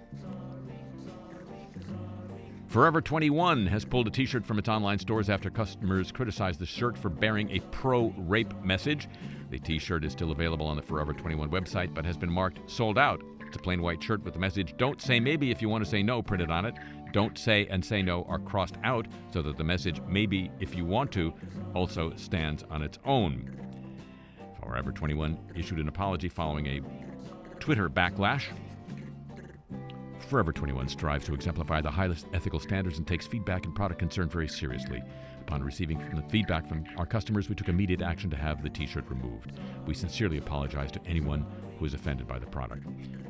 Forever 2.67 3.01
21 3.01 3.65
has 3.67 3.85
pulled 3.85 4.07
a 4.07 4.11
t 4.11 4.25
shirt 4.25 4.45
from 4.45 4.59
its 4.59 4.67
online 4.67 4.99
stores 4.99 5.29
after 5.29 5.49
customers 5.49 6.11
criticized 6.11 6.59
the 6.59 6.65
shirt 6.65 6.97
for 6.97 7.09
bearing 7.09 7.49
a 7.51 7.61
pro 7.71 8.09
rape 8.17 8.53
message. 8.61 9.07
The 9.49 9.59
t 9.59 9.79
shirt 9.79 10.03
is 10.03 10.11
still 10.11 10.31
available 10.31 10.67
on 10.67 10.75
the 10.75 10.83
Forever 10.83 11.13
21 11.13 11.49
website 11.49 11.93
but 11.93 12.05
has 12.05 12.17
been 12.17 12.31
marked 12.31 12.69
sold 12.69 12.97
out. 12.97 13.23
It's 13.47 13.55
a 13.55 13.59
plain 13.59 13.81
white 13.81 14.03
shirt 14.03 14.21
with 14.23 14.33
the 14.33 14.39
message 14.39 14.75
Don't 14.77 15.01
say 15.01 15.19
maybe 15.21 15.49
if 15.49 15.61
you 15.61 15.69
want 15.69 15.83
to 15.85 15.89
say 15.89 16.03
no 16.03 16.21
printed 16.21 16.51
on 16.51 16.65
it. 16.65 16.75
Don't 17.17 17.35
say 17.35 17.65
and 17.71 17.83
say 17.83 18.03
no 18.03 18.25
are 18.29 18.37
crossed 18.37 18.75
out 18.83 19.07
so 19.33 19.41
that 19.41 19.57
the 19.57 19.63
message 19.63 19.99
maybe 20.07 20.51
if 20.59 20.75
you 20.75 20.85
want 20.85 21.11
to 21.13 21.33
also 21.73 22.13
stands 22.15 22.63
on 22.69 22.83
its 22.83 22.99
own. 23.05 23.49
Forever 24.61 24.91
21 24.91 25.35
issued 25.55 25.79
an 25.79 25.87
apology 25.87 26.29
following 26.29 26.67
a 26.67 26.79
Twitter 27.59 27.89
backlash 27.89 28.43
Forever 30.27 30.51
21 30.51 30.89
strives 30.89 31.25
to 31.25 31.33
exemplify 31.33 31.79
the 31.79 31.89
highest 31.89 32.27
ethical 32.33 32.59
standards 32.59 32.97
and 32.97 33.07
takes 33.07 33.25
feedback 33.25 33.65
and 33.65 33.73
product 33.73 33.99
concern 33.99 34.27
very 34.27 34.49
seriously. 34.49 35.01
Upon 35.39 35.63
receiving 35.63 36.01
feedback 36.29 36.67
from 36.67 36.83
our 36.97 37.05
customers, 37.05 37.47
we 37.47 37.55
took 37.55 37.69
immediate 37.69 38.01
action 38.01 38.29
to 38.31 38.35
have 38.35 38.61
the 38.61 38.69
t-shirt 38.69 39.05
removed. 39.09 39.53
We 39.85 39.93
sincerely 39.93 40.37
apologize 40.37 40.91
to 40.91 40.99
anyone 41.07 41.45
who 41.79 41.85
is 41.85 41.93
offended 41.93 42.27
by 42.27 42.39
the 42.39 42.45
product. 42.45 42.85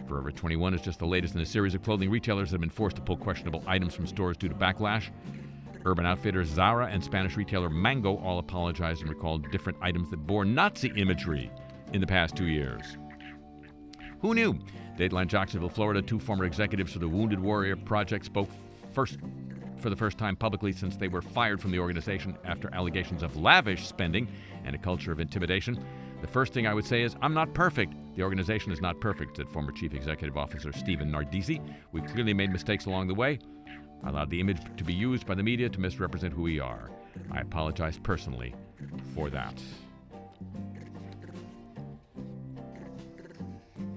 Forever 0.08 0.32
21 0.32 0.74
is 0.74 0.82
just 0.82 0.98
the 0.98 1.06
latest 1.06 1.36
in 1.36 1.42
a 1.42 1.46
series 1.46 1.76
of 1.76 1.84
clothing 1.84 2.10
retailers 2.10 2.50
that 2.50 2.56
have 2.56 2.62
been 2.62 2.70
forced 2.72 2.96
to 2.96 3.04
pull 3.04 3.18
questionable 3.18 3.64
items 3.68 3.94
from 3.94 4.08
stores 4.08 4.36
due 4.36 4.50
to 4.50 4.56
backlash. 4.56 5.12
Urban 5.86 6.08
Outfitters 6.08 6.48
Zara 6.48 6.88
and 6.88 7.04
Spanish 7.04 7.38
retailer 7.38 7.70
Mango 7.70 8.18
all 8.18 8.40
apologized 8.40 9.02
and 9.02 9.10
recalled 9.12 9.52
different 9.52 9.78
items 9.84 10.10
that 10.10 10.26
bore 10.26 10.46
Nazi 10.46 10.92
imagery 10.98 11.52
in 11.94 12.02
the 12.02 12.08
past 12.08 12.36
two 12.36 12.48
years. 12.48 12.98
Who 14.22 14.34
knew? 14.34 14.58
Dateline 14.98 15.28
Jacksonville, 15.28 15.70
Florida, 15.70 16.02
two 16.02 16.20
former 16.20 16.46
executives 16.46 16.92
for 16.92 17.00
the 17.00 17.08
Wounded 17.08 17.40
Warrior 17.40 17.76
Project 17.76 18.26
spoke 18.26 18.50
first 18.94 19.20
for 19.78 19.92
the 19.92 19.96
first 19.96 20.18
time 20.18 20.36
publicly 20.36 20.72
since 20.72 20.98
they 20.98 21.08
were 21.08 21.22
fired 21.22 21.62
from 21.62 21.72
the 21.72 21.78
organization 21.78 22.36
after 22.44 22.74
allegations 22.74 23.22
of 23.22 23.38
lavish 23.38 23.86
spending 23.88 24.28
and 24.66 24.76
a 24.76 24.80
culture 24.80 25.12
of 25.12 25.20
intimidation. 25.20 25.80
The 26.22 26.28
first 26.28 26.52
thing 26.52 26.66
I 26.66 26.74
would 26.74 26.86
say 26.86 27.04
is, 27.04 27.16
I'm 27.22 27.36
not 27.36 27.54
perfect. 27.54 27.94
The 28.16 28.24
organization 28.24 28.72
is 28.72 28.82
not 28.82 29.00
perfect, 29.00 29.38
said 29.38 29.48
former 29.50 29.72
Chief 29.72 29.94
Executive 29.94 30.36
Officer 30.36 30.74
Steven 30.74 31.12
Nardizzi. 31.12 31.62
We've 31.92 32.08
clearly 32.08 32.34
made 32.34 32.52
mistakes 32.52 32.88
along 32.88 33.08
the 33.08 33.14
way. 33.14 33.38
I 34.04 34.10
allowed 34.10 34.32
the 34.32 34.40
image 34.40 34.62
to 34.78 34.84
be 34.84 34.94
used 34.94 35.28
by 35.28 35.36
the 35.36 35.44
media 35.44 35.70
to 35.70 35.80
misrepresent 35.80 36.34
who 36.34 36.42
we 36.42 36.60
are. 36.60 36.90
I 37.32 37.42
apologize 37.42 38.00
personally 38.00 38.56
for 39.14 39.30
that. 39.30 39.62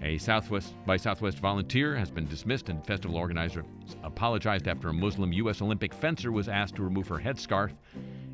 A 0.03 0.16
Southwest 0.16 0.74
by 0.86 0.96
Southwest 0.96 1.40
volunteer 1.40 1.94
has 1.94 2.11
been 2.11 2.26
dismissed, 2.26 2.70
and 2.70 2.84
festival 2.86 3.18
organizer 3.18 3.64
apologized 4.03 4.66
after 4.66 4.88
a 4.88 4.94
Muslim 4.94 5.30
U.S. 5.34 5.61
Olympic 5.61 5.92
fencer 5.92 6.32
was 6.32 6.48
asked 6.48 6.76
to 6.76 6.82
remove 6.82 7.07
her 7.09 7.18
headscarf 7.18 7.72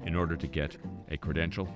in 0.05 0.15
order 0.15 0.37
to 0.37 0.47
get 0.47 0.77
a 1.11 1.17
credential. 1.17 1.69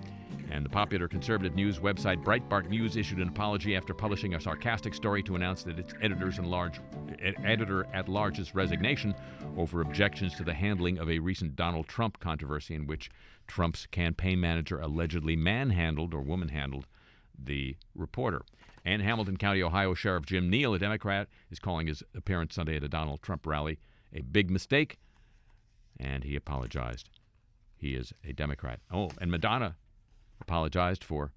And 0.52 0.64
the 0.64 0.70
popular 0.70 1.08
conservative 1.08 1.56
news 1.56 1.80
website 1.80 2.22
Breitbart 2.22 2.68
News 2.68 2.96
issued 2.96 3.18
an 3.18 3.28
apology 3.28 3.76
after 3.76 3.92
publishing 3.92 4.34
a 4.34 4.40
sarcastic 4.40 4.94
story 4.94 5.24
to 5.24 5.34
announce 5.34 5.64
that 5.64 5.78
its 5.78 5.92
large, 6.40 6.80
editor 7.44 7.86
at 7.92 8.08
large's 8.08 8.54
resignation 8.54 9.12
over 9.56 9.80
objections 9.80 10.36
to 10.36 10.44
the 10.44 10.54
handling 10.54 10.98
of 10.98 11.10
a 11.10 11.18
recent 11.18 11.56
Donald 11.56 11.88
Trump 11.88 12.20
controversy 12.20 12.74
in 12.74 12.86
which 12.86 13.10
Trump's 13.48 13.86
campaign 13.86 14.38
manager 14.38 14.78
allegedly 14.80 15.34
manhandled 15.34 16.14
or 16.14 16.20
woman-handled 16.20 16.86
the 17.36 17.76
reporter. 17.96 18.42
And 18.84 19.02
Hamilton 19.02 19.36
County, 19.36 19.62
Ohio 19.62 19.94
Sheriff 19.94 20.26
Jim 20.26 20.48
Neil, 20.48 20.74
a 20.74 20.78
Democrat, 20.78 21.28
is 21.50 21.58
calling 21.58 21.86
his 21.86 22.02
appearance 22.14 22.54
Sunday 22.54 22.76
at 22.76 22.84
a 22.84 22.88
Donald 22.88 23.22
Trump 23.22 23.46
rally 23.46 23.78
a 24.12 24.22
big 24.22 24.50
mistake, 24.50 24.98
and 25.98 26.24
he 26.24 26.34
apologized. 26.34 27.08
He 27.76 27.94
is 27.94 28.12
a 28.24 28.32
Democrat. 28.32 28.80
Oh, 28.90 29.10
and 29.20 29.30
Madonna 29.30 29.76
apologized 30.40 31.04
for 31.04 31.32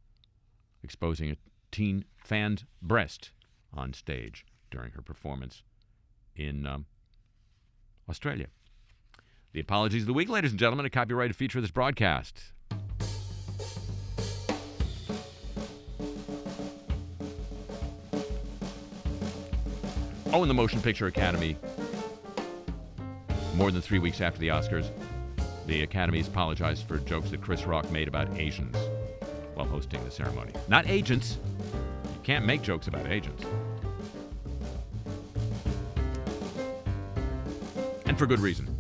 exposing 0.84 1.32
a 1.32 1.38
teen 1.72 2.06
fan's 2.18 2.66
breast 2.82 3.32
on 3.74 3.94
stage 3.94 4.46
during 4.72 4.92
her 4.92 5.02
performance 5.02 5.64
in 6.36 6.66
um, 6.66 6.86
Australia. 8.10 8.48
The 9.54 9.60
apologies 9.60 10.04
of 10.04 10.08
the 10.08 10.14
week, 10.14 10.30
ladies 10.30 10.52
and 10.52 10.60
gentlemen, 10.60 10.86
a 10.86 10.90
copyrighted 10.90 11.36
feature 11.36 11.60
of 11.60 11.64
this 11.64 11.72
broadcast. 11.72 12.53
Oh, 20.36 20.42
and 20.42 20.50
the 20.50 20.56
Motion 20.56 20.82
Picture 20.82 21.06
Academy, 21.06 21.56
more 23.54 23.70
than 23.70 23.84
three 23.84 24.00
weeks 24.00 24.20
after 24.20 24.40
the 24.40 24.48
Oscars, 24.48 24.90
the 25.68 25.84
Academy's 25.84 26.28
apologized 26.28 26.88
for 26.88 26.98
jokes 26.98 27.30
that 27.30 27.40
Chris 27.40 27.66
Rock 27.66 27.92
made 27.92 28.08
about 28.08 28.36
Asians 28.40 28.76
while 29.54 29.68
hosting 29.68 30.04
the 30.04 30.10
ceremony. 30.10 30.52
Not 30.68 30.90
agents. 30.90 31.38
You 32.16 32.20
can't 32.24 32.48
make 32.48 32.64
jokes 32.64 32.88
about 32.88 33.06
agents. 33.12 33.46
And 38.08 38.18
for 38.18 38.26
good 38.26 38.40
reason. 38.40 38.76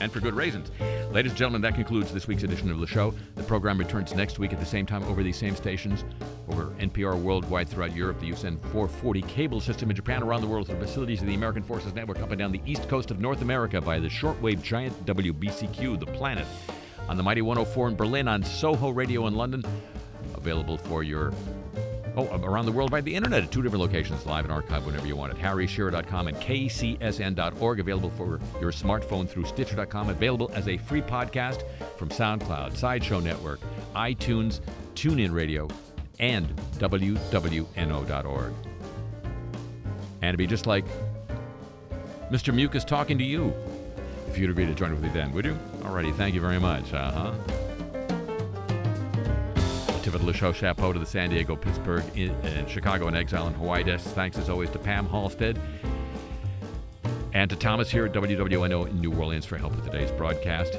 And 0.00 0.12
for 0.12 0.20
good 0.20 0.34
reasons. 0.34 0.70
Ladies 1.10 1.32
and 1.32 1.38
gentlemen, 1.38 1.62
that 1.62 1.74
concludes 1.74 2.12
this 2.12 2.28
week's 2.28 2.44
edition 2.44 2.70
of 2.70 2.78
the 2.78 2.86
show. 2.86 3.12
The 3.34 3.42
program 3.42 3.78
returns 3.78 4.14
next 4.14 4.38
week 4.38 4.52
at 4.52 4.60
the 4.60 4.66
same 4.66 4.86
time 4.86 5.02
over 5.02 5.24
these 5.24 5.36
same 5.36 5.56
stations, 5.56 6.04
over 6.48 6.66
NPR 6.78 7.20
worldwide 7.20 7.68
throughout 7.68 7.94
Europe, 7.94 8.20
the 8.20 8.30
USEN 8.30 8.60
440 8.60 9.22
cable 9.22 9.60
system 9.60 9.90
in 9.90 9.96
Japan, 9.96 10.22
around 10.22 10.40
the 10.40 10.46
world 10.46 10.66
through 10.66 10.78
facilities 10.78 11.20
of 11.20 11.26
the 11.26 11.34
American 11.34 11.62
Forces 11.62 11.94
Network 11.94 12.20
up 12.20 12.30
and 12.30 12.38
down 12.38 12.52
the 12.52 12.62
east 12.66 12.88
coast 12.88 13.10
of 13.10 13.20
North 13.20 13.42
America 13.42 13.80
via 13.80 14.00
the 14.00 14.08
shortwave 14.08 14.62
giant 14.62 15.06
WBCQ, 15.06 15.98
The 15.98 16.06
Planet, 16.06 16.46
on 17.08 17.16
the 17.16 17.22
Mighty 17.22 17.42
104 17.42 17.88
in 17.88 17.96
Berlin, 17.96 18.28
on 18.28 18.42
Soho 18.42 18.90
Radio 18.90 19.26
in 19.26 19.34
London, 19.34 19.64
available 20.34 20.76
for 20.76 21.02
your 21.02 21.32
Oh, 22.16 22.28
around 22.44 22.66
the 22.66 22.72
world 22.72 22.92
by 22.92 23.00
the 23.00 23.12
internet 23.12 23.42
at 23.42 23.50
two 23.50 23.60
different 23.60 23.82
locations, 23.82 24.24
live 24.24 24.44
and 24.44 24.52
archive 24.52 24.86
whenever 24.86 25.04
you 25.06 25.16
want 25.16 25.32
it. 25.32 25.38
HarryShearer.com 25.38 26.28
and 26.28 26.36
KCSN.org, 26.36 27.80
available 27.80 28.10
for 28.10 28.40
your 28.60 28.70
smartphone 28.70 29.28
through 29.28 29.46
Stitcher.com, 29.46 30.10
available 30.10 30.48
as 30.54 30.68
a 30.68 30.76
free 30.76 31.02
podcast 31.02 31.64
from 31.96 32.10
SoundCloud, 32.10 32.76
Sideshow 32.76 33.18
Network, 33.18 33.58
iTunes, 33.96 34.60
TuneIn 34.94 35.32
Radio, 35.32 35.66
and 36.18 36.48
WWNO.org. 36.78 38.52
And 40.22 40.32
to 40.32 40.38
be 40.38 40.46
just 40.46 40.66
like 40.66 40.84
Mr. 42.30 42.54
Muke 42.54 42.74
is 42.74 42.84
talking 42.84 43.18
to 43.18 43.24
you, 43.24 43.52
if 44.28 44.38
you'd 44.38 44.50
agree 44.50 44.66
to 44.66 44.74
join 44.74 44.90
with 44.90 45.02
me 45.02 45.10
then, 45.10 45.32
would 45.32 45.44
you? 45.44 45.56
Alrighty, 45.80 46.16
thank 46.16 46.34
you 46.34 46.40
very 46.40 46.58
much. 46.58 46.92
Uh 46.92 47.10
huh. 47.12 47.34
Tiffany 50.02 50.24
LeShow 50.32 50.54
Chapeau 50.54 50.92
to 50.92 50.98
the 50.98 51.06
San 51.06 51.30
Diego, 51.30 51.56
Pittsburgh, 51.56 52.04
in, 52.14 52.30
and 52.44 52.68
Chicago, 52.68 53.06
and 53.06 53.16
Exile 53.16 53.46
and 53.46 53.56
Hawaii 53.56 53.82
desks. 53.82 54.08
Thanks 54.08 54.36
as 54.36 54.50
always 54.50 54.68
to 54.70 54.78
Pam 54.78 55.06
Halstead 55.06 55.58
and 57.34 57.50
to 57.50 57.56
Thomas 57.56 57.90
here 57.90 58.06
at 58.06 58.12
WWNO 58.12 58.88
in 58.88 59.00
New 59.00 59.12
Orleans 59.12 59.44
for 59.44 59.58
help 59.58 59.74
with 59.74 59.84
today's 59.84 60.10
broadcast. 60.12 60.78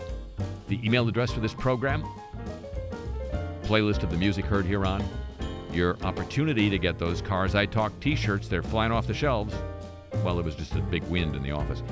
The 0.70 0.80
email 0.84 1.08
address 1.08 1.32
for 1.32 1.42
this 1.42 1.54
program, 1.54 2.04
playlist 3.64 4.04
of 4.04 4.10
the 4.10 4.18
music 4.18 4.46
heard 4.46 4.66
here 4.66 4.86
on, 4.86 5.04
your 5.76 5.98
opportunity 6.04 6.70
to 6.70 6.80
get 6.80 6.98
those 6.98 7.22
Cars 7.22 7.54
I 7.56 7.66
Talk 7.66 7.98
t 8.00 8.16
shirts. 8.16 8.48
They're 8.48 8.64
flying 8.64 8.92
off 8.92 9.08
the 9.08 9.14
shelves. 9.14 9.54
Well, 10.24 10.40
it 10.40 10.46
was 10.46 10.56
just 10.56 10.74
a 10.76 10.82
big 10.82 11.04
wind 11.04 11.36
in 11.36 11.44
the 11.44 11.52
office. 11.52 11.84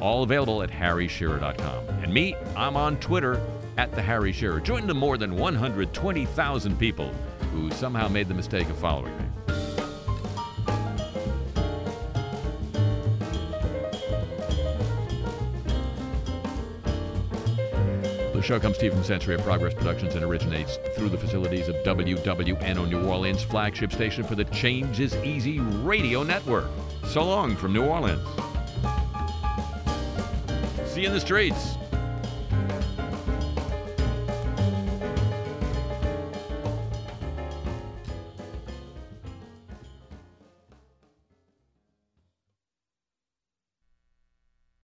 All 0.00 0.22
available 0.22 0.62
at 0.62 0.70
harryshearer.com. 0.70 1.88
And 2.02 2.12
me, 2.12 2.34
I'm 2.56 2.76
on 2.76 2.98
Twitter 2.98 3.44
at 3.76 3.92
the 3.92 4.02
Harry 4.02 4.32
Shearer. 4.32 4.60
Join 4.60 4.86
the 4.86 4.94
more 4.94 5.16
than 5.16 5.36
120,000 5.36 6.78
people 6.78 7.12
who 7.52 7.70
somehow 7.72 8.08
made 8.08 8.28
the 8.28 8.34
mistake 8.34 8.68
of 8.68 8.78
following 8.78 9.16
me. 9.18 9.24
The 18.40 18.46
show 18.46 18.58
comes 18.58 18.78
to 18.78 18.86
you 18.86 18.90
from 18.90 19.04
Century 19.04 19.34
of 19.34 19.42
Progress 19.42 19.74
Productions 19.74 20.14
and 20.14 20.24
originates 20.24 20.78
through 20.96 21.10
the 21.10 21.18
facilities 21.18 21.68
of 21.68 21.76
WWNO 21.84 22.88
New 22.88 23.04
Orleans, 23.04 23.42
flagship 23.42 23.92
station 23.92 24.24
for 24.24 24.34
the 24.34 24.46
Change 24.46 24.98
is 24.98 25.14
Easy 25.16 25.60
radio 25.60 26.22
network. 26.22 26.64
So 27.04 27.22
long 27.22 27.54
from 27.54 27.74
New 27.74 27.84
Orleans. 27.84 28.26
See 30.86 31.02
you 31.02 31.08
in 31.08 31.12
the 31.12 31.20
streets. 31.20 31.76